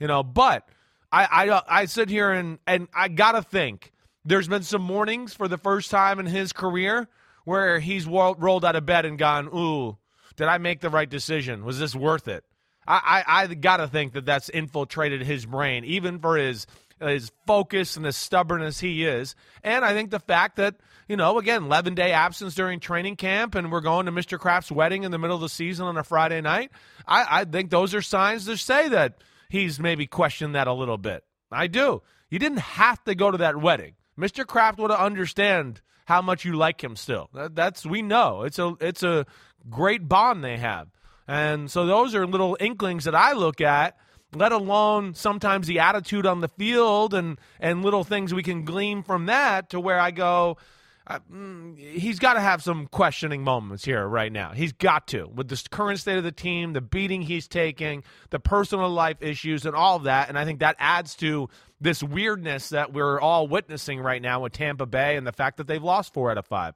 You 0.00 0.08
know, 0.08 0.22
but 0.24 0.68
I 1.12 1.28
I, 1.30 1.48
uh, 1.48 1.60
I 1.68 1.84
sit 1.84 2.08
here 2.08 2.32
and 2.32 2.58
and 2.66 2.88
I 2.92 3.06
gotta 3.08 3.42
think 3.42 3.92
there's 4.24 4.48
been 4.48 4.64
some 4.64 4.82
mornings 4.82 5.34
for 5.34 5.46
the 5.46 5.58
first 5.58 5.90
time 5.90 6.18
in 6.18 6.26
his 6.26 6.52
career 6.52 7.08
where 7.44 7.78
he's 7.78 8.06
wo- 8.06 8.34
rolled 8.36 8.64
out 8.64 8.74
of 8.74 8.84
bed 8.84 9.04
and 9.04 9.16
gone, 9.16 9.48
"Ooh, 9.54 9.96
did 10.34 10.48
I 10.48 10.58
make 10.58 10.80
the 10.80 10.90
right 10.90 11.08
decision? 11.08 11.64
Was 11.64 11.78
this 11.78 11.94
worth 11.94 12.26
it?" 12.26 12.42
I 12.84 13.22
I, 13.26 13.42
I 13.42 13.46
gotta 13.54 13.86
think 13.86 14.14
that 14.14 14.24
that's 14.24 14.48
infiltrated 14.48 15.22
his 15.22 15.46
brain, 15.46 15.84
even 15.84 16.18
for 16.18 16.36
his 16.36 16.66
as 17.02 17.30
focused 17.46 17.96
and 17.96 18.06
as 18.06 18.16
stubborn 18.16 18.62
as 18.62 18.80
he 18.80 19.04
is. 19.04 19.34
And 19.62 19.84
I 19.84 19.92
think 19.92 20.10
the 20.10 20.20
fact 20.20 20.56
that, 20.56 20.76
you 21.08 21.16
know, 21.16 21.38
again, 21.38 21.64
11 21.64 21.94
day 21.94 22.12
absence 22.12 22.54
during 22.54 22.80
training 22.80 23.16
camp 23.16 23.54
and 23.54 23.70
we're 23.70 23.80
going 23.80 24.06
to 24.06 24.12
Mr. 24.12 24.38
Kraft's 24.38 24.72
wedding 24.72 25.02
in 25.02 25.10
the 25.10 25.18
middle 25.18 25.36
of 25.36 25.42
the 25.42 25.48
season 25.48 25.86
on 25.86 25.96
a 25.96 26.04
Friday 26.04 26.40
night, 26.40 26.70
I, 27.06 27.40
I 27.40 27.44
think 27.44 27.70
those 27.70 27.94
are 27.94 28.02
signs 28.02 28.46
to 28.46 28.56
say 28.56 28.88
that 28.88 29.18
he's 29.48 29.78
maybe 29.78 30.06
questioned 30.06 30.54
that 30.54 30.66
a 30.66 30.72
little 30.72 30.98
bit. 30.98 31.24
I 31.50 31.66
do. 31.66 32.02
You 32.30 32.38
didn't 32.38 32.60
have 32.60 33.02
to 33.04 33.14
go 33.14 33.30
to 33.30 33.38
that 33.38 33.58
wedding. 33.58 33.94
Mr. 34.18 34.46
Kraft 34.46 34.78
would 34.78 34.90
understand 34.90 35.82
how 36.06 36.22
much 36.22 36.44
you 36.44 36.54
like 36.54 36.82
him 36.82 36.96
still. 36.96 37.28
That's 37.32 37.84
we 37.86 38.02
know. 38.02 38.42
It's 38.42 38.58
a 38.58 38.74
it's 38.80 39.02
a 39.02 39.26
great 39.68 40.08
bond 40.08 40.42
they 40.42 40.56
have. 40.56 40.88
And 41.28 41.70
so 41.70 41.86
those 41.86 42.14
are 42.14 42.26
little 42.26 42.56
inklings 42.60 43.04
that 43.04 43.14
I 43.14 43.32
look 43.32 43.60
at 43.60 43.96
let 44.34 44.52
alone 44.52 45.14
sometimes 45.14 45.66
the 45.66 45.78
attitude 45.78 46.26
on 46.26 46.40
the 46.40 46.48
field 46.48 47.14
and 47.14 47.38
and 47.60 47.82
little 47.84 48.04
things 48.04 48.32
we 48.32 48.42
can 48.42 48.64
glean 48.64 49.02
from 49.02 49.26
that 49.26 49.70
to 49.70 49.80
where 49.80 50.00
I 50.00 50.10
go 50.10 50.56
uh, 51.04 51.18
mm, 51.32 51.76
he's 51.76 52.20
got 52.20 52.34
to 52.34 52.40
have 52.40 52.62
some 52.62 52.86
questioning 52.86 53.42
moments 53.42 53.84
here 53.84 54.06
right 54.06 54.30
now. 54.30 54.52
He's 54.52 54.72
got 54.72 55.08
to 55.08 55.26
with 55.34 55.48
the 55.48 55.60
current 55.68 55.98
state 55.98 56.16
of 56.16 56.22
the 56.22 56.30
team, 56.30 56.74
the 56.74 56.80
beating 56.80 57.22
he's 57.22 57.48
taking, 57.48 58.04
the 58.30 58.38
personal 58.38 58.88
life 58.88 59.16
issues 59.20 59.66
and 59.66 59.74
all 59.74 60.00
that 60.00 60.28
and 60.28 60.38
I 60.38 60.44
think 60.44 60.60
that 60.60 60.76
adds 60.78 61.14
to 61.16 61.48
this 61.80 62.02
weirdness 62.02 62.68
that 62.68 62.92
we're 62.92 63.20
all 63.20 63.48
witnessing 63.48 64.00
right 64.00 64.22
now 64.22 64.40
with 64.40 64.52
Tampa 64.52 64.86
Bay 64.86 65.16
and 65.16 65.26
the 65.26 65.32
fact 65.32 65.56
that 65.56 65.66
they've 65.66 65.82
lost 65.82 66.14
4 66.14 66.30
out 66.30 66.38
of 66.38 66.46
5. 66.46 66.74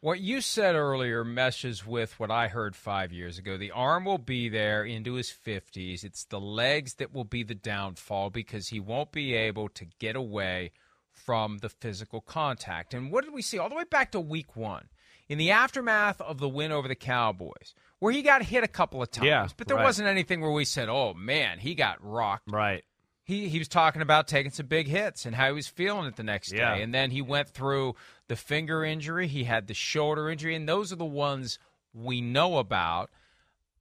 What 0.00 0.20
you 0.20 0.40
said 0.40 0.76
earlier 0.76 1.24
meshes 1.24 1.84
with 1.84 2.20
what 2.20 2.30
I 2.30 2.46
heard 2.46 2.76
five 2.76 3.12
years 3.12 3.36
ago. 3.36 3.56
The 3.56 3.72
arm 3.72 4.04
will 4.04 4.18
be 4.18 4.48
there 4.48 4.84
into 4.84 5.14
his 5.14 5.28
50s. 5.28 6.04
It's 6.04 6.24
the 6.24 6.38
legs 6.38 6.94
that 6.94 7.12
will 7.12 7.24
be 7.24 7.42
the 7.42 7.56
downfall 7.56 8.30
because 8.30 8.68
he 8.68 8.78
won't 8.78 9.10
be 9.10 9.34
able 9.34 9.68
to 9.70 9.86
get 9.98 10.14
away 10.14 10.70
from 11.10 11.58
the 11.58 11.68
physical 11.68 12.20
contact. 12.20 12.94
And 12.94 13.10
what 13.10 13.24
did 13.24 13.34
we 13.34 13.42
see 13.42 13.58
all 13.58 13.68
the 13.68 13.74
way 13.74 13.84
back 13.90 14.12
to 14.12 14.20
week 14.20 14.54
one? 14.54 14.88
In 15.28 15.36
the 15.36 15.50
aftermath 15.50 16.20
of 16.20 16.38
the 16.38 16.48
win 16.48 16.70
over 16.70 16.86
the 16.86 16.94
Cowboys, 16.94 17.74
where 17.98 18.12
he 18.12 18.22
got 18.22 18.42
hit 18.42 18.62
a 18.64 18.68
couple 18.68 19.02
of 19.02 19.10
times, 19.10 19.26
yeah, 19.26 19.48
but 19.56 19.66
there 19.66 19.76
right. 19.76 19.84
wasn't 19.84 20.08
anything 20.08 20.40
where 20.40 20.52
we 20.52 20.64
said, 20.64 20.88
oh 20.88 21.12
man, 21.12 21.58
he 21.58 21.74
got 21.74 21.98
rocked. 22.00 22.50
Right 22.50 22.84
he 23.28 23.50
he 23.50 23.58
was 23.58 23.68
talking 23.68 24.00
about 24.00 24.26
taking 24.26 24.50
some 24.50 24.66
big 24.66 24.88
hits 24.88 25.26
and 25.26 25.36
how 25.36 25.48
he 25.48 25.52
was 25.52 25.68
feeling 25.68 26.06
it 26.06 26.16
the 26.16 26.22
next 26.22 26.50
yeah. 26.50 26.74
day. 26.74 26.82
And 26.82 26.94
then 26.94 27.10
he 27.10 27.20
went 27.20 27.50
through 27.50 27.94
the 28.28 28.36
finger 28.36 28.84
injury, 28.84 29.26
he 29.26 29.44
had 29.44 29.66
the 29.66 29.74
shoulder 29.74 30.30
injury, 30.30 30.54
and 30.54 30.68
those 30.68 30.92
are 30.92 30.96
the 30.96 31.04
ones 31.04 31.58
we 31.92 32.20
know 32.20 32.58
about. 32.58 33.10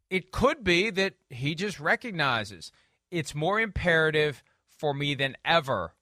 It 0.09 0.31
could 0.31 0.63
be 0.63 0.89
that 0.91 1.13
he 1.29 1.53
just 1.53 1.79
recognizes 1.79 2.71
it's 3.11 3.35
more 3.35 3.59
imperative 3.59 4.43
for 4.77 4.93
me 4.93 5.15
than 5.15 5.35
ever 5.43 5.93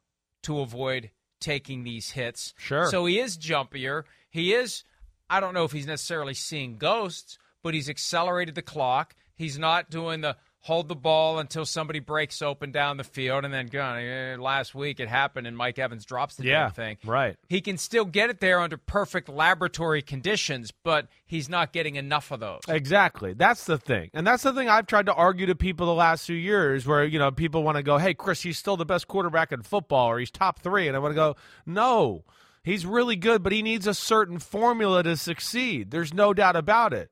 to 0.43 0.59
avoid 0.59 1.11
taking 1.39 1.83
these 1.83 2.11
hits. 2.11 2.53
Sure. 2.57 2.87
So 2.89 3.05
he 3.05 3.19
is 3.19 3.37
jumpier. 3.37 4.03
He 4.29 4.53
is 4.53 4.83
I 5.29 5.39
don't 5.39 5.53
know 5.53 5.63
if 5.63 5.71
he's 5.71 5.87
necessarily 5.87 6.33
seeing 6.33 6.77
ghosts, 6.77 7.37
but 7.63 7.73
he's 7.73 7.89
accelerated 7.89 8.55
the 8.55 8.61
clock. 8.61 9.15
He's 9.35 9.57
not 9.57 9.89
doing 9.89 10.21
the 10.21 10.37
hold 10.65 10.89
the 10.89 10.95
ball 10.95 11.37
until 11.37 11.63
somebody 11.63 11.99
breaks 11.99 12.41
open 12.41 12.71
down 12.71 12.97
the 12.97 13.03
field, 13.03 13.45
and 13.45 13.53
then 13.53 13.69
uh, 13.75 14.35
last 14.41 14.73
week 14.73 14.99
it 14.99 15.07
happened, 15.07 15.45
and 15.45 15.55
Mike 15.55 15.77
Evans 15.77 16.05
drops 16.05 16.37
the 16.37 16.43
yeah, 16.43 16.63
damn 16.63 16.71
thing. 16.71 16.97
Right. 17.05 17.37
He 17.47 17.61
can 17.61 17.77
still 17.77 18.03
get 18.03 18.31
it 18.31 18.39
there 18.39 18.59
under 18.59 18.75
perfect 18.75 19.29
laboratory 19.29 20.01
conditions, 20.01 20.71
but 20.71 21.07
he's 21.23 21.49
not 21.49 21.71
getting 21.71 21.97
enough 21.97 22.31
of 22.31 22.39
those. 22.39 22.61
Exactly. 22.67 23.33
That's 23.33 23.65
the 23.65 23.77
thing, 23.77 24.09
and 24.15 24.25
that's 24.25 24.41
the 24.41 24.53
thing 24.53 24.67
I've 24.67 24.87
tried 24.87 25.05
to 25.05 25.13
argue 25.13 25.45
to 25.45 25.55
people 25.55 25.85
the 25.85 25.93
last 25.93 26.25
few 26.25 26.35
years, 26.35 26.87
where 26.87 27.05
you 27.05 27.19
know 27.19 27.29
people 27.29 27.61
want 27.61 27.77
to 27.77 27.83
go, 27.83 27.99
"Hey, 27.99 28.15
Chris, 28.15 28.41
he's 28.41 28.57
still 28.57 28.75
the 28.75 28.85
best 28.85 29.07
quarterback 29.07 29.51
in 29.51 29.61
football, 29.61 30.09
or 30.09 30.17
he's 30.17 30.31
top 30.31 30.61
three. 30.61 30.87
and 30.87 30.97
I 30.97 30.99
want 30.99 31.11
to 31.11 31.15
go, 31.15 31.35
"No." 31.65 32.23
He's 32.63 32.83
really 32.83 33.15
good, 33.15 33.43
but 33.43 33.51
he 33.51 33.61
needs 33.61 33.85
a 33.85 33.93
certain 33.93 34.39
formula 34.39 35.03
to 35.03 35.15
succeed. 35.17 35.91
There's 35.91 36.15
no 36.15 36.33
doubt 36.33 36.55
about 36.55 36.93
it. 36.93 37.11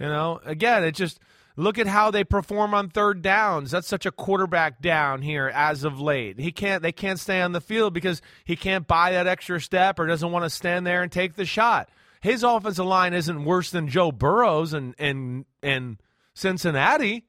You 0.00 0.06
know, 0.06 0.40
again, 0.46 0.84
it 0.84 0.92
just 0.92 1.20
Look 1.56 1.78
at 1.78 1.86
how 1.86 2.10
they 2.10 2.22
perform 2.22 2.74
on 2.74 2.90
third 2.90 3.22
downs. 3.22 3.70
That's 3.70 3.88
such 3.88 4.04
a 4.04 4.12
quarterback 4.12 4.82
down 4.82 5.22
here 5.22 5.50
as 5.54 5.84
of 5.84 5.98
late. 6.00 6.38
He 6.38 6.52
can't 6.52 6.82
they 6.82 6.92
can't 6.92 7.18
stay 7.18 7.40
on 7.40 7.52
the 7.52 7.62
field 7.62 7.94
because 7.94 8.20
he 8.44 8.56
can't 8.56 8.86
buy 8.86 9.12
that 9.12 9.26
extra 9.26 9.60
step 9.60 9.98
or 9.98 10.06
doesn't 10.06 10.30
want 10.30 10.44
to 10.44 10.50
stand 10.50 10.86
there 10.86 11.02
and 11.02 11.10
take 11.10 11.34
the 11.34 11.46
shot. 11.46 11.88
His 12.20 12.42
offensive 12.42 12.84
line 12.84 13.14
isn't 13.14 13.44
worse 13.44 13.70
than 13.70 13.88
Joe 13.88 14.12
Burrow's 14.12 14.72
and 14.72 14.94
in, 14.98 15.46
in 15.62 15.98
Cincinnati. 16.34 17.24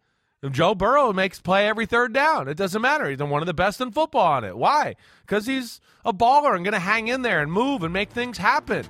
Joe 0.52 0.76
Burrow 0.76 1.14
makes 1.14 1.40
play 1.40 1.68
every 1.68 1.86
third 1.86 2.14
down. 2.14 2.48
It 2.48 2.58
doesn't 2.58 2.82
matter. 2.82 3.10
He's 3.10 3.20
one 3.20 3.42
of 3.42 3.48
the 3.48 3.54
best 3.54 3.82
in 3.82 3.92
football 3.92 4.34
on 4.34 4.44
it. 4.44 4.56
Why? 4.56 4.96
Because 5.22 5.46
he's 5.46 5.82
a 6.06 6.14
baller 6.14 6.56
and 6.56 6.64
going 6.64 6.74
to 6.74 6.80
hang 6.80 7.08
in 7.08 7.22
there 7.22 7.42
and 7.42 7.52
move 7.52 7.84
and 7.84 7.92
make 7.92 8.12
things 8.12 8.38
happen, 8.38 8.86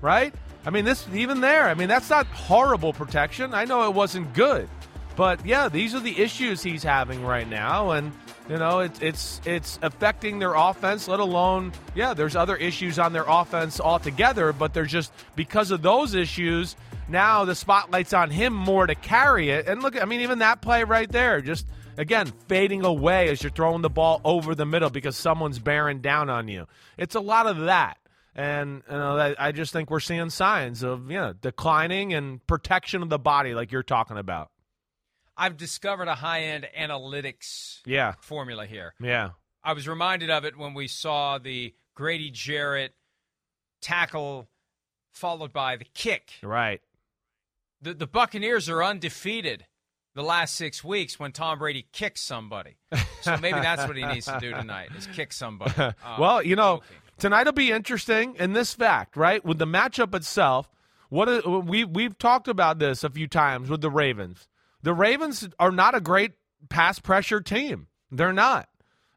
right? 0.00 0.34
I 0.64 0.70
mean, 0.70 0.84
this 0.84 1.06
even 1.12 1.40
there. 1.40 1.68
I 1.68 1.74
mean, 1.74 1.88
that's 1.88 2.08
not 2.08 2.26
horrible 2.26 2.92
protection. 2.92 3.52
I 3.52 3.64
know 3.64 3.84
it 3.84 3.94
wasn't 3.94 4.32
good, 4.32 4.68
but 5.16 5.44
yeah, 5.44 5.68
these 5.68 5.94
are 5.94 6.00
the 6.00 6.18
issues 6.20 6.62
he's 6.62 6.82
having 6.82 7.24
right 7.24 7.48
now, 7.48 7.90
and 7.90 8.12
you 8.48 8.56
know 8.56 8.80
it's 8.80 9.00
it's 9.00 9.40
it's 9.44 9.78
affecting 9.82 10.38
their 10.38 10.54
offense. 10.54 11.08
Let 11.08 11.20
alone 11.20 11.72
yeah, 11.94 12.14
there's 12.14 12.36
other 12.36 12.56
issues 12.56 12.98
on 12.98 13.12
their 13.12 13.24
offense 13.26 13.80
altogether, 13.80 14.52
but 14.52 14.72
they're 14.74 14.84
just 14.84 15.12
because 15.36 15.70
of 15.70 15.82
those 15.82 16.14
issues. 16.14 16.76
Now 17.08 17.44
the 17.44 17.54
spotlight's 17.54 18.12
on 18.14 18.30
him 18.30 18.54
more 18.54 18.86
to 18.86 18.94
carry 18.94 19.50
it. 19.50 19.66
And 19.66 19.82
look, 19.82 20.00
I 20.00 20.06
mean, 20.06 20.20
even 20.20 20.38
that 20.38 20.62
play 20.62 20.84
right 20.84 21.10
there, 21.10 21.40
just 21.40 21.66
again 21.98 22.32
fading 22.48 22.84
away 22.84 23.28
as 23.28 23.42
you're 23.42 23.50
throwing 23.50 23.82
the 23.82 23.90
ball 23.90 24.20
over 24.24 24.54
the 24.54 24.66
middle 24.66 24.88
because 24.88 25.16
someone's 25.16 25.58
bearing 25.58 26.00
down 26.00 26.30
on 26.30 26.48
you. 26.48 26.66
It's 26.96 27.14
a 27.14 27.20
lot 27.20 27.46
of 27.46 27.58
that. 27.66 27.98
And 28.34 28.82
you 28.90 28.96
know, 28.96 29.34
I 29.38 29.52
just 29.52 29.74
think 29.74 29.90
we're 29.90 30.00
seeing 30.00 30.30
signs 30.30 30.82
of 30.82 31.10
you 31.10 31.18
know 31.18 31.34
declining 31.34 32.14
and 32.14 32.44
protection 32.46 33.02
of 33.02 33.10
the 33.10 33.18
body, 33.18 33.54
like 33.54 33.72
you're 33.72 33.82
talking 33.82 34.16
about. 34.16 34.50
I've 35.36 35.56
discovered 35.56 36.08
a 36.08 36.14
high 36.14 36.42
end 36.42 36.66
analytics 36.78 37.80
yeah. 37.86 38.14
formula 38.20 38.66
here. 38.66 38.94
Yeah. 39.00 39.30
I 39.64 39.72
was 39.72 39.88
reminded 39.88 40.30
of 40.30 40.44
it 40.44 40.56
when 40.56 40.74
we 40.74 40.88
saw 40.88 41.38
the 41.38 41.74
Grady 41.94 42.30
Jarrett 42.30 42.94
tackle 43.80 44.48
followed 45.12 45.52
by 45.52 45.76
the 45.76 45.86
kick. 45.94 46.32
Right. 46.42 46.80
The 47.80 47.94
the 47.94 48.06
Buccaneers 48.06 48.68
are 48.68 48.82
undefeated 48.82 49.66
the 50.14 50.22
last 50.22 50.54
six 50.54 50.84
weeks 50.84 51.18
when 51.18 51.32
Tom 51.32 51.58
Brady 51.58 51.86
kicks 51.92 52.20
somebody. 52.20 52.76
So 53.22 53.36
maybe 53.38 53.60
that's 53.60 53.86
what 53.86 53.96
he 53.96 54.04
needs 54.04 54.26
to 54.26 54.38
do 54.40 54.50
tonight 54.54 54.90
is 54.96 55.06
kick 55.08 55.32
somebody. 55.32 55.72
Um, 56.04 56.20
well, 56.20 56.42
you 56.42 56.56
know, 56.56 56.82
tonight 57.18 57.44
will 57.44 57.52
be 57.52 57.70
interesting 57.70 58.36
in 58.36 58.52
this 58.52 58.74
fact, 58.74 59.16
right? 59.16 59.44
With 59.44 59.58
the 59.58 59.66
matchup 59.66 60.14
itself, 60.14 60.68
what 61.08 61.66
we 61.66 61.84
we've 61.84 62.18
talked 62.18 62.48
about 62.48 62.78
this 62.78 63.04
a 63.04 63.10
few 63.10 63.26
times 63.26 63.68
with 63.68 63.80
the 63.80 63.90
Ravens. 63.90 64.48
The 64.82 64.94
Ravens 64.94 65.48
are 65.58 65.70
not 65.70 65.94
a 65.94 66.00
great 66.00 66.32
pass 66.68 66.98
pressure 66.98 67.40
team. 67.40 67.86
They're 68.10 68.32
not. 68.32 68.68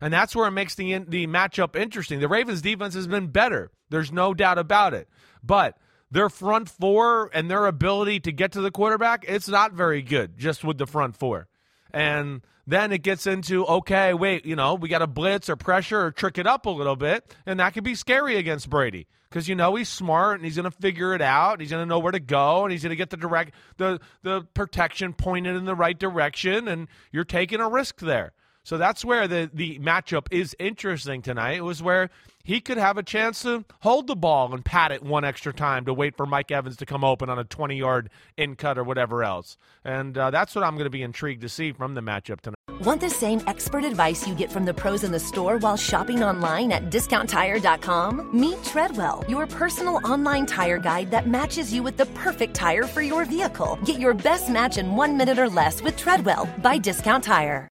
And 0.01 0.13
that's 0.13 0.35
where 0.35 0.47
it 0.47 0.51
makes 0.51 0.75
the 0.75 0.99
the 1.07 1.27
matchup 1.27 1.75
interesting. 1.75 2.19
The 2.19 2.27
Ravens 2.27 2.61
defense 2.61 2.93
has 2.95 3.07
been 3.07 3.27
better. 3.27 3.71
There's 3.89 4.11
no 4.11 4.33
doubt 4.33 4.57
about 4.57 4.93
it. 4.93 5.07
But 5.43 5.77
their 6.11 6.29
front 6.29 6.69
four 6.69 7.29
and 7.33 7.49
their 7.49 7.65
ability 7.65 8.21
to 8.21 8.31
get 8.31 8.51
to 8.53 8.61
the 8.61 8.71
quarterback, 8.71 9.25
it's 9.27 9.47
not 9.47 9.73
very 9.73 10.01
good 10.01 10.37
just 10.37 10.63
with 10.63 10.77
the 10.77 10.87
front 10.87 11.15
four. 11.15 11.47
And 11.95 12.41
then 12.67 12.91
it 12.91 13.03
gets 13.03 13.25
into 13.25 13.65
okay, 13.65 14.13
wait, 14.13 14.45
you 14.45 14.55
know, 14.55 14.75
we 14.75 14.89
got 14.89 14.99
to 14.99 15.07
blitz 15.07 15.49
or 15.49 15.55
pressure 15.55 16.07
or 16.07 16.11
trick 16.11 16.37
it 16.37 16.45
up 16.45 16.65
a 16.65 16.69
little 16.69 16.97
bit, 16.97 17.33
and 17.45 17.59
that 17.61 17.73
could 17.73 17.85
be 17.85 17.95
scary 17.95 18.35
against 18.35 18.69
Brady 18.69 19.07
because 19.29 19.47
you 19.47 19.55
know 19.55 19.75
he's 19.75 19.87
smart 19.87 20.35
and 20.35 20.43
he's 20.43 20.57
going 20.57 20.69
to 20.69 20.77
figure 20.77 21.13
it 21.13 21.21
out. 21.21 21.61
He's 21.61 21.69
going 21.69 21.81
to 21.81 21.85
know 21.85 21.99
where 21.99 22.11
to 22.11 22.19
go 22.19 22.63
and 22.63 22.71
he's 22.71 22.83
going 22.83 22.89
to 22.89 22.97
get 22.97 23.11
the 23.11 23.17
direct 23.17 23.55
the 23.77 24.01
the 24.23 24.41
protection 24.53 25.13
pointed 25.13 25.55
in 25.55 25.63
the 25.63 25.73
right 25.73 25.97
direction, 25.97 26.67
and 26.67 26.89
you're 27.13 27.23
taking 27.23 27.61
a 27.61 27.69
risk 27.69 28.01
there. 28.01 28.33
So 28.65 28.79
that's 28.79 29.05
where 29.05 29.27
the 29.27 29.49
the 29.53 29.79
matchup 29.79 30.25
is 30.31 30.55
interesting 30.59 31.21
tonight. 31.21 31.57
It 31.57 31.63
was 31.63 31.83
where 31.83 32.09
he 32.43 32.59
could 32.59 32.77
have 32.77 32.97
a 32.97 33.03
chance 33.03 33.43
to 33.43 33.63
hold 33.81 34.07
the 34.07 34.15
ball 34.15 34.53
and 34.53 34.65
pat 34.65 34.91
it 34.91 35.03
one 35.03 35.23
extra 35.23 35.53
time 35.53 35.85
to 35.85 35.93
wait 35.93 36.17
for 36.17 36.25
Mike 36.25 36.51
Evans 36.51 36.75
to 36.77 36.85
come 36.85 37.03
open 37.03 37.29
on 37.29 37.37
a 37.37 37.43
20 37.43 37.77
yard 37.77 38.09
in 38.37 38.55
cut 38.55 38.79
or 38.79 38.83
whatever 38.83 39.23
else. 39.23 39.57
And 39.83 40.17
uh, 40.17 40.31
that's 40.31 40.55
what 40.55 40.63
I'm 40.63 40.73
going 40.73 40.85
to 40.85 40.89
be 40.89 41.03
intrigued 41.03 41.41
to 41.43 41.49
see 41.49 41.73
from 41.73 41.93
the 41.93 42.01
matchup 42.01 42.41
tonight. 42.41 42.55
Want 42.81 43.01
the 43.01 43.09
same 43.09 43.39
expert 43.45 43.83
advice 43.85 44.27
you 44.27 44.33
get 44.33 44.51
from 44.51 44.65
the 44.65 44.73
pros 44.73 45.03
in 45.03 45.11
the 45.11 45.19
store 45.19 45.57
while 45.57 45.77
shopping 45.77 46.23
online 46.23 46.71
at 46.71 46.89
discounttire.com? 46.89 48.37
Meet 48.37 48.63
Treadwell, 48.63 49.23
your 49.27 49.45
personal 49.45 50.01
online 50.03 50.47
tire 50.47 50.79
guide 50.79 51.11
that 51.11 51.27
matches 51.27 51.71
you 51.71 51.83
with 51.83 51.97
the 51.97 52.07
perfect 52.07 52.55
tire 52.55 52.83
for 52.83 53.03
your 53.03 53.25
vehicle. 53.25 53.77
Get 53.85 53.99
your 53.99 54.15
best 54.15 54.49
match 54.49 54.79
in 54.79 54.95
one 54.95 55.15
minute 55.15 55.37
or 55.37 55.49
less 55.49 55.83
with 55.83 55.97
Treadwell 55.97 56.49
by 56.63 56.79
Discount 56.79 57.23
Tire. 57.23 57.69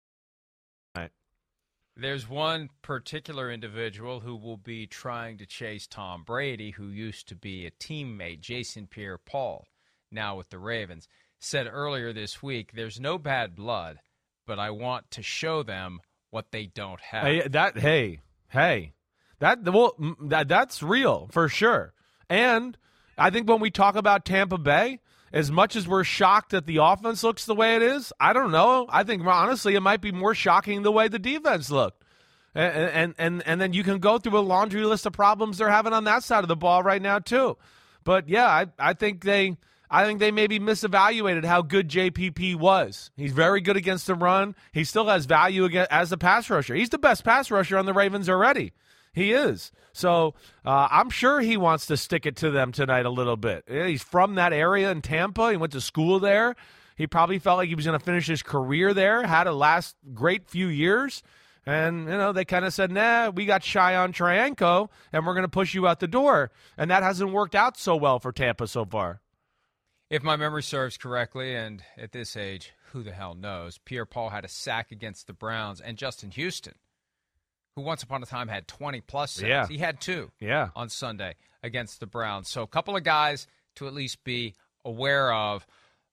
There's 2.01 2.29
one 2.29 2.71
particular 2.81 3.51
individual 3.51 4.21
who 4.21 4.37
will 4.37 4.57
be 4.57 4.87
trying 4.87 5.37
to 5.39 5.47
chase 5.47 5.89
Tom 5.89 6.23
Brady, 6.23 6.71
who 6.71 6.87
used 6.87 7.27
to 7.29 7.35
be 7.35 7.67
a 7.67 7.73
teammate, 7.73 8.41
Jason 8.41 8.87
Pierre 8.87 9.19
Paul, 9.19 9.67
now 10.09 10.37
with 10.37 10.49
the 10.51 10.61
Ravens, 10.61 11.09
said 11.41 11.69
earlier 11.69 12.13
this 12.13 12.41
week 12.41 12.71
there's 12.73 13.01
no 13.01 13.19
bad 13.19 13.57
blood, 13.57 13.99
but 14.47 14.61
I 14.61 14.71
want 14.71 15.11
to 15.11 15.25
show 15.25 15.65
them 15.65 15.99
what 16.31 16.53
they 16.53 16.67
don't 16.67 17.01
have. 17.01 17.25
Hey, 17.25 17.49
that 17.49 17.77
hey 17.77 18.21
hey 18.51 18.93
that 19.41 19.65
well 19.65 19.97
that 20.23 20.47
that's 20.47 20.85
real 20.85 21.29
for 21.33 21.49
sure. 21.49 21.95
And 22.31 22.79
I 23.17 23.31
think 23.31 23.49
when 23.49 23.61
we 23.61 23.73
talk 23.73 23.97
about 23.97 24.25
Tampa 24.25 24.59
Bay, 24.59 25.01
as 25.33 25.51
much 25.51 25.77
as 25.77 25.87
we're 25.87 26.05
shocked 26.05 26.51
that 26.51 26.67
the 26.67 26.79
offense 26.79 27.23
looks 27.23 27.45
the 27.45 27.55
way 27.55 27.77
it 27.77 27.83
is, 27.83 28.13
I 28.19 28.33
don't 28.33 28.51
know. 28.51 28.87
I 28.89 29.05
think 29.05 29.25
honestly, 29.27 29.75
it 29.75 29.81
might 29.81 30.01
be 30.01 30.13
more 30.13 30.35
shocking 30.35 30.83
the 30.83 30.93
way 30.93 31.09
the 31.09 31.19
defense 31.19 31.71
looked. 31.71 32.05
And, 32.55 32.75
and 32.75 33.15
and 33.19 33.47
and 33.47 33.61
then 33.61 33.73
you 33.73 33.85
can 33.85 33.99
go 33.99 34.19
through 34.19 34.39
a 34.39 34.41
laundry 34.41 34.83
list 34.85 35.07
of 35.07 35.13
problems 35.13 35.59
they're 35.59 35.69
having 35.69 35.93
on 35.93 36.05
that 36.05 36.25
side 36.25 36.45
of 36.45 36.49
the 36.49 36.57
ball 36.57 36.83
right 36.83 37.01
now 37.01 37.19
too. 37.19 37.57
But 38.05 38.29
yeah, 38.29 38.47
I, 38.47 38.67
I 38.79 38.95
think 38.95 39.23
they 39.23 39.57
I 39.91 40.05
think 40.05 40.19
they 40.19 40.31
maybe 40.31 40.59
misevaluated 40.59 41.45
how 41.45 41.63
good 41.63 41.89
JPP 41.89 42.57
was. 42.57 43.11
He's 43.17 43.33
very 43.33 43.61
good 43.61 43.77
against 43.77 44.07
the 44.07 44.15
run. 44.15 44.55
He 44.73 44.85
still 44.85 45.09
has 45.09 45.27
value 45.27 45.69
as 45.91 46.13
a 46.13 46.17
pass 46.17 46.51
rusher. 46.51 46.75
He's 46.75 46.91
the 46.91 46.99
best 46.99 47.25
pass 47.25 47.51
rusher 47.51 47.79
on 47.79 47.87
the 47.87 47.95
Ravens 47.95 48.29
already. 48.29 48.73
He 49.19 49.33
is. 49.33 49.73
So 49.93 50.35
uh, 50.65 50.87
I'm 50.91 51.11
sure 51.11 51.41
he 51.41 51.57
wants 51.57 51.87
to 51.87 51.97
stick 51.97 52.25
it 52.25 52.37
to 52.37 52.53
them 52.53 52.71
tonight 52.71 53.05
a 53.05 53.11
little 53.11 53.37
bit. 53.37 53.65
He's 53.67 54.03
from 54.03 54.37
that 54.37 54.53
area 54.53 54.91
in 54.93 55.03
Tampa. 55.03 55.51
He 55.51 55.57
went 55.57 55.73
to 55.73 55.81
school 55.81 56.21
there. 56.21 56.55
He 56.97 57.07
probably 57.07 57.41
felt 57.41 57.59
like 57.59 57.69
he 57.69 57.75
was 57.75 57.85
going 57.85 57.99
to 57.99 58.05
finish 58.05 58.29
his 58.29 58.43
career 58.43 58.95
there. 58.95 59.27
Had 59.27 59.49
a 59.49 59.53
last 59.53 59.97
great 60.15 60.49
few 60.49 60.69
years. 60.69 61.23
And, 61.67 62.09
you 62.09 62.17
know, 62.17 62.33
they 62.33 62.45
kind 62.45 62.65
of 62.65 62.73
said, 62.73 62.91
nah, 62.93 63.31
we 63.31 63.45
got 63.45 63.63
shy 63.63 63.95
on 63.95 64.13
Trianco, 64.13 64.89
and 65.13 65.27
we're 65.27 65.35
going 65.35 65.43
to 65.43 65.49
push 65.49 65.75
you 65.75 65.87
out 65.87 66.01
the 66.01 66.09
door. 66.09 66.51
And 66.79 66.91
that 66.91 67.03
hasn't 67.03 67.33
worked 67.33 67.55
out 67.55 67.77
so 67.77 67.97
well 67.97 68.21
for 68.21 68.33
Tampa 68.33 68.67
so 68.69 68.85
far. 68.85 69.21
If 70.09 70.23
my 70.23 70.37
memory 70.37 70.63
serves 70.63 70.97
correctly, 70.97 71.55
and 71.55 71.83
at 71.99 72.13
this 72.13 72.37
age, 72.37 72.73
who 72.93 73.03
the 73.03 73.13
hell 73.13 73.35
knows, 73.35 73.79
Pierre 73.79 74.07
Paul 74.07 74.31
had 74.31 74.45
a 74.45 74.49
sack 74.49 74.91
against 74.91 75.27
the 75.27 75.35
Browns, 75.35 75.81
and 75.81 75.99
Justin 75.99 76.31
Houston, 76.31 76.75
who 77.79 77.85
once 77.85 78.03
upon 78.03 78.21
a 78.23 78.27
time 78.27 78.49
had 78.49 78.67
20 78.67 79.01
plus 79.03 79.31
sacks, 79.31 79.49
yeah. 79.49 79.67
he 79.69 79.79
had 79.79 80.01
two 80.01 80.33
yeah. 80.41 80.71
on 80.75 80.89
Sunday 80.89 81.37
against 81.63 82.01
the 82.01 82.07
Browns. 82.07 82.49
So 82.51 82.63
a 82.63 82.67
couple 82.67 82.97
of 82.97 83.05
guys 83.05 83.47
to 83.77 83.87
at 83.87 83.95
least 83.95 84.25
be 84.25 84.55
aware 84.85 85.33
of. 85.33 85.65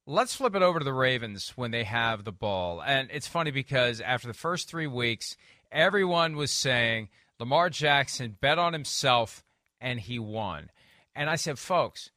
Let's 0.05 0.35
flip 0.35 0.55
it 0.55 0.61
over 0.61 0.77
to 0.77 0.85
the 0.85 0.93
Ravens 0.93 1.53
when 1.55 1.71
they 1.71 1.83
have 1.83 2.23
the 2.23 2.31
ball. 2.31 2.83
And 2.83 3.09
it's 3.11 3.27
funny 3.27 3.49
because 3.49 3.99
after 3.99 4.27
the 4.27 4.35
first 4.35 4.69
three 4.69 4.85
weeks, 4.85 5.35
everyone 5.71 6.35
was 6.35 6.51
saying 6.51 7.09
Lamar 7.39 7.71
Jackson 7.71 8.37
bet 8.39 8.59
on 8.59 8.73
himself 8.73 9.43
and 9.81 9.99
he 9.99 10.19
won. 10.19 10.69
And 11.15 11.31
I 11.31 11.35
said, 11.35 11.57
folks, 11.57 12.11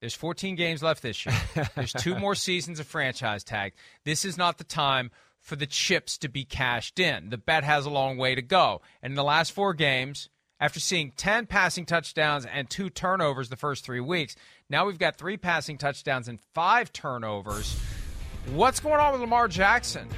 there's 0.00 0.14
14 0.14 0.56
games 0.56 0.82
left 0.82 1.02
this 1.02 1.24
year. 1.24 1.34
There's 1.74 1.94
two 1.94 2.14
more 2.18 2.34
seasons 2.34 2.80
of 2.80 2.86
franchise 2.86 3.44
tag. 3.44 3.72
This 4.04 4.26
is 4.26 4.36
not 4.36 4.58
the 4.58 4.64
time 4.64 5.10
for 5.40 5.56
the 5.56 5.66
chips 5.66 6.18
to 6.18 6.28
be 6.28 6.44
cashed 6.44 6.98
in. 6.98 7.30
The 7.30 7.38
bet 7.38 7.64
has 7.64 7.86
a 7.86 7.90
long 7.90 8.16
way 8.16 8.34
to 8.34 8.42
go. 8.42 8.82
And 9.02 9.12
in 9.12 9.16
the 9.16 9.24
last 9.24 9.52
four 9.52 9.74
games, 9.74 10.28
after 10.60 10.78
seeing 10.78 11.12
10 11.16 11.46
passing 11.46 11.86
touchdowns 11.86 12.44
and 12.44 12.68
two 12.68 12.90
turnovers 12.90 13.48
the 13.48 13.56
first 13.56 13.84
three 13.84 14.00
weeks, 14.00 14.36
now 14.68 14.86
we've 14.86 14.98
got 14.98 15.16
three 15.16 15.36
passing 15.36 15.78
touchdowns 15.78 16.28
and 16.28 16.38
five 16.54 16.92
turnovers. 16.92 17.78
What's 18.52 18.80
going 18.80 19.00
on 19.00 19.12
with 19.12 19.22
Lamar 19.22 19.48
Jackson 19.48 20.08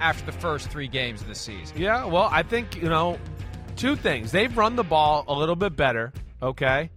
after 0.00 0.26
the 0.26 0.32
first 0.32 0.70
three 0.70 0.88
games 0.88 1.20
of 1.20 1.28
the 1.28 1.34
season? 1.34 1.78
Yeah, 1.78 2.04
well, 2.06 2.28
I 2.30 2.42
think, 2.42 2.76
you 2.76 2.88
know, 2.88 3.18
two 3.76 3.94
things. 3.94 4.32
They've 4.32 4.54
run 4.56 4.74
the 4.76 4.84
ball 4.84 5.24
a 5.28 5.34
little 5.34 5.56
bit 5.56 5.76
better, 5.76 6.12
okay? 6.42 6.90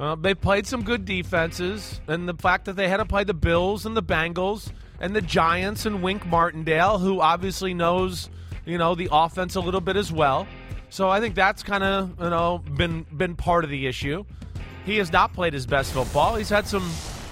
Uh, 0.00 0.14
they 0.14 0.34
played 0.34 0.66
some 0.66 0.82
good 0.82 1.04
defenses, 1.04 2.00
and 2.06 2.28
the 2.28 2.34
fact 2.34 2.66
that 2.66 2.76
they 2.76 2.88
had 2.88 2.98
to 2.98 3.04
play 3.04 3.24
the 3.24 3.34
Bills 3.34 3.84
and 3.84 3.96
the 3.96 4.02
Bengals 4.02 4.70
and 5.00 5.14
the 5.14 5.22
Giants 5.22 5.86
and 5.86 6.02
Wink 6.02 6.26
Martindale, 6.26 6.98
who 6.98 7.20
obviously 7.20 7.74
knows, 7.74 8.28
you 8.64 8.78
know, 8.78 8.94
the 8.94 9.08
offense 9.12 9.54
a 9.54 9.60
little 9.60 9.80
bit 9.80 9.96
as 9.96 10.12
well. 10.12 10.46
So 10.90 11.08
I 11.08 11.20
think 11.20 11.34
that's 11.34 11.62
kind 11.62 11.84
of, 11.84 12.18
you 12.20 12.30
know, 12.30 12.58
been 12.76 13.04
been 13.16 13.36
part 13.36 13.64
of 13.64 13.70
the 13.70 13.86
issue. 13.86 14.24
He 14.84 14.96
has 14.98 15.12
not 15.12 15.34
played 15.34 15.52
his 15.52 15.66
best 15.66 15.92
football. 15.92 16.36
He's 16.36 16.48
had 16.48 16.66
some 16.66 16.90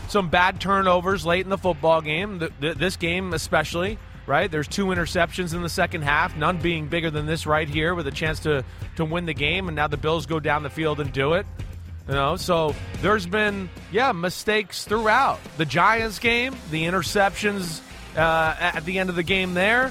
some 0.09 0.29
bad 0.29 0.61
turnovers 0.61 1.25
late 1.25 1.45
in 1.45 1.51
the 1.51 1.59
football 1.59 2.01
game. 2.01 2.39
The, 2.39 2.53
the, 2.61 2.75
this 2.75 2.97
game 2.97 3.33
especially, 3.33 3.99
right? 4.27 4.51
There's 4.51 4.69
two 4.69 4.87
interceptions 4.87 5.55
in 5.55 5.62
the 5.62 5.69
second 5.69 6.03
half, 6.03 6.37
none 6.37 6.59
being 6.59 6.87
bigger 6.87 7.11
than 7.11 7.27
this 7.27 7.47
right 7.47 7.69
here, 7.69 7.95
with 7.95 8.07
a 8.07 8.12
chance 8.12 8.41
to 8.41 8.64
to 8.97 9.05
win 9.05 9.25
the 9.27 9.35
game. 9.35 9.69
And 9.69 9.75
now 9.77 9.89
the 9.89 9.97
Bills 9.97 10.27
go 10.27 10.39
down 10.39 10.62
the 10.62 10.71
field 10.71 11.01
and 11.01 11.12
do 11.12 11.33
it. 11.33 11.47
You 12.09 12.14
know, 12.14 12.36
so 12.36 12.74
there's 13.02 13.26
been 13.26 13.68
yeah 13.90 14.12
mistakes 14.12 14.84
throughout 14.84 15.40
the 15.57 15.64
Giants 15.64 16.20
game, 16.20 16.54
the 16.70 16.84
interceptions 16.84 17.80
uh, 18.16 18.54
at 18.59 18.84
the 18.84 19.00
end 19.00 19.11
of 19.11 19.16
the 19.16 19.24
game 19.24 19.54
there, 19.54 19.90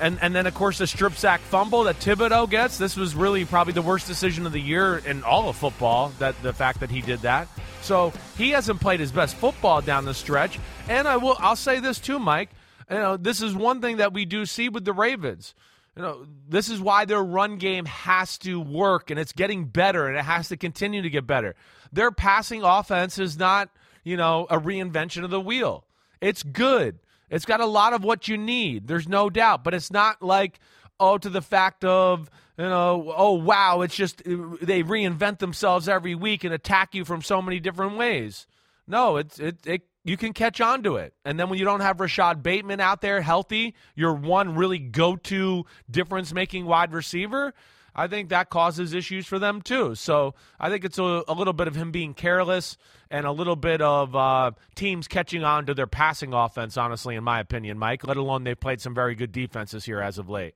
and 0.00 0.18
and 0.20 0.34
then 0.34 0.48
of 0.48 0.54
course 0.54 0.78
the 0.78 0.86
strip 0.88 1.12
sack 1.12 1.40
fumble 1.40 1.84
that 1.84 2.00
Thibodeaux 2.00 2.50
gets. 2.50 2.76
This 2.76 2.96
was 2.96 3.14
really 3.14 3.44
probably 3.44 3.72
the 3.72 3.82
worst 3.82 4.08
decision 4.08 4.46
of 4.46 4.52
the 4.52 4.60
year 4.60 4.98
in 4.98 5.22
all 5.22 5.48
of 5.48 5.54
football. 5.54 6.12
That 6.18 6.40
the 6.42 6.52
fact 6.52 6.80
that 6.80 6.90
he 6.90 7.00
did 7.00 7.20
that. 7.20 7.46
So 7.82 8.12
he 8.36 8.50
hasn't 8.50 8.80
played 8.80 8.98
his 8.98 9.12
best 9.12 9.36
football 9.36 9.80
down 9.80 10.06
the 10.06 10.14
stretch. 10.14 10.58
And 10.88 11.06
I 11.06 11.18
will 11.18 11.36
I'll 11.38 11.54
say 11.54 11.78
this 11.78 12.00
too, 12.00 12.18
Mike. 12.18 12.50
You 12.90 12.98
know, 12.98 13.16
this 13.16 13.40
is 13.40 13.54
one 13.54 13.80
thing 13.80 13.98
that 13.98 14.12
we 14.12 14.24
do 14.24 14.44
see 14.44 14.68
with 14.68 14.84
the 14.84 14.92
Ravens 14.92 15.54
you 15.96 16.02
know, 16.02 16.26
this 16.48 16.68
is 16.68 16.80
why 16.80 17.04
their 17.04 17.22
run 17.22 17.56
game 17.56 17.84
has 17.86 18.38
to 18.38 18.60
work 18.60 19.10
and 19.10 19.20
it's 19.20 19.32
getting 19.32 19.66
better 19.66 20.08
and 20.08 20.16
it 20.16 20.24
has 20.24 20.48
to 20.48 20.56
continue 20.56 21.02
to 21.02 21.10
get 21.10 21.26
better. 21.26 21.54
Their 21.92 22.10
passing 22.10 22.62
offense 22.64 23.18
is 23.18 23.38
not, 23.38 23.70
you 24.02 24.16
know, 24.16 24.46
a 24.50 24.58
reinvention 24.58 25.24
of 25.24 25.30
the 25.30 25.40
wheel. 25.40 25.84
It's 26.20 26.42
good. 26.42 26.98
It's 27.30 27.44
got 27.44 27.60
a 27.60 27.66
lot 27.66 27.92
of 27.92 28.02
what 28.02 28.28
you 28.28 28.36
need. 28.36 28.88
There's 28.88 29.08
no 29.08 29.30
doubt, 29.30 29.62
but 29.64 29.74
it's 29.74 29.92
not 29.92 30.22
like 30.22 30.58
oh 31.00 31.18
to 31.18 31.28
the 31.28 31.42
fact 31.42 31.84
of, 31.84 32.30
you 32.58 32.64
know, 32.64 33.12
oh 33.16 33.32
wow, 33.32 33.82
it's 33.82 33.96
just 33.96 34.18
they 34.24 34.82
reinvent 34.82 35.38
themselves 35.38 35.88
every 35.88 36.14
week 36.14 36.44
and 36.44 36.52
attack 36.52 36.94
you 36.94 37.04
from 37.04 37.22
so 37.22 37.40
many 37.40 37.60
different 37.60 37.96
ways. 37.96 38.46
No, 38.86 39.16
it's 39.16 39.38
it 39.38 39.58
it 39.66 39.82
you 40.04 40.16
can 40.16 40.32
catch 40.32 40.60
on 40.60 40.82
to 40.82 40.96
it. 40.96 41.14
And 41.24 41.40
then 41.40 41.48
when 41.48 41.58
you 41.58 41.64
don't 41.64 41.80
have 41.80 41.98
Rashod 41.98 42.42
Bateman 42.42 42.80
out 42.80 43.00
there 43.00 43.22
healthy, 43.22 43.74
your 43.94 44.14
one 44.14 44.54
really 44.54 44.78
go 44.78 45.16
to 45.16 45.64
difference 45.90 46.32
making 46.32 46.66
wide 46.66 46.92
receiver, 46.92 47.54
I 47.94 48.08
think 48.08 48.28
that 48.28 48.50
causes 48.50 48.92
issues 48.92 49.26
for 49.26 49.38
them 49.38 49.62
too. 49.62 49.94
So 49.94 50.34
I 50.60 50.68
think 50.68 50.84
it's 50.84 50.98
a, 50.98 51.24
a 51.26 51.32
little 51.32 51.52
bit 51.52 51.68
of 51.68 51.74
him 51.74 51.90
being 51.90 52.12
careless 52.12 52.76
and 53.10 53.26
a 53.26 53.32
little 53.32 53.56
bit 53.56 53.80
of 53.80 54.14
uh, 54.14 54.50
teams 54.74 55.08
catching 55.08 55.42
on 55.42 55.66
to 55.66 55.74
their 55.74 55.86
passing 55.86 56.34
offense, 56.34 56.76
honestly, 56.76 57.14
in 57.14 57.24
my 57.24 57.40
opinion, 57.40 57.78
Mike, 57.78 58.06
let 58.06 58.16
alone 58.16 58.44
they've 58.44 58.58
played 58.58 58.80
some 58.80 58.94
very 58.94 59.14
good 59.14 59.32
defenses 59.32 59.84
here 59.84 60.00
as 60.00 60.18
of 60.18 60.28
late. 60.28 60.54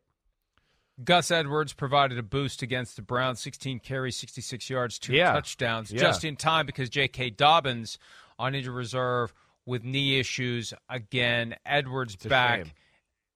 Gus 1.03 1.31
Edwards 1.31 1.73
provided 1.75 2.19
a 2.19 2.25
boost 2.25 2.61
against 2.63 2.97
the 2.97 3.03
Browns 3.03 3.41
16 3.41 3.79
carries, 3.79 4.17
66 4.17 4.69
yards, 4.69 4.99
two 4.99 5.13
yeah. 5.13 5.33
touchdowns, 5.33 5.93
yeah. 5.93 6.01
just 6.01 6.25
in 6.25 6.35
time 6.35 6.67
because 6.67 6.91
J.K. 6.91 7.31
Dobbins 7.31 7.99
on 8.39 8.55
injured 8.55 8.75
reserve 8.75 9.33
with 9.67 9.85
knee 9.85 10.19
issues 10.19 10.73
again. 10.89 11.55
Edwards 11.65 12.17
back, 12.17 12.75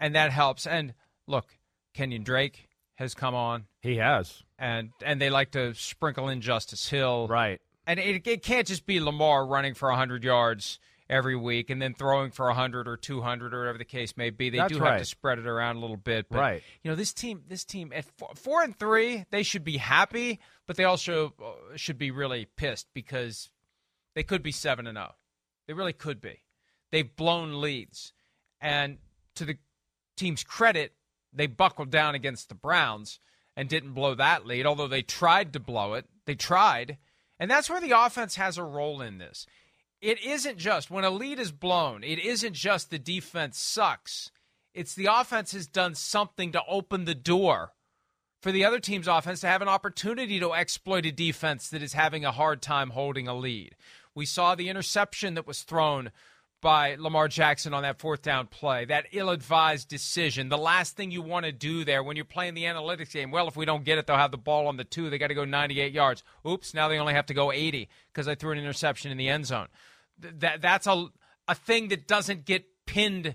and 0.01 0.15
that 0.15 0.33
helps. 0.33 0.67
And 0.67 0.95
look, 1.27 1.47
Kenyan 1.95 2.25
Drake 2.25 2.69
has 2.95 3.15
come 3.15 3.35
on. 3.35 3.67
He 3.81 3.97
has, 3.97 4.43
and 4.59 4.91
and 5.05 5.21
they 5.21 5.31
like 5.31 5.53
to 5.53 5.75
sprinkle 5.75 6.29
in 6.29 6.41
Justice 6.41 6.89
Hill, 6.89 7.29
right? 7.29 7.61
And 7.87 7.99
it, 7.99 8.27
it 8.27 8.43
can't 8.43 8.67
just 8.67 8.87
be 8.87 9.01
Lamar 9.01 9.47
running 9.47 9.75
for 9.75 9.91
hundred 9.91 10.25
yards 10.25 10.79
every 11.13 11.37
week 11.37 11.71
and 11.71 11.81
then 11.81 11.95
throwing 11.95 12.31
for 12.31 12.47
100 12.47 12.89
or 12.89 12.97
200 12.97 13.53
or 13.53 13.59
whatever 13.59 13.79
the 13.79 13.85
case 13.85 14.17
may 14.17 14.31
be. 14.31 14.51
They 14.51 14.59
That's 14.59 14.73
do 14.73 14.79
right. 14.79 14.93
have 14.93 15.01
to 15.01 15.05
spread 15.05 15.39
it 15.39 15.47
around 15.47 15.77
a 15.77 15.81
little 15.81 15.97
bit. 15.97 16.27
But, 16.31 16.39
Right. 16.39 16.63
You 16.83 16.91
know, 16.91 16.95
this 16.95 17.13
team, 17.13 17.43
this 17.49 17.65
team 17.65 17.93
at 17.95 18.07
four, 18.17 18.31
four 18.35 18.63
and 18.63 18.77
three, 18.77 19.27
they 19.31 19.43
should 19.43 19.63
be 19.63 19.77
happy, 19.77 20.41
but 20.67 20.77
they 20.77 20.85
also 20.85 21.35
uh, 21.43 21.77
should 21.77 21.99
be 21.99 22.11
really 22.11 22.47
pissed 22.57 22.87
because 22.95 23.51
they 24.15 24.23
could 24.23 24.43
be 24.43 24.53
seven 24.53 24.87
and 24.87 24.97
zero. 24.97 25.15
They 25.67 25.75
really 25.75 25.93
could 25.93 26.21
be. 26.21 26.43
They've 26.91 27.17
blown 27.17 27.61
leads, 27.61 28.13
and 28.61 28.99
to 29.37 29.45
the 29.45 29.57
team's 30.17 30.45
credit, 30.45 30.93
they 31.33 31.47
buckled 31.47 31.91
down 31.91 32.15
against 32.15 32.49
the 32.49 32.55
Browns 32.55 33.19
and 33.57 33.69
didn't 33.69 33.93
blow 33.95 34.15
that 34.15 34.47
lead. 34.47 34.67
Although 34.67 34.89
they 34.89 35.03
tried 35.03 35.53
to 35.53 35.61
blow 35.61 35.95
it, 35.95 36.07
they 36.27 36.35
tried, 36.35 36.99
and 37.39 37.51
that's 37.51 37.71
where 37.71 37.81
the 37.81 37.99
offense 37.99 38.37
has 38.37 38.59
a 38.59 38.65
role 38.65 39.01
in 39.01 39.19
this. 39.19 39.47
It 40.01 40.23
isn't 40.25 40.59
just 40.59 40.91
when 40.91 41.05
a 41.05 41.11
lead 41.11 41.39
is 41.39 41.53
blown. 41.53 42.03
It 42.03 42.19
isn't 42.19 42.55
just 42.55 42.91
the 42.91 42.99
defense 42.99 43.59
sucks. 43.59 44.33
It's 44.75 44.95
the 44.95 45.07
offense 45.07 45.53
has 45.53 45.67
done 45.67 45.95
something 45.95 46.51
to 46.53 46.63
open 46.69 47.05
the 47.05 47.15
door 47.15 47.73
for 48.43 48.51
the 48.51 48.65
other 48.65 48.81
team's 48.81 49.07
offense 49.07 49.41
to 49.41 49.47
have 49.47 49.63
an 49.63 49.69
opportunity 49.69 50.41
to 50.41 50.53
exploit 50.53 51.07
a 51.07 51.13
defense 51.13 51.69
that 51.69 51.83
is 51.83 51.93
having 51.93 52.25
a 52.25 52.33
hard 52.33 52.61
time 52.61 52.91
holding 52.91 53.29
a 53.29 53.35
lead. 53.35 53.77
We 54.15 54.27
saw 54.27 54.55
the 54.55 54.69
interception 54.69 55.35
that 55.35 55.47
was 55.47 55.63
thrown 55.63 56.11
by 56.61 56.95
Lamar 56.95 57.27
Jackson 57.27 57.75
on 57.75 57.83
that 57.83 57.99
fourth 57.99 58.23
down 58.23 58.47
play, 58.47 58.85
that 58.85 59.07
ill 59.13 59.31
advised 59.31 59.89
decision. 59.89 60.49
The 60.49 60.57
last 60.57 60.97
thing 60.97 61.11
you 61.11 61.21
want 61.21 61.45
to 61.45 61.51
do 61.51 61.85
there 61.85 62.05
when 62.05 62.15
you're 62.15 62.25
playing 62.25 62.55
the 62.55 62.65
analytics 62.65 63.13
game, 63.13 63.33
well, 63.33 63.49
if 63.49 63.57
we 63.57 63.65
don't 63.65 63.85
get 63.85 63.99
it, 63.99 64.07
they'll 64.07 64.17
have 64.17 64.31
the 64.31 64.39
ball 64.39 64.69
on 64.69 64.77
the 64.77 64.85
two. 64.85 65.11
They 65.11 65.19
got 65.19 65.27
to 65.29 65.35
go 65.35 65.45
98 65.45 65.93
yards. 65.93 66.23
Oops, 66.47 66.73
now 66.73 66.87
they 66.89 66.99
only 66.99 67.15
have 67.15 67.27
to 67.27 67.35
go 67.35 67.51
80 67.51 67.89
because 68.13 68.29
I 68.29 68.37
threw 68.37 68.53
an 68.53 68.59
interception 68.59 69.11
in 69.11 69.19
the 69.19 69.29
end 69.29 69.47
zone. 69.47 69.67
Th- 70.21 70.35
That, 70.39 70.63
that's 70.63 70.87
a, 70.87 71.07
a 71.49 71.55
thing 71.57 71.89
that 71.89 72.07
doesn't 72.07 72.45
get 72.45 72.65
pinned 72.87 73.35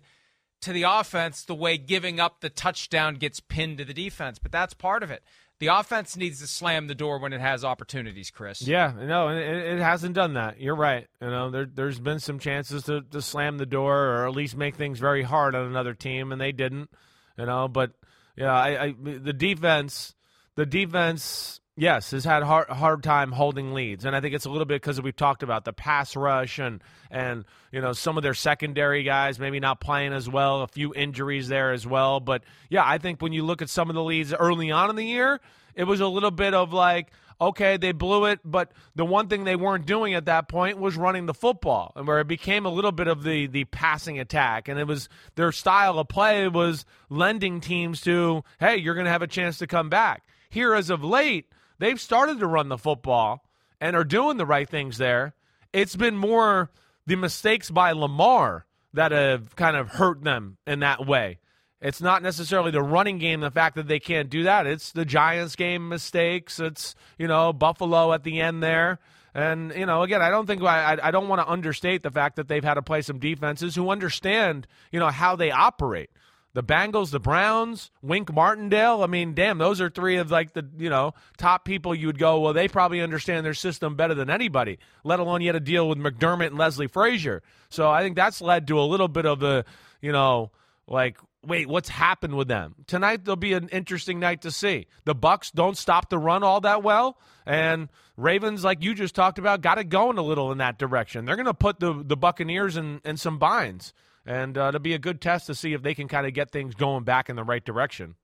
to 0.61 0.71
the 0.71 0.84
offense 0.84 1.43
the 1.43 1.53
way 1.53 1.78
giving 1.78 2.19
up 2.21 2.39
the 2.39 2.49
touchdown 2.49 3.15
gets 3.15 3.41
pinned 3.41 3.78
to 3.80 3.86
the 3.86 3.93
defense, 3.93 4.39
but 4.39 4.51
that's 4.53 4.73
part 4.73 5.03
of 5.03 5.11
it. 5.11 5.21
The 5.60 5.68
offense 5.68 6.16
needs 6.16 6.39
to 6.41 6.47
slam 6.47 6.88
the 6.88 6.93
door 6.93 7.20
when 7.20 7.34
it 7.34 7.41
has 7.41 7.66
opportunities, 7.66 8.30
Chris. 8.30 8.62
Yeah, 8.62 8.93
no, 8.95 9.30
it, 9.30 9.39
it 9.39 9.80
hasn't 9.80 10.14
done 10.14 10.34
that. 10.34 10.62
You're 10.62 10.76
right. 10.76 11.08
You 11.20 11.30
know, 11.30 11.49
there, 11.49 11.66
there's 11.66 11.99
been 11.99 12.20
some 12.20 12.38
chances 12.38 12.84
to, 12.84 13.01
to 13.01 13.22
slam 13.22 13.58
the 13.58 13.66
door 13.66 13.95
or 13.95 14.28
at 14.28 14.36
least 14.36 14.55
make 14.55 14.76
things 14.76 14.99
very 14.99 15.24
hard 15.24 15.55
on 15.55 15.66
another 15.66 15.95
team, 15.95 16.32
and 16.32 16.39
they 16.39 16.51
didn't. 16.51 16.91
You 17.38 17.45
know, 17.47 17.68
but 17.68 17.91
yeah, 18.36 18.53
I, 18.53 18.84
I 18.84 18.95
the 18.99 19.34
defense, 19.34 20.14
the 20.55 20.66
defense 20.66 21.60
Yes, 21.80 22.09
has 22.09 22.25
had 22.25 22.41
hard 22.41 22.69
hard 22.69 23.03
time 23.03 23.32
holding 23.32 23.71
leads, 23.75 24.03
and 24.03 24.15
I 24.15 24.19
think 24.19 24.34
it's 24.34 24.45
a 24.45 24.49
little 24.49 24.65
bit 24.65 24.82
because 24.82 24.99
we've 24.99 25.15
talked 25.15 25.43
about 25.43 25.63
the 25.63 25.71
pass 25.71 26.15
rush 26.15 26.57
and 26.57 26.82
and 27.11 27.45
you 27.71 27.82
know 27.82 27.93
some 27.93 28.17
of 28.17 28.23
their 28.23 28.34
secondary 28.34 29.03
guys 29.03 29.38
maybe 29.39 29.59
not 29.59 29.80
playing 29.80 30.11
as 30.11 30.28
well, 30.28 30.63
a 30.63 30.67
few 30.67 30.91
injuries 30.95 31.49
there 31.49 31.71
as 31.73 31.86
well. 31.86 32.19
But 32.19 32.43
yeah, 32.71 32.82
I 32.84 32.97
think 32.97 33.21
when 33.21 33.32
you 33.32 33.45
look 33.45 33.61
at 33.61 33.69
some 33.69 33.91
of 33.91 33.95
the 33.95 34.03
leads 34.03 34.34
early 34.34 34.71
on 34.71 34.89
in 34.89 34.95
the 34.95 35.05
year, 35.05 35.39
it 35.75 35.84
was 35.84 35.99
a 35.99 36.07
little 36.07 36.32
bit 36.32 36.55
of 36.55 36.73
like, 36.73 37.11
okay, 37.39 37.78
they 37.78 37.91
blew 37.91 38.25
it, 38.25 38.39
but 38.43 38.71
the 38.95 39.05
one 39.05 39.28
thing 39.28 39.43
they 39.43 39.55
weren't 39.55 39.86
doing 39.86 40.15
at 40.15 40.25
that 40.25 40.49
point 40.49 40.80
was 40.80 40.97
running 40.97 41.28
the 41.28 41.34
football, 41.36 41.93
and 41.95 42.07
where 42.07 42.19
it 42.19 42.28
became 42.28 42.65
a 42.65 42.69
little 42.69 42.91
bit 42.91 43.07
of 43.07 43.21
the 43.21 43.45
the 43.45 43.65
passing 43.65 44.17
attack, 44.17 44.67
and 44.67 44.80
it 44.80 44.88
was 44.88 45.09
their 45.36 45.51
style 45.51 45.99
of 45.99 46.07
play 46.07 46.47
was 46.47 46.86
lending 47.11 47.61
teams 47.61 48.01
to, 48.01 48.43
hey, 48.59 48.78
you're 48.78 48.95
going 48.95 49.05
to 49.05 49.11
have 49.11 49.21
a 49.21 49.28
chance 49.28 49.59
to 49.59 49.67
come 49.67 49.89
back. 49.89 50.23
Here 50.49 50.73
as 50.73 50.89
of 50.89 51.03
late 51.03 51.45
They've 51.80 51.99
started 51.99 52.39
to 52.39 52.47
run 52.47 52.69
the 52.69 52.78
football 52.78 53.43
and 53.80 53.95
are 53.95 54.03
doing 54.03 54.38
the 54.38 54.45
right 54.45 54.67
things 54.67 54.97
there. 54.97 55.34
It's 55.73 55.95
been 55.95 56.17
more 56.17 56.71
the 57.05 57.15
mistakes 57.15 57.69
by 57.69 57.91
Lamar 57.91 58.65
that 58.93 59.11
have 59.11 59.55
kind 59.55 59.78
of 59.78 59.89
hurt 59.89 60.23
them 60.23 60.57
in 60.65 60.80
that 60.80 61.05
way. 61.05 61.39
It's 61.80 62.01
not 62.01 62.23
necessarily 62.23 62.71
the 62.71 62.82
running 62.82 63.19
game, 63.19 63.41
the 63.41 63.51
fact 63.51 63.75
that 63.75 63.88
they 63.88 63.99
can't 63.99 64.30
do 64.30 64.43
that. 64.43 64.65
It's 64.65 64.91
the 64.91 65.05
Giants 65.05 65.55
game 65.55 65.88
mistakes. 65.89 66.59
It's, 66.59 66.95
you 67.19 67.28
know, 67.28 67.53
Buffalo 67.53 68.13
at 68.13 68.23
the 68.23 68.41
end 68.41 68.63
there. 68.63 68.99
And, 69.36 69.71
you 69.75 69.86
know, 69.86 70.01
again, 70.01 70.21
I 70.21 70.32
don't 70.32 70.47
think 70.47 70.63
I, 70.63 70.97
I 71.01 71.11
don't 71.11 71.28
want 71.28 71.41
to 71.41 71.47
understate 71.47 72.01
the 72.01 72.09
fact 72.09 72.38
that 72.38 72.47
they've 72.47 72.63
had 72.63 72.73
to 72.73 72.82
play 72.82 73.03
some 73.03 73.19
defenses 73.19 73.75
who 73.75 73.91
understand, 73.91 74.65
you 74.91 74.99
know, 74.99 75.09
how 75.09 75.36
they 75.36 75.51
operate 75.51 76.09
the 76.58 76.64
Bengals, 76.64 77.12
the 77.12 77.20
Browns, 77.20 77.91
Wink 78.01 78.34
Martindale. 78.34 79.03
I 79.03 79.05
mean, 79.05 79.36
damn, 79.36 79.60
those 79.60 79.80
are 79.80 79.91
three 79.91 80.18
of 80.18 80.32
like 80.32 80.53
the 80.53 80.68
you 80.80 80.89
know 80.89 81.14
top 81.38 81.66
people. 81.66 81.93
You 81.93 82.08
would 82.08 82.18
go, 82.18 82.39
well, 82.39 82.51
they 82.51 82.68
probably 82.68 82.99
understand 82.99 83.45
their 83.45 83.53
system 83.53 83.95
better 83.95 84.16
than 84.16 84.32
anybody. 84.32 84.80
Let 85.03 85.20
alone 85.20 85.41
you 85.41 85.49
had 85.49 85.53
to 85.53 85.60
deal 85.60 85.88
with 85.88 85.99
McDermott 85.99 86.47
and 86.47 86.58
Leslie 86.58 86.88
Frazier. 86.88 87.43
So 87.70 87.91
I 87.91 88.01
think 88.01 88.16
that's 88.16 88.41
led 88.41 88.68
to 88.70 88.80
a 88.80 88.82
little 88.82 89.08
bit 89.08 89.28
of 89.28 89.43
a 89.43 89.66
you 90.01 90.12
know 90.12 90.49
like 90.88 91.20
wait, 91.45 91.70
what's 91.70 91.89
happened 91.89 92.36
with 92.36 92.47
them? 92.47 92.74
Tonight 92.88 93.24
there'll 93.24 93.36
be 93.36 93.53
an 93.53 93.70
interesting 93.70 94.20
night 94.20 94.41
to 94.41 94.49
see. 94.49 94.88
The 95.05 95.14
Bucs 95.14 95.51
don't 95.51 95.78
stop 95.78 96.10
the 96.10 96.18
run 96.18 96.41
all 96.41 96.62
that 96.62 96.82
well, 96.82 97.20
and 97.45 97.88
Ravens, 98.18 98.64
like 98.64 98.84
you 98.84 98.95
just 98.95 99.14
talked 99.14 99.38
about, 99.38 99.62
got 99.62 99.78
it 99.78 99.89
going 99.89 100.18
a 100.18 100.24
little 100.24 100.51
in 100.51 100.58
that 100.58 100.80
direction. 100.80 101.26
They're 101.26 101.36
going 101.36 101.45
to 101.45 101.53
put 101.53 101.80
the 101.80 102.01
the 102.03 102.18
Buccaneers 102.18 102.78
in, 102.78 102.99
in 103.05 103.16
some 103.16 103.38
binds 103.38 103.93
and 104.28 104.57
uh, 104.57 104.67
it'll 104.67 104.82
be 104.82 104.93
a 104.93 104.99
good 104.99 105.21
test 105.21 105.47
to 105.47 105.55
see 105.55 105.73
if 105.73 105.82
they 105.82 105.95
can 105.95 106.07
kind 106.09 106.28
of 106.28 106.34
get 106.34 106.51
things 106.51 106.75
going 106.75 107.05
back 107.05 107.30
in 107.30 107.38
the 107.38 107.43
right 107.43 107.63
direction. 107.63 108.15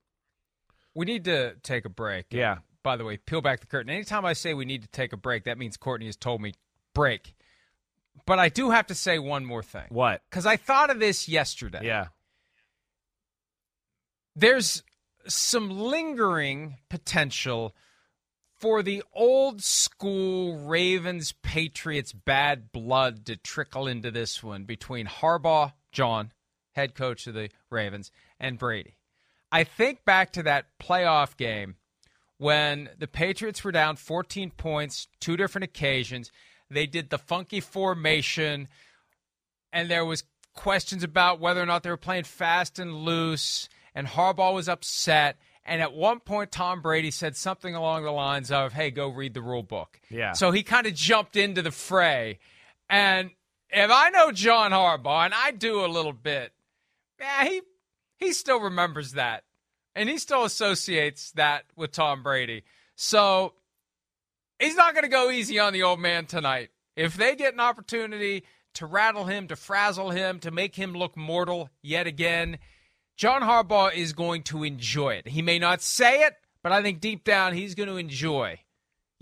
We 0.94 1.06
need 1.06 1.24
to 1.26 1.56
take 1.64 1.86
a 1.86 1.90
break. 1.90 2.28
Yeah. 2.30 2.58
By 2.84 2.98
the 2.98 3.06
way, 3.06 3.18
peel 3.18 3.42
back 3.42 3.62
the 3.62 3.66
curtain. 3.66 3.90
Anytime 3.90 4.26
I 4.26 4.34
say 4.34 4.54
we 4.54 4.66
need 4.66 4.82
to 4.82 4.90
take 4.90 5.14
a 5.14 5.18
break, 5.18 5.46
that 5.46 5.58
means 5.58 5.78
Courtney 5.78 6.08
has 6.08 6.18
told 6.18 6.42
me 6.42 6.54
break. 6.94 7.34
But 8.26 8.38
I 8.38 8.50
do 8.50 8.70
have 8.70 8.88
to 8.88 8.96
say 8.96 9.18
one 9.18 9.46
more 9.46 9.64
thing. 9.64 9.86
What? 9.90 10.22
Because 10.30 10.46
I 10.46 10.58
thought 10.58 10.90
of 10.90 11.00
this 11.00 11.30
yesterday. 11.30 11.80
Yeah. 11.84 12.08
There's 14.36 14.84
some 15.26 15.70
lingering 15.70 16.78
potential 16.90 17.74
for 18.60 18.84
the 18.84 19.04
old 19.14 19.64
school 19.64 20.58
Ravens 20.68 21.34
Patriots 21.42 22.12
bad 22.12 22.72
blood 22.74 23.26
to 23.28 23.38
trickle 23.38 23.88
into 23.88 24.12
this 24.12 24.44
one 24.44 24.66
between 24.66 25.08
Harbaugh 25.08 25.72
John, 25.94 26.34
head 26.74 26.96
coach 26.96 27.26
of 27.28 27.34
the 27.34 27.50
Ravens, 27.70 28.12
and 28.40 28.58
Brady. 28.58 28.98
I 29.52 29.64
think 29.64 30.04
back 30.04 30.34
to 30.34 30.44
that 30.44 30.66
playoff 30.82 31.38
game 31.38 31.76
when 32.38 32.90
the 32.98 33.08
Patriots 33.08 33.64
were 33.64 33.72
down 33.72 33.96
14 33.96 34.52
points, 34.52 35.08
two 35.20 35.38
different 35.38 35.64
occasions. 35.64 36.32
They 36.70 36.88
did 36.88 37.10
the 37.10 37.20
funky 37.20 37.60
formation, 37.60 38.68
and 39.72 39.90
there 39.90 40.04
was 40.04 40.24
questions 40.56 41.04
about 41.04 41.40
whether 41.40 41.62
or 41.62 41.66
not 41.66 41.84
they 41.84 41.90
were 41.90 41.98
playing 41.98 42.24
fast 42.24 42.80
and 42.80 42.94
loose, 42.94 43.70
and 43.94 44.08
Harbaugh 44.08 44.54
was 44.54 44.68
upset. 44.68 45.38
And 45.66 45.82
at 45.82 45.94
one 45.94 46.20
point, 46.20 46.52
Tom 46.52 46.82
Brady 46.82 47.12
said 47.12 47.38
something 47.38 47.74
along 47.74 48.04
the 48.04 48.12
lines 48.12 48.52
of, 48.52 48.74
"Hey, 48.74 48.92
go 48.92 49.08
read 49.08 49.34
the 49.34 49.42
rule 49.42 49.64
book." 49.64 50.02
Yeah. 50.10 50.34
So 50.34 50.52
he 50.52 50.64
kind 50.64 50.86
of 50.88 50.94
jumped 50.94 51.38
into 51.38 51.62
the 51.62 51.72
fray, 51.72 52.40
and 52.90 53.32
if 53.74 53.90
I 53.92 54.10
know 54.10 54.32
John 54.32 54.72
Harbaugh, 54.72 55.26
and 55.26 55.34
I 55.34 55.52
do 55.52 55.84
a 55.84 55.88
little 55.88 56.14
bit, 56.14 56.54
yeah, 57.20 57.46
he 57.46 57.62
he 58.18 58.34
still 58.34 58.60
remembers 58.60 59.14
that, 59.14 59.44
and 59.96 60.08
he 60.08 60.18
still 60.18 60.44
associates 60.44 61.32
that 61.32 61.66
with 61.76 61.92
Tom 61.92 62.24
Brady. 62.24 62.64
So 62.96 63.54
he's 64.60 64.76
not 64.76 64.94
going 64.94 65.04
to 65.04 65.10
go 65.10 65.32
easy 65.32 65.60
on 65.60 65.74
the 65.74 65.84
old 65.84 66.00
man 66.00 66.26
tonight. 66.26 66.70
If 66.96 67.16
they 67.16 67.36
get 67.36 67.54
an 67.54 67.60
opportunity 67.60 68.44
to 68.76 68.86
rattle 68.86 69.26
him, 69.26 69.48
to 69.48 69.56
frazzle 69.56 70.12
him, 70.12 70.40
to 70.40 70.52
make 70.52 70.76
him 70.76 70.94
look 70.94 71.18
mortal 71.18 71.70
yet 71.82 72.06
again, 72.06 72.60
John 73.18 73.42
Harbaugh 73.42 73.94
is 73.94 74.14
going 74.14 74.44
to 74.44 74.64
enjoy 74.64 75.16
it. 75.16 75.28
He 75.28 75.42
may 75.42 75.58
not 75.58 75.82
say 75.82 76.22
it, 76.22 76.36
but 76.62 76.72
I 76.72 76.82
think 76.84 77.00
deep 77.00 77.24
down 77.24 77.54
he's 77.54 77.76
going 77.76 77.90
to 77.90 77.98
enjoy 77.98 78.60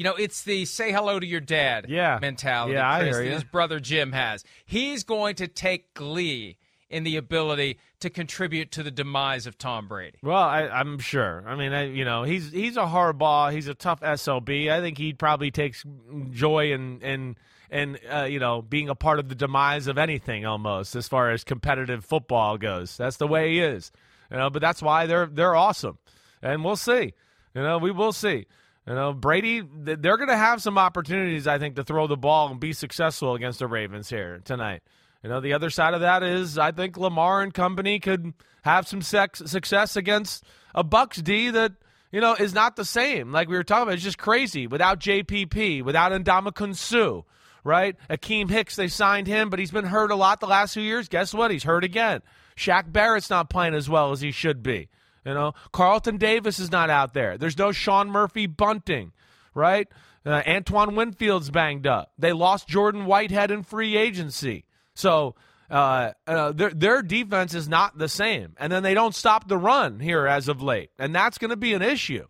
you 0.01 0.03
know, 0.03 0.15
it's 0.15 0.41
the 0.41 0.65
say 0.65 0.91
hello 0.91 1.19
to 1.19 1.27
your 1.27 1.39
dad 1.39 1.85
yeah. 1.87 2.17
mentality 2.19 2.73
yeah, 2.73 3.01
Chris, 3.01 3.17
you. 3.17 3.31
his 3.33 3.43
brother 3.43 3.79
Jim 3.79 4.13
has. 4.13 4.43
He's 4.65 5.03
going 5.03 5.35
to 5.35 5.47
take 5.47 5.93
glee 5.93 6.57
in 6.89 7.03
the 7.03 7.17
ability 7.17 7.77
to 7.99 8.09
contribute 8.09 8.71
to 8.71 8.81
the 8.81 8.89
demise 8.89 9.45
of 9.45 9.59
Tom 9.59 9.87
Brady. 9.87 10.17
Well, 10.23 10.41
I, 10.41 10.79
am 10.79 10.97
sure. 10.97 11.43
I 11.45 11.55
mean, 11.55 11.71
I, 11.71 11.83
you 11.83 12.03
know, 12.03 12.23
he's 12.23 12.51
he's 12.51 12.77
a 12.77 12.85
Harbaugh. 12.85 13.53
He's 13.53 13.67
a 13.67 13.75
tough 13.75 13.99
sob. 14.19 14.49
I 14.49 14.81
think 14.81 14.97
he 14.97 15.13
probably 15.13 15.51
takes 15.51 15.85
joy 16.31 16.71
in 16.71 16.99
in 17.01 17.35
and 17.69 17.99
uh, 18.11 18.23
you 18.23 18.39
know 18.39 18.63
being 18.63 18.89
a 18.89 18.95
part 18.95 19.19
of 19.19 19.29
the 19.29 19.35
demise 19.35 19.85
of 19.85 19.99
anything 19.99 20.47
almost 20.47 20.95
as 20.95 21.07
far 21.07 21.29
as 21.29 21.43
competitive 21.43 22.03
football 22.03 22.57
goes. 22.57 22.97
That's 22.97 23.17
the 23.17 23.27
way 23.27 23.51
he 23.51 23.59
is. 23.59 23.91
You 24.31 24.37
know, 24.37 24.49
but 24.49 24.63
that's 24.63 24.81
why 24.81 25.05
they're 25.05 25.27
they're 25.27 25.55
awesome, 25.55 25.99
and 26.41 26.65
we'll 26.65 26.75
see. 26.75 27.13
You 27.53 27.61
know, 27.61 27.77
we 27.77 27.91
will 27.91 28.13
see. 28.13 28.47
You 28.87 28.95
know, 28.95 29.13
Brady, 29.13 29.61
they're 29.61 30.17
going 30.17 30.29
to 30.29 30.37
have 30.37 30.61
some 30.61 30.77
opportunities, 30.77 31.45
I 31.45 31.59
think, 31.59 31.75
to 31.75 31.83
throw 31.83 32.07
the 32.07 32.17
ball 32.17 32.49
and 32.49 32.59
be 32.59 32.73
successful 32.73 33.35
against 33.35 33.59
the 33.59 33.67
Ravens 33.67 34.09
here 34.09 34.41
tonight. 34.43 34.81
You 35.23 35.29
know, 35.29 35.39
the 35.39 35.53
other 35.53 35.69
side 35.69 35.93
of 35.93 36.01
that 36.01 36.23
is 36.23 36.57
I 36.57 36.71
think 36.71 36.97
Lamar 36.97 37.41
and 37.41 37.53
company 37.53 37.99
could 37.99 38.33
have 38.63 38.87
some 38.87 39.03
sex, 39.03 39.41
success 39.45 39.95
against 39.95 40.43
a 40.73 40.83
Bucs 40.83 41.23
D 41.23 41.51
that, 41.51 41.73
you 42.11 42.21
know, 42.21 42.33
is 42.33 42.55
not 42.55 42.75
the 42.75 42.85
same. 42.85 43.31
Like 43.31 43.47
we 43.47 43.55
were 43.55 43.63
talking 43.63 43.83
about, 43.83 43.93
it's 43.93 44.03
just 44.03 44.17
crazy. 44.17 44.65
Without 44.65 44.99
JPP, 44.99 45.83
without 45.83 46.11
Ndamukong 46.11 46.75
Suh, 46.75 47.21
right? 47.63 47.95
Akiem 48.09 48.49
Hicks, 48.49 48.75
they 48.75 48.87
signed 48.87 49.27
him, 49.27 49.51
but 49.51 49.59
he's 49.59 49.71
been 49.71 49.85
hurt 49.85 50.09
a 50.09 50.15
lot 50.15 50.39
the 50.39 50.47
last 50.47 50.73
few 50.73 50.83
years. 50.83 51.07
Guess 51.07 51.35
what? 51.35 51.51
He's 51.51 51.63
hurt 51.63 51.83
again. 51.83 52.21
Shaq 52.57 52.91
Barrett's 52.91 53.29
not 53.29 53.49
playing 53.49 53.75
as 53.75 53.87
well 53.87 54.11
as 54.11 54.21
he 54.21 54.31
should 54.31 54.63
be. 54.63 54.89
You 55.25 55.33
know, 55.33 55.53
Carlton 55.71 56.17
Davis 56.17 56.59
is 56.59 56.71
not 56.71 56.89
out 56.89 57.13
there. 57.13 57.37
There's 57.37 57.57
no 57.57 57.71
Sean 57.71 58.09
Murphy-Bunting, 58.09 59.11
right? 59.53 59.87
Uh, 60.25 60.41
Antoine 60.47 60.95
Winfield's 60.95 61.49
banged 61.49 61.85
up. 61.85 62.11
They 62.17 62.33
lost 62.33 62.67
Jordan 62.67 63.05
Whitehead 63.05 63.51
in 63.51 63.63
free 63.63 63.97
agency. 63.97 64.65
So 64.95 65.35
uh, 65.69 66.11
uh, 66.25 66.51
their, 66.53 66.71
their 66.71 67.01
defense 67.01 67.53
is 67.53 67.69
not 67.69 67.97
the 67.97 68.09
same. 68.09 68.55
And 68.59 68.71
then 68.71 68.83
they 68.83 68.93
don't 68.93 69.15
stop 69.15 69.47
the 69.47 69.57
run 69.57 69.99
here 69.99 70.27
as 70.27 70.47
of 70.47 70.61
late. 70.61 70.89
And 70.97 71.13
that's 71.13 71.37
going 71.37 71.49
to 71.49 71.57
be 71.57 71.73
an 71.73 71.81
issue. 71.81 72.25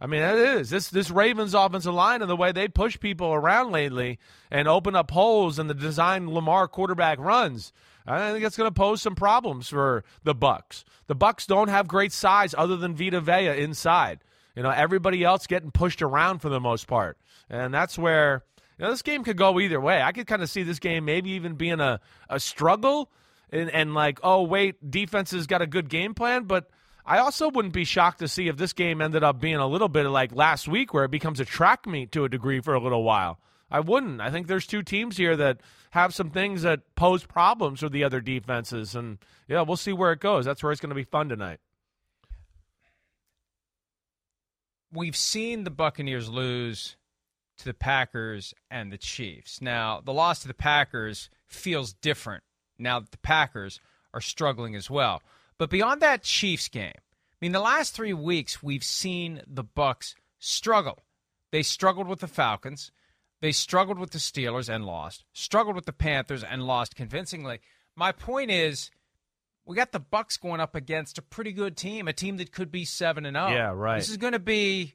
I 0.00 0.06
mean, 0.06 0.22
it 0.22 0.38
is. 0.38 0.70
This, 0.70 0.88
this 0.88 1.10
Ravens 1.10 1.54
offensive 1.54 1.94
line 1.94 2.22
and 2.22 2.30
the 2.30 2.36
way 2.36 2.50
they 2.50 2.66
push 2.66 2.98
people 2.98 3.32
around 3.32 3.70
lately 3.70 4.18
and 4.50 4.66
open 4.66 4.96
up 4.96 5.12
holes 5.12 5.60
in 5.60 5.68
the 5.68 5.74
design 5.74 6.32
Lamar 6.32 6.66
quarterback 6.66 7.18
runs– 7.20 7.72
I 8.06 8.32
think 8.32 8.44
it's 8.44 8.56
going 8.56 8.68
to 8.68 8.74
pose 8.74 9.02
some 9.02 9.14
problems 9.14 9.68
for 9.68 10.04
the 10.24 10.34
Bucs. 10.34 10.84
The 11.06 11.16
Bucs 11.16 11.46
don't 11.46 11.68
have 11.68 11.86
great 11.86 12.12
size 12.12 12.54
other 12.56 12.76
than 12.76 12.94
Vita 12.94 13.20
Vea 13.20 13.62
inside. 13.62 14.20
You 14.56 14.62
know, 14.62 14.70
everybody 14.70 15.24
else 15.24 15.46
getting 15.46 15.70
pushed 15.70 16.02
around 16.02 16.40
for 16.40 16.48
the 16.48 16.60
most 16.60 16.86
part, 16.86 17.16
and 17.48 17.72
that's 17.72 17.98
where 17.98 18.44
you 18.78 18.84
know 18.84 18.90
this 18.90 19.02
game 19.02 19.24
could 19.24 19.38
go 19.38 19.58
either 19.58 19.80
way. 19.80 20.02
I 20.02 20.12
could 20.12 20.26
kind 20.26 20.42
of 20.42 20.50
see 20.50 20.62
this 20.62 20.78
game 20.78 21.04
maybe 21.04 21.30
even 21.30 21.54
being 21.54 21.80
a 21.80 22.00
a 22.28 22.38
struggle, 22.38 23.10
and 23.50 23.70
and 23.70 23.94
like 23.94 24.20
oh 24.22 24.42
wait, 24.42 24.90
defense 24.90 25.30
has 25.30 25.46
got 25.46 25.62
a 25.62 25.66
good 25.66 25.88
game 25.88 26.14
plan, 26.14 26.44
but. 26.44 26.68
I 27.04 27.18
also 27.18 27.50
wouldn't 27.50 27.74
be 27.74 27.82
shocked 27.82 28.20
to 28.20 28.28
see 28.28 28.46
if 28.46 28.56
this 28.56 28.72
game 28.72 29.02
ended 29.02 29.24
up 29.24 29.40
being 29.40 29.56
a 29.56 29.66
little 29.66 29.88
bit 29.88 30.06
like 30.06 30.32
last 30.32 30.68
week, 30.68 30.94
where 30.94 31.02
it 31.02 31.10
becomes 31.10 31.40
a 31.40 31.44
track 31.44 31.84
meet 31.84 32.12
to 32.12 32.22
a 32.22 32.28
degree 32.28 32.60
for 32.60 32.74
a 32.74 32.80
little 32.80 33.02
while. 33.02 33.40
I 33.72 33.80
wouldn't. 33.80 34.20
I 34.20 34.30
think 34.30 34.46
there's 34.46 34.68
two 34.68 34.84
teams 34.84 35.16
here 35.16 35.34
that 35.34 35.62
have 35.92 36.14
some 36.14 36.30
things 36.30 36.62
that 36.62 36.80
pose 36.94 37.22
problems 37.24 37.80
for 37.80 37.88
the 37.90 38.02
other 38.02 38.22
defenses, 38.22 38.94
and 38.94 39.18
yeah, 39.46 39.60
we'll 39.60 39.76
see 39.76 39.92
where 39.92 40.12
it 40.12 40.20
goes. 40.20 40.46
That's 40.46 40.62
where 40.62 40.72
it's 40.72 40.80
going 40.80 40.88
to 40.88 40.94
be 40.94 41.04
fun 41.04 41.28
tonight. 41.28 41.60
We've 44.90 45.16
seen 45.16 45.64
the 45.64 45.70
Buccaneers 45.70 46.30
lose 46.30 46.96
to 47.58 47.66
the 47.66 47.74
Packers 47.74 48.54
and 48.70 48.90
the 48.90 48.96
Chiefs. 48.96 49.60
Now, 49.60 50.00
the 50.02 50.14
loss 50.14 50.40
to 50.40 50.48
the 50.48 50.54
Packers 50.54 51.28
feels 51.46 51.92
different 51.92 52.42
now 52.78 52.98
that 53.00 53.10
the 53.10 53.18
Packers 53.18 53.78
are 54.14 54.20
struggling 54.22 54.74
as 54.74 54.88
well. 54.88 55.22
But 55.58 55.68
beyond 55.68 56.00
that 56.00 56.22
Chiefs 56.22 56.68
game, 56.68 56.94
I 56.96 57.36
mean, 57.42 57.52
the 57.52 57.60
last 57.60 57.94
three 57.94 58.14
weeks 58.14 58.62
we've 58.62 58.84
seen 58.84 59.42
the 59.46 59.64
Bucs 59.64 60.14
struggle. 60.38 61.00
They 61.50 61.62
struggled 61.62 62.08
with 62.08 62.20
the 62.20 62.28
Falcons. 62.28 62.92
They 63.42 63.50
struggled 63.52 63.98
with 63.98 64.12
the 64.12 64.18
Steelers 64.18 64.72
and 64.72 64.86
lost. 64.86 65.24
Struggled 65.32 65.74
with 65.74 65.84
the 65.84 65.92
Panthers 65.92 66.44
and 66.44 66.62
lost 66.62 66.94
convincingly. 66.94 67.58
My 67.96 68.12
point 68.12 68.52
is, 68.52 68.90
we 69.66 69.74
got 69.74 69.90
the 69.90 70.00
Bucs 70.00 70.40
going 70.40 70.60
up 70.60 70.76
against 70.76 71.18
a 71.18 71.22
pretty 71.22 71.52
good 71.52 71.76
team, 71.76 72.06
a 72.06 72.12
team 72.12 72.36
that 72.36 72.52
could 72.52 72.70
be 72.70 72.84
seven 72.84 73.26
and 73.26 73.36
zero. 73.36 73.48
Yeah, 73.48 73.72
right. 73.74 73.98
This 73.98 74.10
is 74.10 74.16
going 74.16 74.32
to 74.32 74.38
be. 74.38 74.94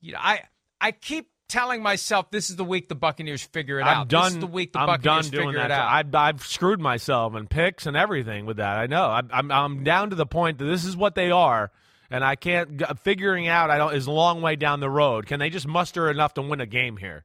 You 0.00 0.12
know, 0.12 0.18
I 0.20 0.42
I 0.80 0.90
keep 0.90 1.30
telling 1.48 1.82
myself 1.82 2.32
this 2.32 2.50
is 2.50 2.56
the 2.56 2.64
week 2.64 2.88
the 2.88 2.96
Buccaneers 2.96 3.44
figure 3.44 3.78
it 3.78 3.84
I'm 3.84 3.98
out. 3.98 4.08
Done, 4.08 4.24
this 4.24 4.32
is 4.34 4.40
the 4.40 4.46
week 4.48 4.72
the 4.72 4.80
I'm 4.80 4.86
Buccaneers 4.86 5.30
done 5.30 5.30
doing 5.30 5.48
figure 5.50 5.60
that. 5.60 5.70
it 5.70 5.72
out. 5.72 5.88
I've, 5.88 6.14
I've 6.14 6.44
screwed 6.44 6.80
myself 6.80 7.34
and 7.34 7.48
picks 7.48 7.86
and 7.86 7.96
everything 7.96 8.44
with 8.44 8.56
that. 8.56 8.76
I 8.76 8.86
know. 8.86 9.06
I'm, 9.06 9.30
I'm, 9.32 9.52
I'm 9.52 9.84
down 9.84 10.10
to 10.10 10.16
the 10.16 10.26
point 10.26 10.58
that 10.58 10.64
this 10.64 10.84
is 10.84 10.96
what 10.96 11.14
they 11.14 11.30
are, 11.30 11.70
and 12.14 12.24
I 12.24 12.36
can't 12.36 12.80
figuring 13.00 13.48
out. 13.48 13.70
I 13.70 13.78
don't 13.78 13.92
is 13.92 14.06
a 14.06 14.12
long 14.12 14.40
way 14.40 14.54
down 14.54 14.78
the 14.78 14.88
road. 14.88 15.26
Can 15.26 15.40
they 15.40 15.50
just 15.50 15.66
muster 15.66 16.08
enough 16.08 16.34
to 16.34 16.42
win 16.42 16.60
a 16.60 16.66
game 16.66 16.96
here? 16.96 17.24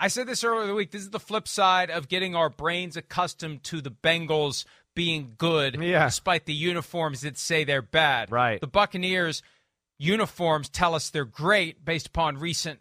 I 0.00 0.08
said 0.08 0.26
this 0.26 0.42
earlier 0.42 0.62
in 0.62 0.68
the 0.68 0.74
week. 0.74 0.90
This 0.90 1.02
is 1.02 1.10
the 1.10 1.20
flip 1.20 1.46
side 1.46 1.90
of 1.90 2.08
getting 2.08 2.34
our 2.34 2.48
brains 2.48 2.96
accustomed 2.96 3.62
to 3.64 3.82
the 3.82 3.90
Bengals 3.90 4.64
being 4.94 5.34
good, 5.36 5.82
yeah. 5.82 6.06
despite 6.06 6.46
the 6.46 6.54
uniforms 6.54 7.20
that 7.20 7.36
say 7.36 7.64
they're 7.64 7.82
bad. 7.82 8.32
Right. 8.32 8.58
The 8.58 8.66
Buccaneers 8.66 9.42
uniforms 9.98 10.70
tell 10.70 10.94
us 10.94 11.10
they're 11.10 11.26
great 11.26 11.84
based 11.84 12.06
upon 12.06 12.38
recent 12.38 12.80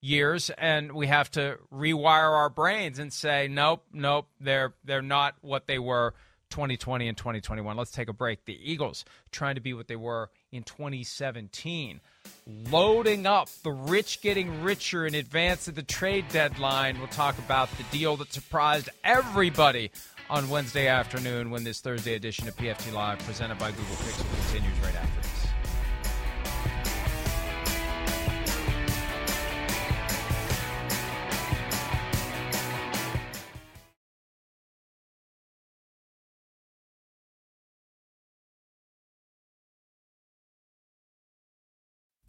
years, 0.00 0.50
and 0.50 0.90
we 0.90 1.06
have 1.06 1.30
to 1.32 1.58
rewire 1.72 2.32
our 2.32 2.50
brains 2.50 2.98
and 2.98 3.12
say, 3.12 3.46
nope, 3.46 3.84
nope, 3.92 4.26
they're 4.40 4.74
they're 4.84 5.00
not 5.00 5.36
what 5.42 5.68
they 5.68 5.78
were 5.78 6.14
2020 6.52 7.08
and 7.08 7.16
2021. 7.16 7.76
Let's 7.76 7.90
take 7.90 8.08
a 8.08 8.12
break. 8.12 8.44
The 8.44 8.58
Eagles 8.62 9.04
trying 9.32 9.56
to 9.56 9.60
be 9.60 9.72
what 9.72 9.88
they 9.88 9.96
were 9.96 10.30
in 10.52 10.62
2017, 10.62 12.00
loading 12.46 13.26
up 13.26 13.48
the 13.62 13.72
rich 13.72 14.20
getting 14.20 14.62
richer 14.62 15.06
in 15.06 15.14
advance 15.14 15.66
of 15.66 15.74
the 15.74 15.82
trade 15.82 16.26
deadline. 16.28 16.98
We'll 16.98 17.08
talk 17.08 17.38
about 17.38 17.70
the 17.78 17.84
deal 17.84 18.16
that 18.18 18.32
surprised 18.32 18.90
everybody 19.02 19.90
on 20.28 20.50
Wednesday 20.50 20.88
afternoon 20.88 21.50
when 21.50 21.64
this 21.64 21.80
Thursday 21.80 22.14
edition 22.14 22.46
of 22.46 22.56
PFT 22.56 22.92
Live 22.92 23.18
presented 23.20 23.58
by 23.58 23.70
Google 23.70 23.96
Pixel 23.96 24.26
continues 24.44 24.78
right 24.80 24.94
after 24.96 25.21